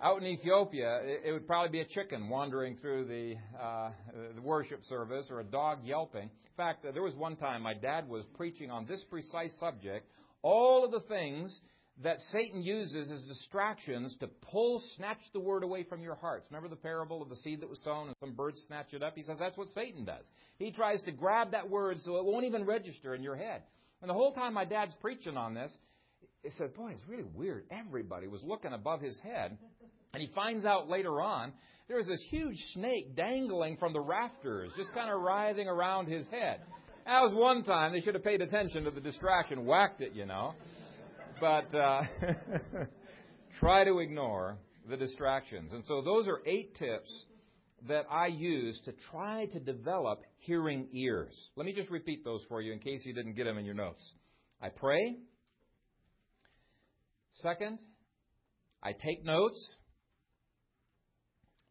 Out 0.03 0.21
in 0.21 0.27
Ethiopia, 0.27 1.01
it, 1.03 1.33
would 1.33 1.47
probably 1.47 1.71
be 1.71 1.81
a 1.81 1.87
chicken 1.87 2.29
wandering 2.29 2.77
through 2.77 3.07
the, 3.07 3.35
uh, 3.59 3.91
the 4.35 4.43
worship 4.43 4.85
service 4.85 5.29
or 5.31 5.41
a 5.41 5.45
dog 5.45 5.79
yelping. 5.85 6.25
In 6.25 6.57
fact, 6.57 6.85
there 6.93 7.03
was 7.03 7.15
one 7.15 7.37
time 7.37 7.63
my 7.63 7.73
dad 7.73 8.07
was 8.09 8.25
preaching 8.37 8.71
on 8.71 8.85
this 8.87 9.03
precise 9.05 9.55
subject. 9.59 10.07
All 10.43 10.85
of 10.85 10.91
the 10.91 11.01
things 11.01 11.61
that 12.03 12.19
Satan 12.31 12.63
uses 12.63 13.11
as 13.11 13.23
distractions 13.23 14.15
to 14.21 14.27
pull, 14.27 14.83
snatch 14.97 15.21
the 15.33 15.41
word 15.41 15.63
away 15.63 15.83
from 15.83 16.03
your 16.03 16.15
hearts. 16.15 16.47
Remember 16.51 16.69
the 16.69 16.77
parable 16.77 17.23
of 17.23 17.31
the 17.31 17.37
seed 17.37 17.63
that 17.63 17.71
was 17.71 17.83
sown 17.83 18.09
and 18.09 18.17
some 18.21 18.35
birds 18.35 18.63
snatch 18.67 18.93
it 18.93 19.03
up? 19.03 19.15
He 19.17 19.23
says 19.23 19.37
that's 19.39 19.57
what 19.57 19.69
Satan 19.69 20.05
does. 20.05 20.25
He 20.59 20.73
tries 20.73 21.03
to 21.03 21.13
grab 21.13 21.53
that 21.53 21.71
word 21.71 21.99
so 22.01 22.17
it 22.17 22.25
won't 22.25 22.45
even 22.45 22.65
register 22.65 23.15
in 23.15 23.23
your 23.23 23.37
head. 23.37 23.63
And 24.03 24.11
the 24.11 24.15
whole 24.15 24.33
time 24.33 24.53
my 24.53 24.67
dad's 24.67 24.95
preaching 25.01 25.39
on 25.39 25.55
this, 25.55 25.75
he 26.43 26.51
said, 26.51 26.75
Boy, 26.75 26.91
it's 26.91 27.03
really 27.09 27.25
weird. 27.35 27.65
Everybody 27.71 28.29
was 28.29 28.43
looking 28.45 28.75
above 28.75 29.01
his 29.01 29.19
head. 29.21 29.57
And 30.13 30.23
he 30.23 30.29
finds 30.35 30.67
out 30.67 30.91
later 30.91 31.23
on 31.23 31.53
there 31.89 31.97
was 31.97 32.07
this 32.07 32.23
huge 32.29 32.59
snake 32.75 33.17
dangling 33.17 33.79
from 33.79 33.95
the 33.95 34.01
rafters, 34.01 34.71
just 34.77 34.93
kind 34.93 35.11
of 35.11 35.23
writhing 35.23 35.67
around 35.67 36.09
his 36.09 36.27
head. 36.29 36.61
That 37.07 37.23
was 37.23 37.33
one 37.33 37.63
time. 37.63 37.93
They 37.93 38.01
should 38.01 38.15
have 38.15 38.25
paid 38.25 38.43
attention 38.43 38.85
to 38.85 38.91
the 38.91 39.01
distraction, 39.01 39.65
whacked 39.65 40.03
it, 40.03 40.13
you 40.13 40.27
know 40.27 40.53
but 41.41 41.75
uh, 41.75 42.03
try 43.61 43.85
to 43.85 43.99
ignore 43.99 44.59
the 44.89 44.97
distractions. 44.97 45.73
And 45.73 45.85
so 45.85 46.03
those 46.03 46.29
are 46.29 46.41
eight 46.47 46.75
tips 46.77 47.25
that 47.89 48.05
I 48.11 48.27
use 48.27 48.81
to 48.85 48.93
try 49.11 49.47
to 49.47 49.61
develop 49.61 50.23
hearing 50.39 50.89
ears. 50.93 51.35
Let 51.57 51.67
me 51.67 51.73
just 51.73 51.91
repeat 51.91 52.25
those 52.25 52.43
for 52.49 52.61
you 52.61 52.73
in 52.73 52.79
case 52.79 53.03
you 53.05 53.13
didn't 53.13 53.35
get 53.35 53.45
them 53.45 53.59
in 53.59 53.65
your 53.65 53.75
notes. 53.75 54.03
I 54.61 54.69
pray. 54.71 55.17
Second, 57.35 57.79
I 58.83 58.93
take 58.93 59.25
notes. 59.25 59.77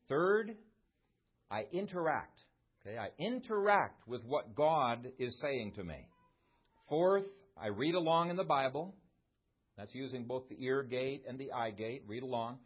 Third, 0.08 0.56
I 1.49 1.63
interact. 1.71 2.39
Okay, 2.86 2.97
I 2.97 3.08
interact 3.17 4.08
with 4.08 4.21
what 4.25 4.56
God 4.56 5.08
is 5.17 5.39
saying 5.41 5.73
to 5.78 5.84
me. 5.84 6.08
Fourth, 6.88 7.23
I 7.60 7.67
read 7.67 7.95
along 7.95 8.30
in 8.30 8.36
the 8.36 8.43
Bible. 8.43 8.93
That's 9.77 9.93
using 9.93 10.25
both 10.25 10.47
the 10.49 10.63
ear 10.63 10.83
gate 10.83 11.23
and 11.27 11.38
the 11.38 11.51
eye 11.51 11.71
gate. 11.71 12.03
Read 12.07 12.23
along. 12.23 12.59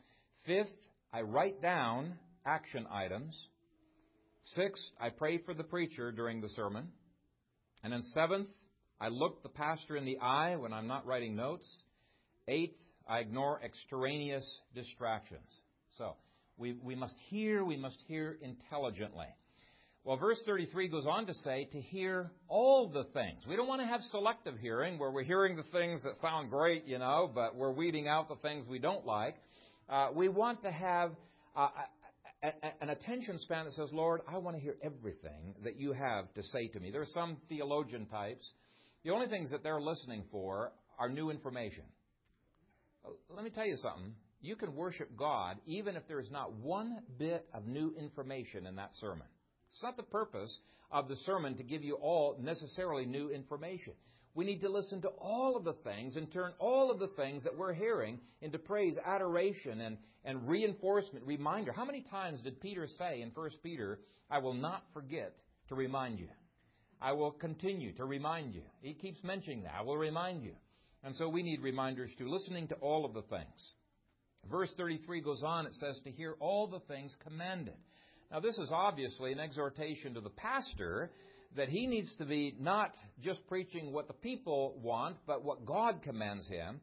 Fifth, 0.46 0.74
I 1.12 1.22
write 1.22 1.62
down 1.62 2.14
action 2.46 2.86
items. 2.92 3.36
Sixth, 4.44 4.84
I 5.00 5.10
pray 5.10 5.40
for 5.40 5.54
the 5.54 5.64
preacher 5.64 6.12
during 6.12 6.42
the 6.42 6.50
sermon. 6.50 6.90
And 7.84 7.94
then 7.94 8.04
seventh, 8.14 8.50
I 9.00 9.10
look 9.10 9.44
the 9.44 9.50
pastor 9.50 9.96
in 9.96 10.06
the 10.06 10.20
eye 10.20 10.56
when 10.56 10.74
I'm 10.74 10.88
not 10.88 11.06
writing 11.06 11.36
notes. 11.36 11.68
Eighth, 12.48 12.76
I 13.08 13.20
ignore 13.20 13.62
extraneous 13.64 14.46
distractions. 14.76 15.50
So, 15.98 16.16
we, 16.58 16.74
we 16.74 16.94
must 16.94 17.16
hear, 17.30 17.64
we 17.64 17.78
must 17.78 17.98
hear 18.08 18.38
intelligently. 18.42 19.28
Well, 20.10 20.18
verse 20.18 20.42
33 20.44 20.88
goes 20.88 21.06
on 21.06 21.28
to 21.28 21.36
say 21.36 21.66
to 21.72 21.80
hear 21.80 22.32
all 22.48 22.90
the 22.90 23.04
things. 23.14 23.44
We 23.48 23.56
don't 23.56 23.68
want 23.68 23.82
to 23.82 23.86
have 23.86 24.02
selective 24.10 24.58
hearing 24.58 24.98
where 24.98 25.12
we're 25.12 25.22
hearing 25.22 25.56
the 25.56 25.62
things 25.72 26.02
that 26.02 26.14
sound 26.20 26.50
great, 26.50 26.86
you 26.88 26.98
know, 26.98 27.30
but 27.32 27.56
we're 27.56 27.72
weeding 27.72 28.08
out 28.08 28.28
the 28.28 28.38
things 28.38 28.66
we 28.68 28.80
don't 28.80 29.06
like. 29.06 29.36
Uh, 29.88 30.08
we 30.16 30.28
want 30.28 30.64
to 30.64 30.72
have 30.72 31.12
uh, 31.56 31.68
a, 32.42 32.48
a, 32.48 32.52
an 32.82 32.90
attention 32.90 33.38
span 33.38 33.66
that 33.66 33.74
says, 33.74 33.90
Lord, 33.92 34.22
I 34.28 34.40
want 34.40 34.58
to 34.58 34.60
hear 34.64 34.78
everything 34.82 35.54
that 35.64 35.80
you 35.80 35.94
have 35.94 36.34
to 36.34 36.42
say 36.42 36.70
to 36.70 36.80
me. 36.80 36.90
There 36.90 37.02
are 37.02 37.14
some 37.14 37.38
theologian 37.48 38.08
types. 38.08 38.52
The 39.04 39.12
only 39.12 39.28
things 39.28 39.52
that 39.52 39.62
they're 39.62 39.80
listening 39.80 40.24
for 40.32 40.72
are 40.98 41.10
new 41.10 41.30
information. 41.30 41.84
Let 43.30 43.44
me 43.44 43.52
tell 43.52 43.68
you 43.68 43.78
something. 43.78 44.16
You 44.42 44.56
can 44.56 44.74
worship 44.74 45.16
God 45.16 45.58
even 45.68 45.96
if 45.96 46.08
there 46.08 46.20
is 46.20 46.32
not 46.32 46.52
one 46.52 46.98
bit 47.20 47.46
of 47.54 47.68
new 47.68 47.94
information 47.96 48.66
in 48.66 48.78
that 48.78 48.90
sermon. 48.96 49.28
It's 49.72 49.84
not 49.84 49.98
the 49.98 50.04
purpose 50.04 50.60
of 50.92 51.08
the 51.08 51.16
sermon 51.18 51.56
to 51.58 51.64
give 51.64 51.84
you 51.84 51.96
all 51.96 52.38
necessarily 52.40 53.06
new 53.06 53.30
information. 53.30 53.94
We 54.36 54.46
need 54.46 54.62
to 54.62 54.70
listen 54.70 55.02
to 55.02 55.10
all 55.10 55.58
of 55.58 55.64
the 55.64 55.74
things 55.74 56.16
and 56.16 56.32
turn 56.32 56.54
all 56.60 56.92
of 56.92 57.00
the 57.00 57.08
things 57.10 57.44
that 57.44 57.58
we're 57.58 57.74
hearing 57.74 58.20
into 58.42 58.60
praise, 58.60 58.96
adoration, 59.06 59.82
and, 59.82 59.98
and 60.24 60.48
reinforcement, 60.48 61.26
reminder. 61.26 61.72
How 61.72 61.86
many 61.86 62.06
times 62.10 62.42
did 62.42 62.62
Peter 62.62 62.88
say 62.98 63.22
in 63.22 63.32
1 63.32 63.50
Peter, 63.64 64.00
I 64.30 64.40
will 64.40 64.54
not 64.54 64.84
forget 64.94 65.34
to 65.70 65.76
remind 65.76 66.20
you? 66.20 66.28
I 67.02 67.14
will 67.14 67.32
continue 67.32 67.94
to 67.94 68.06
remind 68.06 68.54
you. 68.54 68.62
He 68.82 68.94
keeps 68.94 69.24
mentioning 69.24 69.64
that. 69.64 69.74
I 69.78 69.82
will 69.82 69.98
remind 69.98 70.44
you. 70.44 70.54
And 71.04 71.16
so 71.16 71.30
we 71.30 71.44
need 71.44 71.62
reminders 71.62 72.12
too, 72.18 72.30
listening 72.30 72.68
to 72.70 72.76
all 72.76 73.06
of 73.06 73.14
the 73.14 73.22
things. 73.24 73.72
Verse 74.50 74.70
33 74.78 75.22
goes 75.22 75.44
on, 75.44 75.66
it 75.66 75.74
says, 75.76 76.00
to 76.04 76.12
hear 76.12 76.36
all 76.40 76.68
the 76.68 76.80
things 76.82 77.16
commanded. 77.24 77.76
Now, 78.32 78.40
this 78.40 78.58
is 78.60 78.70
obviously 78.72 79.32
an 79.32 79.40
exhortation 79.40 80.14
to 80.14 80.22
the 80.22 80.30
pastor 80.30 81.12
that 81.56 81.70
he 81.70 81.88
needs 81.88 82.14
to 82.18 82.26
be 82.26 82.56
not 82.60 82.92
just 83.24 83.46
preaching 83.48 83.92
what 83.92 84.08
the 84.08 84.14
people 84.14 84.80
want, 84.84 85.18
but 85.26 85.44
what 85.44 85.66
God 85.66 86.04
commands 86.04 86.48
him. 86.48 86.80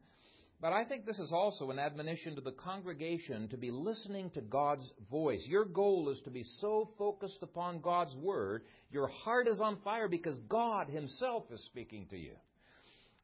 But 0.59 0.73
I 0.73 0.83
think 0.83 1.05
this 1.05 1.19
is 1.19 1.31
also 1.31 1.69
an 1.69 1.79
admonition 1.79 2.35
to 2.35 2.41
the 2.41 2.51
congregation 2.51 3.47
to 3.49 3.57
be 3.57 3.71
listening 3.71 4.31
to 4.31 4.41
God's 4.41 4.91
voice. 5.09 5.45
Your 5.47 5.63
goal 5.63 6.09
is 6.09 6.19
to 6.25 6.31
be 6.31 6.43
so 6.59 6.89
focused 6.97 7.39
upon 7.41 7.79
God's 7.79 8.15
Word, 8.15 8.63
your 8.91 9.07
heart 9.07 9.47
is 9.47 9.61
on 9.61 9.77
fire 9.83 10.09
because 10.09 10.39
God 10.49 10.89
Himself 10.89 11.43
is 11.51 11.63
speaking 11.67 12.07
to 12.09 12.17
you. 12.17 12.33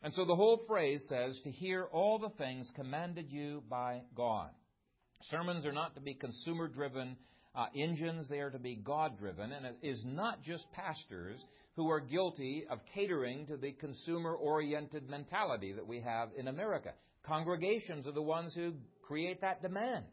And 0.03 0.13
so 0.13 0.25
the 0.25 0.35
whole 0.35 0.63
phrase 0.67 1.03
says, 1.09 1.39
to 1.43 1.51
hear 1.51 1.85
all 1.91 2.19
the 2.19 2.29
things 2.37 2.71
commanded 2.75 3.31
you 3.31 3.63
by 3.69 4.01
God. 4.15 4.49
Sermons 5.31 5.65
are 5.65 5.71
not 5.71 5.95
to 5.95 6.01
be 6.01 6.13
consumer 6.13 6.67
driven 6.67 7.15
uh, 7.55 7.65
engines, 7.75 8.27
they 8.27 8.39
are 8.39 8.49
to 8.49 8.59
be 8.59 8.75
God 8.75 9.17
driven. 9.17 9.51
And 9.51 9.65
it 9.65 9.77
is 9.81 10.03
not 10.05 10.41
just 10.43 10.71
pastors 10.71 11.43
who 11.75 11.89
are 11.89 11.99
guilty 11.99 12.65
of 12.69 12.79
catering 12.93 13.47
to 13.47 13.57
the 13.57 13.71
consumer 13.73 14.33
oriented 14.33 15.09
mentality 15.09 15.73
that 15.73 15.85
we 15.85 15.99
have 16.01 16.29
in 16.37 16.47
America. 16.47 16.93
Congregations 17.25 18.07
are 18.07 18.11
the 18.11 18.21
ones 18.21 18.53
who 18.53 18.73
create 19.01 19.41
that 19.41 19.61
demand. 19.61 20.05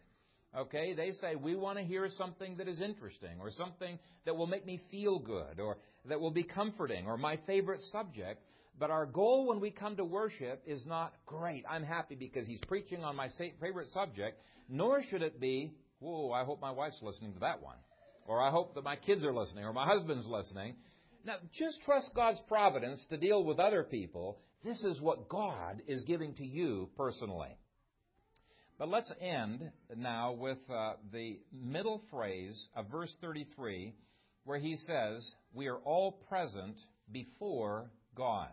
Okay, 0.56 0.94
they 0.94 1.12
say 1.12 1.36
we 1.36 1.54
want 1.54 1.78
to 1.78 1.84
hear 1.84 2.08
something 2.16 2.56
that 2.56 2.66
is 2.66 2.80
interesting 2.80 3.38
or 3.40 3.50
something 3.52 3.98
that 4.24 4.36
will 4.36 4.48
make 4.48 4.66
me 4.66 4.80
feel 4.90 5.18
good 5.18 5.60
or 5.60 5.78
that 6.06 6.20
will 6.20 6.32
be 6.32 6.42
comforting 6.42 7.06
or 7.06 7.16
my 7.16 7.38
favorite 7.46 7.82
subject. 7.92 8.42
But 8.78 8.90
our 8.90 9.06
goal 9.06 9.46
when 9.46 9.60
we 9.60 9.70
come 9.70 9.96
to 9.96 10.04
worship 10.04 10.62
is 10.66 10.84
not 10.86 11.12
great. 11.26 11.64
I'm 11.70 11.84
happy 11.84 12.16
because 12.16 12.46
he's 12.48 12.60
preaching 12.66 13.04
on 13.04 13.14
my 13.14 13.28
favorite 13.60 13.88
subject, 13.92 14.40
nor 14.68 15.02
should 15.02 15.22
it 15.22 15.38
be, 15.38 15.72
whoa, 16.00 16.32
I 16.32 16.44
hope 16.44 16.60
my 16.60 16.72
wife's 16.72 17.00
listening 17.02 17.34
to 17.34 17.40
that 17.40 17.62
one. 17.62 17.76
Or 18.26 18.42
I 18.42 18.50
hope 18.50 18.74
that 18.74 18.84
my 18.84 18.96
kids 18.96 19.24
are 19.24 19.32
listening 19.32 19.64
or 19.64 19.72
my 19.72 19.86
husband's 19.86 20.26
listening. 20.26 20.74
Now, 21.24 21.36
just 21.58 21.82
trust 21.82 22.10
God's 22.14 22.40
providence 22.48 23.04
to 23.10 23.16
deal 23.16 23.44
with 23.44 23.58
other 23.58 23.82
people 23.84 24.38
this 24.62 24.82
is 24.84 25.00
what 25.00 25.28
God 25.28 25.82
is 25.86 26.02
giving 26.02 26.34
to 26.34 26.44
you 26.44 26.90
personally. 26.96 27.56
But 28.78 28.88
let's 28.88 29.12
end 29.20 29.70
now 29.96 30.32
with 30.32 30.58
uh, 30.70 30.94
the 31.12 31.38
middle 31.52 32.02
phrase 32.10 32.68
of 32.76 32.90
verse 32.90 33.14
33, 33.22 33.94
where 34.44 34.58
he 34.58 34.76
says, 34.76 35.30
We 35.54 35.68
are 35.68 35.78
all 35.78 36.12
present 36.28 36.76
before 37.10 37.90
God. 38.14 38.50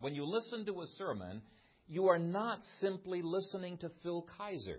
When 0.00 0.14
you 0.14 0.24
listen 0.24 0.66
to 0.66 0.82
a 0.82 0.86
sermon, 0.96 1.42
you 1.88 2.08
are 2.08 2.18
not 2.18 2.58
simply 2.80 3.22
listening 3.22 3.78
to 3.78 3.90
Phil 4.02 4.26
Kayser. 4.38 4.78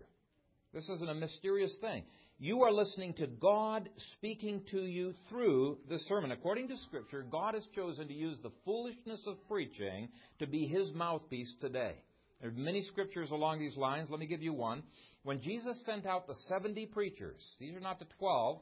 This 0.73 0.87
isn't 0.87 1.09
a 1.09 1.15
mysterious 1.15 1.75
thing. 1.81 2.03
You 2.37 2.61
are 2.61 2.71
listening 2.71 3.13
to 3.15 3.27
God 3.27 3.89
speaking 4.13 4.61
to 4.71 4.81
you 4.81 5.13
through 5.27 5.79
the 5.89 5.97
sermon. 5.99 6.31
According 6.31 6.67
to 6.69 6.77
Scripture, 6.77 7.25
God 7.29 7.55
has 7.55 7.65
chosen 7.75 8.07
to 8.07 8.13
use 8.13 8.37
the 8.41 8.51
foolishness 8.63 9.21
of 9.25 9.35
preaching 9.47 10.09
to 10.37 10.47
be 10.47 10.67
His 10.67 10.93
mouthpiece 10.93 11.53
today. 11.59 11.95
There 12.39 12.49
are 12.49 12.53
many 12.53 12.83
scriptures 12.83 13.31
along 13.31 13.59
these 13.59 13.75
lines. 13.75 14.09
Let 14.09 14.19
me 14.19 14.27
give 14.27 14.43
you 14.43 14.53
one. 14.53 14.83
When 15.23 15.41
Jesus 15.41 15.83
sent 15.85 16.05
out 16.05 16.27
the 16.27 16.35
70 16.47 16.85
preachers, 16.85 17.45
these 17.59 17.75
are 17.75 17.81
not 17.81 17.99
the 17.99 18.07
12, 18.19 18.61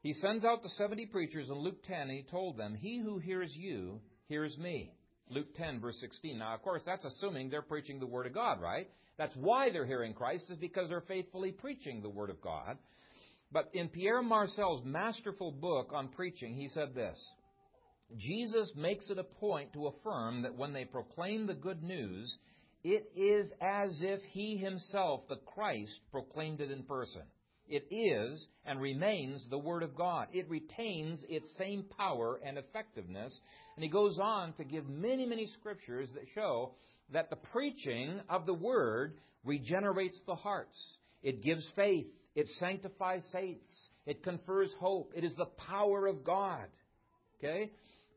He 0.00 0.14
sends 0.14 0.44
out 0.44 0.62
the 0.62 0.70
70 0.70 1.06
preachers 1.06 1.50
in 1.50 1.56
Luke 1.56 1.84
10, 1.86 2.02
and 2.02 2.10
He 2.12 2.24
told 2.30 2.56
them, 2.56 2.74
He 2.74 2.98
who 2.98 3.18
hears 3.18 3.54
you 3.54 4.00
hears 4.28 4.56
me. 4.56 4.94
Luke 5.30 5.54
10, 5.56 5.80
verse 5.80 5.98
16. 6.00 6.38
Now, 6.38 6.54
of 6.54 6.62
course, 6.62 6.82
that's 6.86 7.04
assuming 7.04 7.50
they're 7.50 7.62
preaching 7.62 8.00
the 8.00 8.06
Word 8.06 8.26
of 8.26 8.34
God, 8.34 8.60
right? 8.60 8.88
That's 9.16 9.34
why 9.36 9.70
they're 9.70 9.86
hearing 9.86 10.14
Christ, 10.14 10.44
is 10.48 10.56
because 10.56 10.88
they're 10.88 11.00
faithfully 11.02 11.52
preaching 11.52 12.02
the 12.02 12.08
Word 12.08 12.30
of 12.30 12.40
God. 12.40 12.78
But 13.50 13.70
in 13.72 13.88
Pierre 13.88 14.22
Marcel's 14.22 14.84
masterful 14.84 15.52
book 15.52 15.90
on 15.94 16.08
preaching, 16.08 16.54
he 16.54 16.68
said 16.68 16.94
this 16.94 17.18
Jesus 18.16 18.72
makes 18.76 19.10
it 19.10 19.18
a 19.18 19.24
point 19.24 19.72
to 19.74 19.88
affirm 19.88 20.42
that 20.42 20.56
when 20.56 20.72
they 20.72 20.84
proclaim 20.84 21.46
the 21.46 21.54
good 21.54 21.82
news, 21.82 22.36
it 22.84 23.10
is 23.16 23.50
as 23.60 24.00
if 24.02 24.20
he 24.30 24.56
himself, 24.56 25.22
the 25.28 25.40
Christ, 25.54 26.00
proclaimed 26.10 26.60
it 26.60 26.70
in 26.70 26.84
person. 26.84 27.22
It 27.68 27.86
is 27.90 28.48
and 28.64 28.80
remains 28.80 29.46
the 29.50 29.58
Word 29.58 29.82
of 29.82 29.94
God. 29.94 30.28
It 30.32 30.48
retains 30.48 31.24
its 31.28 31.46
same 31.58 31.84
power 31.96 32.40
and 32.44 32.58
effectiveness. 32.58 33.38
And 33.76 33.84
he 33.84 33.90
goes 33.90 34.18
on 34.18 34.54
to 34.54 34.64
give 34.64 34.88
many, 34.88 35.26
many 35.26 35.46
scriptures 35.46 36.08
that 36.14 36.24
show 36.34 36.72
that 37.12 37.30
the 37.30 37.36
preaching 37.36 38.20
of 38.28 38.46
the 38.46 38.54
Word 38.54 39.18
regenerates 39.44 40.20
the 40.26 40.34
hearts. 40.34 40.78
It 41.22 41.42
gives 41.42 41.66
faith. 41.76 42.06
It 42.34 42.46
sanctifies 42.58 43.26
saints. 43.32 43.72
It 44.06 44.22
confers 44.22 44.72
hope. 44.78 45.12
It 45.14 45.24
is 45.24 45.34
the 45.36 45.46
power 45.68 46.06
of 46.06 46.24
God. 46.24 46.66
Okay? 47.38 47.70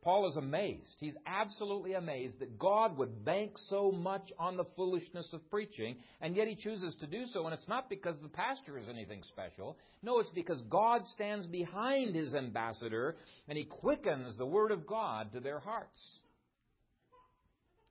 Paul 0.04 0.28
is 0.28 0.36
amazed. 0.36 0.95
He's 0.99 1.16
absolutely 1.28 1.93
amazed 1.93 2.39
that 2.39 2.58
God 2.58 2.97
would 2.97 3.24
bank 3.24 3.52
so 3.68 3.91
much 3.91 4.32
on 4.39 4.58
the 4.58 4.66
foolishness 4.76 5.32
of 5.32 5.47
preaching, 5.52 5.97
and 6.22 6.36
yet 6.36 6.47
he 6.47 6.56
chooses 6.56 6.95
to 7.02 7.08
do 7.08 7.26
so. 7.32 7.45
And 7.45 7.54
it's 7.54 7.68
not 7.68 7.89
because 7.89 8.16
the 8.22 8.30
pastor 8.30 8.80
is 8.80 8.88
anything 8.89 9.22
special. 9.28 9.78
No, 10.02 10.20
it's 10.20 10.32
because 10.32 10.62
God 10.64 11.06
stands 11.14 11.45
behind 11.45 12.16
his 12.16 12.34
ambassador, 12.34 13.16
and 13.47 13.58
he 13.58 13.66
quickens 13.66 14.36
the 14.38 14.45
word 14.45 14.72
of 14.72 14.88
God 14.88 15.34
to 15.34 15.39
their 15.39 15.60
hearts. 15.60 16.02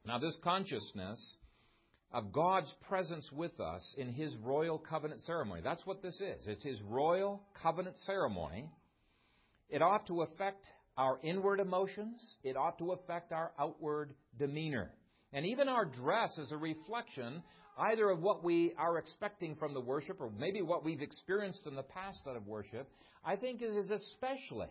Now, 0.04 0.18
this 0.18 0.36
consciousness 0.42 1.36
of 2.12 2.32
God's 2.32 2.72
presence 2.88 3.30
with 3.32 3.60
us 3.60 3.94
in 3.96 4.08
His 4.08 4.34
royal 4.36 4.78
covenant 4.78 5.20
ceremony. 5.22 5.60
That's 5.62 5.86
what 5.86 6.02
this 6.02 6.20
is. 6.20 6.46
It's 6.46 6.62
His 6.62 6.80
royal 6.82 7.42
covenant 7.62 7.96
ceremony. 8.00 8.68
It 9.68 9.82
ought 9.82 10.06
to 10.08 10.22
affect 10.22 10.66
our 11.00 11.18
inward 11.22 11.60
emotions, 11.60 12.36
it 12.44 12.58
ought 12.58 12.76
to 12.76 12.92
affect 12.92 13.32
our 13.32 13.52
outward 13.58 14.12
demeanor. 14.38 14.90
And 15.32 15.46
even 15.46 15.66
our 15.66 15.86
dress 15.86 16.36
is 16.36 16.52
a 16.52 16.58
reflection 16.58 17.42
either 17.78 18.10
of 18.10 18.20
what 18.20 18.44
we 18.44 18.74
are 18.76 18.98
expecting 18.98 19.56
from 19.56 19.72
the 19.72 19.80
worship 19.80 20.20
or 20.20 20.30
maybe 20.38 20.60
what 20.60 20.84
we've 20.84 21.00
experienced 21.00 21.66
in 21.66 21.74
the 21.74 21.82
past 21.82 22.20
out 22.28 22.36
of 22.36 22.46
worship. 22.46 22.86
I 23.24 23.36
think 23.36 23.62
it 23.62 23.74
is 23.74 23.90
especially 23.90 24.68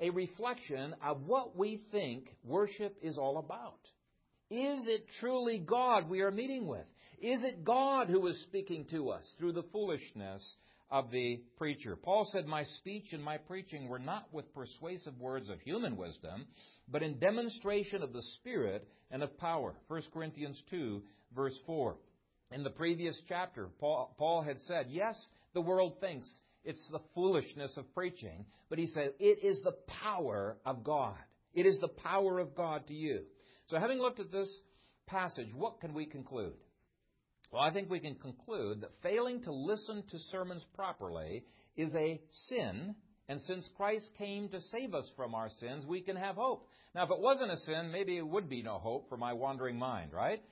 a 0.00 0.10
reflection 0.10 0.94
of 1.04 1.22
what 1.26 1.56
we 1.56 1.82
think 1.90 2.28
worship 2.44 2.96
is 3.02 3.18
all 3.18 3.38
about. 3.38 3.80
Is 4.48 4.86
it 4.86 5.06
truly 5.18 5.58
God 5.58 6.08
we 6.08 6.20
are 6.20 6.30
meeting 6.30 6.68
with? 6.68 6.86
Is 7.20 7.42
it 7.42 7.64
God 7.64 8.08
who 8.08 8.24
is 8.28 8.40
speaking 8.42 8.86
to 8.92 9.10
us 9.10 9.24
through 9.36 9.54
the 9.54 9.64
foolishness 9.72 10.56
of 10.90 11.10
the 11.10 11.40
preacher? 11.56 11.96
Paul 11.96 12.28
said, 12.32 12.46
My 12.46 12.64
speech 12.64 13.12
and 13.12 13.22
my 13.22 13.38
preaching 13.38 13.88
were 13.88 13.98
not 13.98 14.32
with 14.32 14.54
persuasive 14.54 15.18
words 15.18 15.48
of 15.48 15.60
human 15.60 15.96
wisdom, 15.96 16.46
but 16.88 17.02
in 17.02 17.18
demonstration 17.18 18.02
of 18.02 18.12
the 18.12 18.22
Spirit 18.34 18.86
and 19.10 19.22
of 19.22 19.36
power. 19.38 19.74
1 19.88 20.02
Corinthians 20.12 20.62
2, 20.70 21.02
verse 21.34 21.58
4. 21.66 21.96
In 22.52 22.62
the 22.62 22.70
previous 22.70 23.20
chapter, 23.28 23.68
Paul, 23.80 24.14
Paul 24.18 24.42
had 24.42 24.60
said, 24.62 24.86
Yes, 24.88 25.16
the 25.54 25.60
world 25.60 25.94
thinks 26.00 26.28
it's 26.64 26.88
the 26.90 27.00
foolishness 27.14 27.76
of 27.76 27.92
preaching, 27.94 28.44
but 28.68 28.78
he 28.78 28.86
said, 28.86 29.12
It 29.18 29.44
is 29.44 29.62
the 29.62 29.76
power 30.02 30.56
of 30.64 30.84
God. 30.84 31.16
It 31.54 31.66
is 31.66 31.80
the 31.80 31.88
power 31.88 32.38
of 32.38 32.54
God 32.54 32.86
to 32.88 32.94
you. 32.94 33.22
So, 33.68 33.78
having 33.78 33.98
looked 33.98 34.20
at 34.20 34.30
this 34.30 34.50
passage, 35.06 35.48
what 35.54 35.80
can 35.80 35.94
we 35.94 36.06
conclude? 36.06 36.54
Well, 37.50 37.62
I 37.62 37.72
think 37.72 37.88
we 37.88 38.00
can 38.00 38.16
conclude 38.16 38.80
that 38.80 38.90
failing 39.02 39.42
to 39.42 39.52
listen 39.52 40.02
to 40.10 40.18
sermons 40.30 40.64
properly 40.74 41.44
is 41.76 41.94
a 41.94 42.20
sin, 42.48 42.94
and 43.28 43.40
since 43.42 43.68
Christ 43.76 44.10
came 44.18 44.48
to 44.48 44.60
save 44.72 44.94
us 44.94 45.10
from 45.16 45.34
our 45.34 45.48
sins, 45.48 45.84
we 45.86 46.00
can 46.00 46.16
have 46.16 46.36
hope. 46.36 46.66
Now, 46.94 47.04
if 47.04 47.10
it 47.10 47.20
wasn't 47.20 47.52
a 47.52 47.58
sin, 47.58 47.90
maybe 47.92 48.16
it 48.16 48.26
would 48.26 48.48
be 48.48 48.62
no 48.62 48.78
hope 48.78 49.08
for 49.08 49.16
my 49.16 49.32
wandering 49.32 49.78
mind, 49.78 50.12
right? 50.12 50.42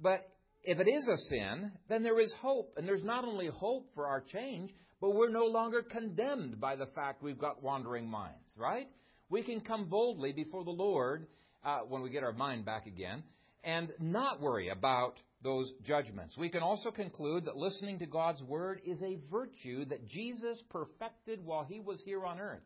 But 0.00 0.28
if 0.62 0.78
it 0.78 0.88
is 0.88 1.08
a 1.08 1.16
sin, 1.28 1.72
then 1.88 2.02
there 2.02 2.20
is 2.20 2.32
hope. 2.40 2.74
And 2.76 2.86
there's 2.86 3.04
not 3.04 3.24
only 3.24 3.48
hope 3.48 3.88
for 3.94 4.06
our 4.06 4.20
change, 4.20 4.70
but 5.00 5.14
we're 5.14 5.30
no 5.30 5.46
longer 5.46 5.82
condemned 5.82 6.60
by 6.60 6.76
the 6.76 6.86
fact 6.94 7.22
we've 7.22 7.38
got 7.38 7.62
wandering 7.62 8.08
minds, 8.08 8.54
right? 8.56 8.88
We 9.30 9.42
can 9.42 9.60
come 9.60 9.88
boldly 9.88 10.32
before 10.32 10.64
the 10.64 10.70
Lord 10.70 11.26
uh, 11.64 11.80
when 11.88 12.02
we 12.02 12.10
get 12.10 12.22
our 12.22 12.32
mind 12.32 12.64
back 12.64 12.86
again 12.86 13.22
and 13.64 13.90
not 14.00 14.40
worry 14.40 14.68
about 14.68 15.14
those 15.42 15.72
judgments. 15.84 16.36
We 16.36 16.48
can 16.48 16.62
also 16.62 16.90
conclude 16.90 17.44
that 17.44 17.56
listening 17.56 18.00
to 18.00 18.06
God's 18.06 18.42
Word 18.42 18.80
is 18.84 19.00
a 19.02 19.18
virtue 19.30 19.84
that 19.86 20.08
Jesus 20.08 20.60
perfected 20.70 21.44
while 21.44 21.64
he 21.64 21.80
was 21.80 22.02
here 22.04 22.24
on 22.24 22.40
earth. 22.40 22.62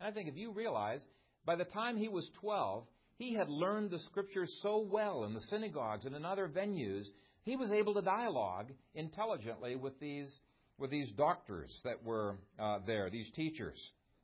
And 0.00 0.08
I 0.08 0.12
think 0.12 0.28
if 0.28 0.36
you 0.36 0.52
realize, 0.52 1.04
by 1.44 1.56
the 1.56 1.64
time 1.64 1.96
he 1.96 2.08
was 2.08 2.28
12, 2.40 2.84
he 3.16 3.34
had 3.34 3.48
learned 3.48 3.90
the 3.90 4.00
Scriptures 4.00 4.52
so 4.62 4.86
well 4.90 5.24
in 5.24 5.34
the 5.34 5.40
synagogues 5.42 6.04
and 6.04 6.16
in 6.16 6.24
other 6.24 6.48
venues, 6.48 7.04
he 7.44 7.56
was 7.56 7.70
able 7.70 7.94
to 7.94 8.02
dialogue 8.02 8.72
intelligently 8.94 9.76
with 9.76 9.98
these, 10.00 10.32
with 10.78 10.90
these 10.90 11.10
doctors 11.12 11.70
that 11.84 12.02
were 12.02 12.36
uh, 12.58 12.78
there, 12.86 13.08
these 13.10 13.30
teachers. 13.36 13.78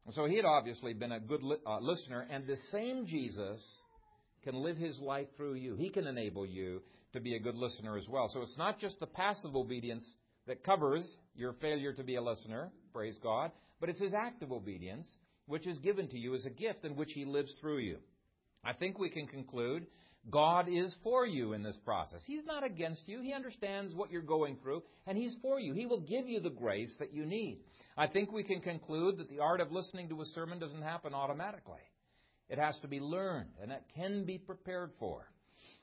And 0.06 0.14
So 0.14 0.24
he 0.24 0.36
had 0.36 0.44
obviously 0.44 0.92
been 0.92 1.12
a 1.12 1.20
good 1.20 1.42
li- 1.42 1.58
uh, 1.64 1.78
listener, 1.80 2.26
and 2.30 2.46
the 2.46 2.56
same 2.72 3.06
Jesus 3.06 3.62
can 4.43 4.55
live 4.57 4.76
his 4.76 4.99
life 5.01 5.26
through 5.36 5.55
you. 5.55 5.74
He 5.74 5.91
can 5.91 6.07
enable 6.07 6.47
you 6.47 6.82
to 7.12 7.20
be 7.20 7.34
a 7.34 7.41
good 7.41 7.57
listener 7.57 7.97
as 7.97 8.09
well. 8.09 8.28
So 8.28 8.43
it's 8.43 8.59
not 8.59 8.78
just 8.78 9.01
the 9.01 9.07
passive 9.07 9.57
obedience 9.57 10.05
that 10.47 10.64
covers 10.64 11.09
your 11.34 11.55
failure 11.55 11.93
to 11.93 12.03
be 12.03 12.16
a 12.16 12.22
listener, 12.22 12.70
praise 12.93 13.16
God, 13.22 13.51
but 13.80 13.88
it's 13.88 14.01
his 14.01 14.14
active 14.14 14.53
obedience, 14.53 15.07
which 15.47 15.66
is 15.66 15.78
given 15.78 16.09
to 16.09 16.18
you 16.18 16.34
as 16.34 16.47
a 16.47 16.51
gift 16.51 16.84
in 16.84 16.97
which 16.97 17.12
he 17.12 17.24
lives 17.24 17.53
through 17.61 17.78
you. 17.78 17.99
I 18.64 18.72
think 18.72 18.99
we 18.99 19.11
can 19.11 19.26
conclude 19.26 19.86
God 20.28 20.68
is 20.68 20.95
for 21.03 21.24
you 21.26 21.55
in 21.55 21.62
this 21.62 21.78
process. 21.84 22.22
He's 22.26 22.45
not 22.45 22.64
against 22.64 23.03
you. 23.07 23.22
He 23.22 23.32
understands 23.32 23.95
what 23.95 24.11
you're 24.11 24.20
going 24.20 24.59
through, 24.62 24.82
and 25.07 25.16
He's 25.16 25.34
for 25.41 25.59
you. 25.59 25.72
He 25.72 25.86
will 25.86 26.01
give 26.01 26.28
you 26.28 26.41
the 26.41 26.51
grace 26.51 26.95
that 26.99 27.14
you 27.14 27.24
need. 27.24 27.61
I 27.97 28.07
think 28.07 28.30
we 28.30 28.43
can 28.43 28.61
conclude 28.61 29.16
that 29.18 29.30
the 29.30 29.41
art 29.41 29.61
of 29.61 29.72
listening 29.72 30.09
to 30.11 30.20
a 30.20 30.26
sermon 30.26 30.59
doesn't 30.59 30.82
happen 30.82 31.14
automatically. 31.14 31.80
It 32.51 32.59
has 32.59 32.76
to 32.80 32.88
be 32.88 32.98
learned, 32.98 33.51
and 33.62 33.70
it 33.70 33.84
can 33.94 34.24
be 34.24 34.36
prepared 34.36 34.90
for. 34.98 35.30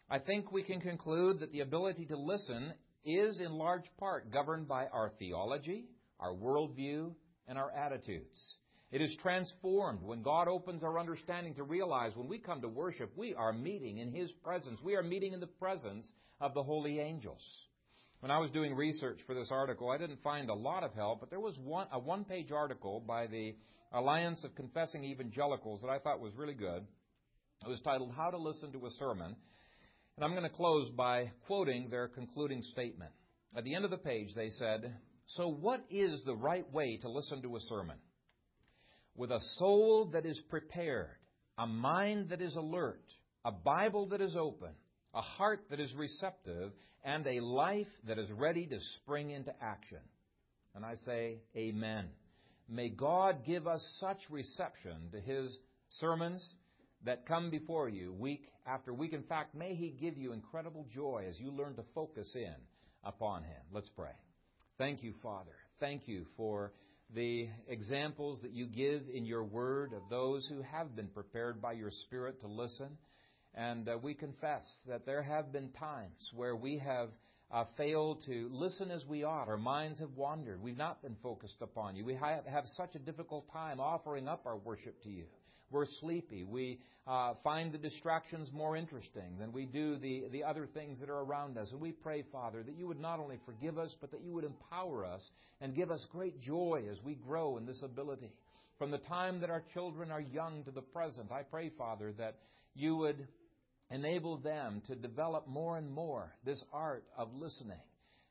I 0.10 0.20
think 0.20 0.52
we 0.52 0.64
can 0.64 0.82
conclude 0.82 1.40
that 1.40 1.54
the 1.54 1.62
ability 1.62 2.06
to 2.08 2.18
listen 2.18 2.74
is 3.06 3.40
in 3.40 3.54
large 3.54 3.86
part 3.98 4.32
governed 4.32 4.68
by 4.68 4.88
our 4.88 5.12
theology, 5.18 5.86
our 6.20 6.34
worldview, 6.34 7.14
and 7.48 7.58
our 7.58 7.72
attitudes. 7.72 8.58
It 8.92 9.02
is 9.02 9.16
transformed 9.22 10.02
when 10.02 10.22
God 10.22 10.50
opens 10.50 10.84
our 10.84 11.00
understanding 11.00 11.56
to 11.56 11.64
realize 11.64 12.16
when 12.16 12.28
we 12.28 12.38
come 12.38 12.62
to 12.62 12.70
worship, 12.70 13.12
we 13.16 13.34
are 13.34 13.54
meeting 13.54 14.00
in 14.00 14.12
His 14.12 14.32
presence. 14.44 14.82
We 14.84 14.96
are 14.96 15.04
meeting 15.04 15.32
in 15.32 15.40
the 15.40 15.48
presence 15.48 16.12
of 16.42 16.54
the 16.54 16.64
holy 16.64 17.00
angels. 17.00 17.42
When 18.20 18.32
I 18.32 18.40
was 18.40 18.52
doing 18.52 18.76
research 18.76 19.20
for 19.26 19.36
this 19.36 19.52
article, 19.52 19.90
I 19.90 19.98
didn't 19.98 20.24
find 20.24 20.50
a 20.50 20.54
lot 20.54 20.84
of 20.84 20.94
help, 20.94 21.20
but 21.20 21.30
there 21.30 21.40
was 21.40 21.58
one, 21.60 21.88
a 21.92 22.00
one 22.00 22.26
page 22.26 22.52
article 22.52 23.00
by 23.06 23.28
the 23.28 23.56
Alliance 23.94 24.44
of 24.44 24.56
Confessing 24.56 25.04
Evangelicals 25.04 25.82
that 25.82 25.90
I 25.90 26.00
thought 26.00 26.20
was 26.20 26.34
really 26.36 26.54
good. 26.54 26.86
It 27.66 27.70
was 27.70 27.80
titled 27.82 28.14
How 28.16 28.30
to 28.30 28.38
Listen 28.38 28.72
to 28.74 28.86
a 28.86 28.90
Sermon. 28.92 29.36
And 30.16 30.26
I'm 30.26 30.32
going 30.32 30.44
to 30.44 30.50
close 30.50 30.90
by 30.92 31.32
quoting 31.46 31.90
their 31.90 32.08
concluding 32.08 32.62
statement. 32.62 33.12
At 33.56 33.64
the 33.64 33.76
end 33.76 33.86
of 33.86 33.92
the 33.92 33.98
page, 33.98 34.30
they 34.36 34.50
said, 34.52 34.94
So, 35.28 35.48
what 35.50 35.84
is 35.90 36.22
the 36.26 36.36
right 36.36 36.72
way 36.72 36.98
to 37.02 37.10
listen 37.10 37.42
to 37.42 37.56
a 37.56 37.60
sermon? 37.62 37.98
with 39.18 39.32
a 39.32 39.40
soul 39.58 40.12
that 40.14 40.26
is 40.26 40.40
prepared, 40.48 41.18
a 41.58 41.66
mind 41.66 42.30
that 42.30 42.42
is 42.42 42.56
alert, 42.56 43.04
a 43.44 43.52
Bible 43.52 44.08
that 44.10 44.22
is 44.22 44.38
open, 44.38 44.70
a 45.14 45.22
heart 45.22 45.66
that 45.72 45.80
is 45.80 45.94
receptive, 45.96 46.72
and 47.04 47.26
a 47.26 47.40
life 47.40 47.88
that 48.08 48.20
is 48.20 48.30
ready 48.32 48.68
to 48.68 48.78
spring 49.02 49.32
into 49.32 49.52
action. 49.62 50.00
And 50.76 50.86
I 50.86 50.94
say, 51.06 51.40
Amen. 51.56 52.06
May 52.70 52.90
God 52.90 53.46
give 53.46 53.68
us 53.68 53.82
such 54.00 54.18
reception 54.30 55.10
to 55.12 55.20
His 55.20 55.58
sermons 55.90 56.54
that 57.06 57.26
come 57.26 57.50
before 57.50 57.88
you 57.88 58.14
week 58.14 58.50
after 58.66 58.94
week. 58.94 59.14
In 59.14 59.24
fact, 59.24 59.56
may 59.56 59.74
He 59.74 59.90
give 59.90 60.18
you 60.18 60.34
incredible 60.34 60.86
joy 60.94 61.26
as 61.30 61.40
you 61.40 61.52
learn 61.52 61.76
to 61.76 61.84
focus 61.96 62.30
in 62.36 62.56
upon 63.04 63.44
Him. 63.44 63.62
Let's 63.72 63.90
pray. 63.90 64.12
Thank 64.78 65.02
you, 65.02 65.14
Father. 65.24 65.56
Thank 65.80 66.08
you 66.08 66.26
for 66.36 66.74
the 67.16 67.48
examples 67.68 68.42
that 68.42 68.52
you 68.52 68.66
give 68.68 69.04
in 69.14 69.26
your 69.26 69.44
word 69.44 69.94
of 69.94 70.02
those 70.10 70.46
who 70.48 70.62
have 70.62 70.96
been 70.96 71.08
prepared 71.08 71.62
by 71.62 71.72
your 71.72 71.92
Spirit 72.06 72.42
to 72.42 72.48
listen. 72.48 72.98
And 73.56 73.88
uh, 73.88 73.98
we 74.02 74.14
confess 74.14 74.66
that 74.88 75.06
there 75.06 75.24
have 75.24 75.52
been 75.54 75.70
times 75.72 76.32
where 76.36 76.56
we 76.56 76.78
have 76.80 77.10
uh, 77.52 77.66
failed 77.78 78.24
to 78.26 78.50
listen 78.52 78.92
as 78.92 79.06
we 79.06 79.24
ought. 79.24 79.48
Our 79.48 79.58
minds 79.58 80.00
have 80.00 80.12
wandered. 80.16 80.62
We've 80.62 80.78
not 80.78 81.02
been 81.02 81.16
focused 81.24 81.62
upon 81.62 81.96
you. 81.96 82.04
We 82.04 82.16
have, 82.16 82.46
have 82.46 82.66
such 82.76 82.96
a 82.96 83.00
difficult 83.00 83.52
time 83.52 83.80
offering 83.80 84.28
up 84.28 84.46
our 84.46 84.58
worship 84.58 85.02
to 85.04 85.10
you. 85.10 85.26
We're 85.70 85.86
sleepy. 86.00 86.44
We 86.44 86.80
uh, 87.06 87.34
find 87.44 87.74
the 87.74 87.78
distractions 87.78 88.50
more 88.54 88.78
interesting 88.78 89.38
than 89.40 89.52
we 89.52 89.66
do 89.66 89.98
the, 89.98 90.26
the 90.32 90.44
other 90.44 90.66
things 90.66 91.00
that 91.00 91.10
are 91.10 91.20
around 91.20 91.58
us. 91.58 91.72
And 91.72 91.82
we 91.82 91.92
pray, 91.92 92.24
Father, 92.32 92.64
that 92.64 92.78
you 92.78 92.88
would 92.88 93.00
not 93.00 93.20
only 93.20 93.38
forgive 93.46 93.78
us, 93.78 93.96
but 94.00 94.12
that 94.12 94.22
you 94.22 94.34
would 94.34 94.46
empower 94.46 95.06
us 95.06 95.30
and 95.60 95.76
give 95.76 95.92
us 95.92 96.06
great 96.12 96.40
joy 96.42 96.84
as 96.90 96.98
we 97.04 97.16
grow 97.16 97.58
in 97.58 97.66
this 97.66 97.84
ability. 97.84 98.32
From 98.78 98.92
the 98.92 98.98
time 99.00 99.42
that 99.42 99.50
our 99.50 99.64
children 99.74 100.12
are 100.12 100.22
young 100.22 100.64
to 100.66 100.72
the 100.72 100.82
present, 100.82 101.32
I 101.32 101.44
pray, 101.44 101.72
Father, 101.78 102.14
that 102.18 102.36
you 102.76 102.96
would 102.98 103.28
enable 103.90 104.38
them 104.38 104.82
to 104.88 104.96
develop 104.96 105.48
more 105.48 105.78
and 105.78 105.92
more 105.92 106.34
this 106.46 106.64
art 106.74 107.06
of 107.18 107.34
listening 107.34 107.80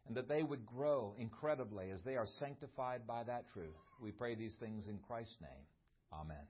and 0.07 0.17
that 0.17 0.29
they 0.29 0.43
would 0.43 0.65
grow 0.67 1.15
incredibly 1.19 1.91
as 1.91 2.03
they 2.03 2.17
are 2.17 2.27
sanctified 2.39 3.07
by 3.07 3.25
that 3.25 3.45
truth. 3.53 3.75
We 4.01 4.13
pray 4.13 4.35
these 4.35 4.55
things 4.61 4.87
in 4.89 4.99
Christ's 5.07 5.37
name. 5.41 5.65
Amen. 6.13 6.45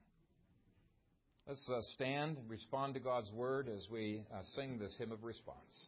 Let's 1.46 1.70
uh, 1.70 1.80
stand 1.94 2.38
and 2.38 2.50
respond 2.50 2.94
to 2.94 3.00
God's 3.00 3.30
word 3.30 3.68
as 3.68 3.86
we 3.90 4.24
uh, 4.34 4.42
sing 4.56 4.78
this 4.78 4.96
hymn 4.98 5.12
of 5.12 5.22
response. 5.22 5.86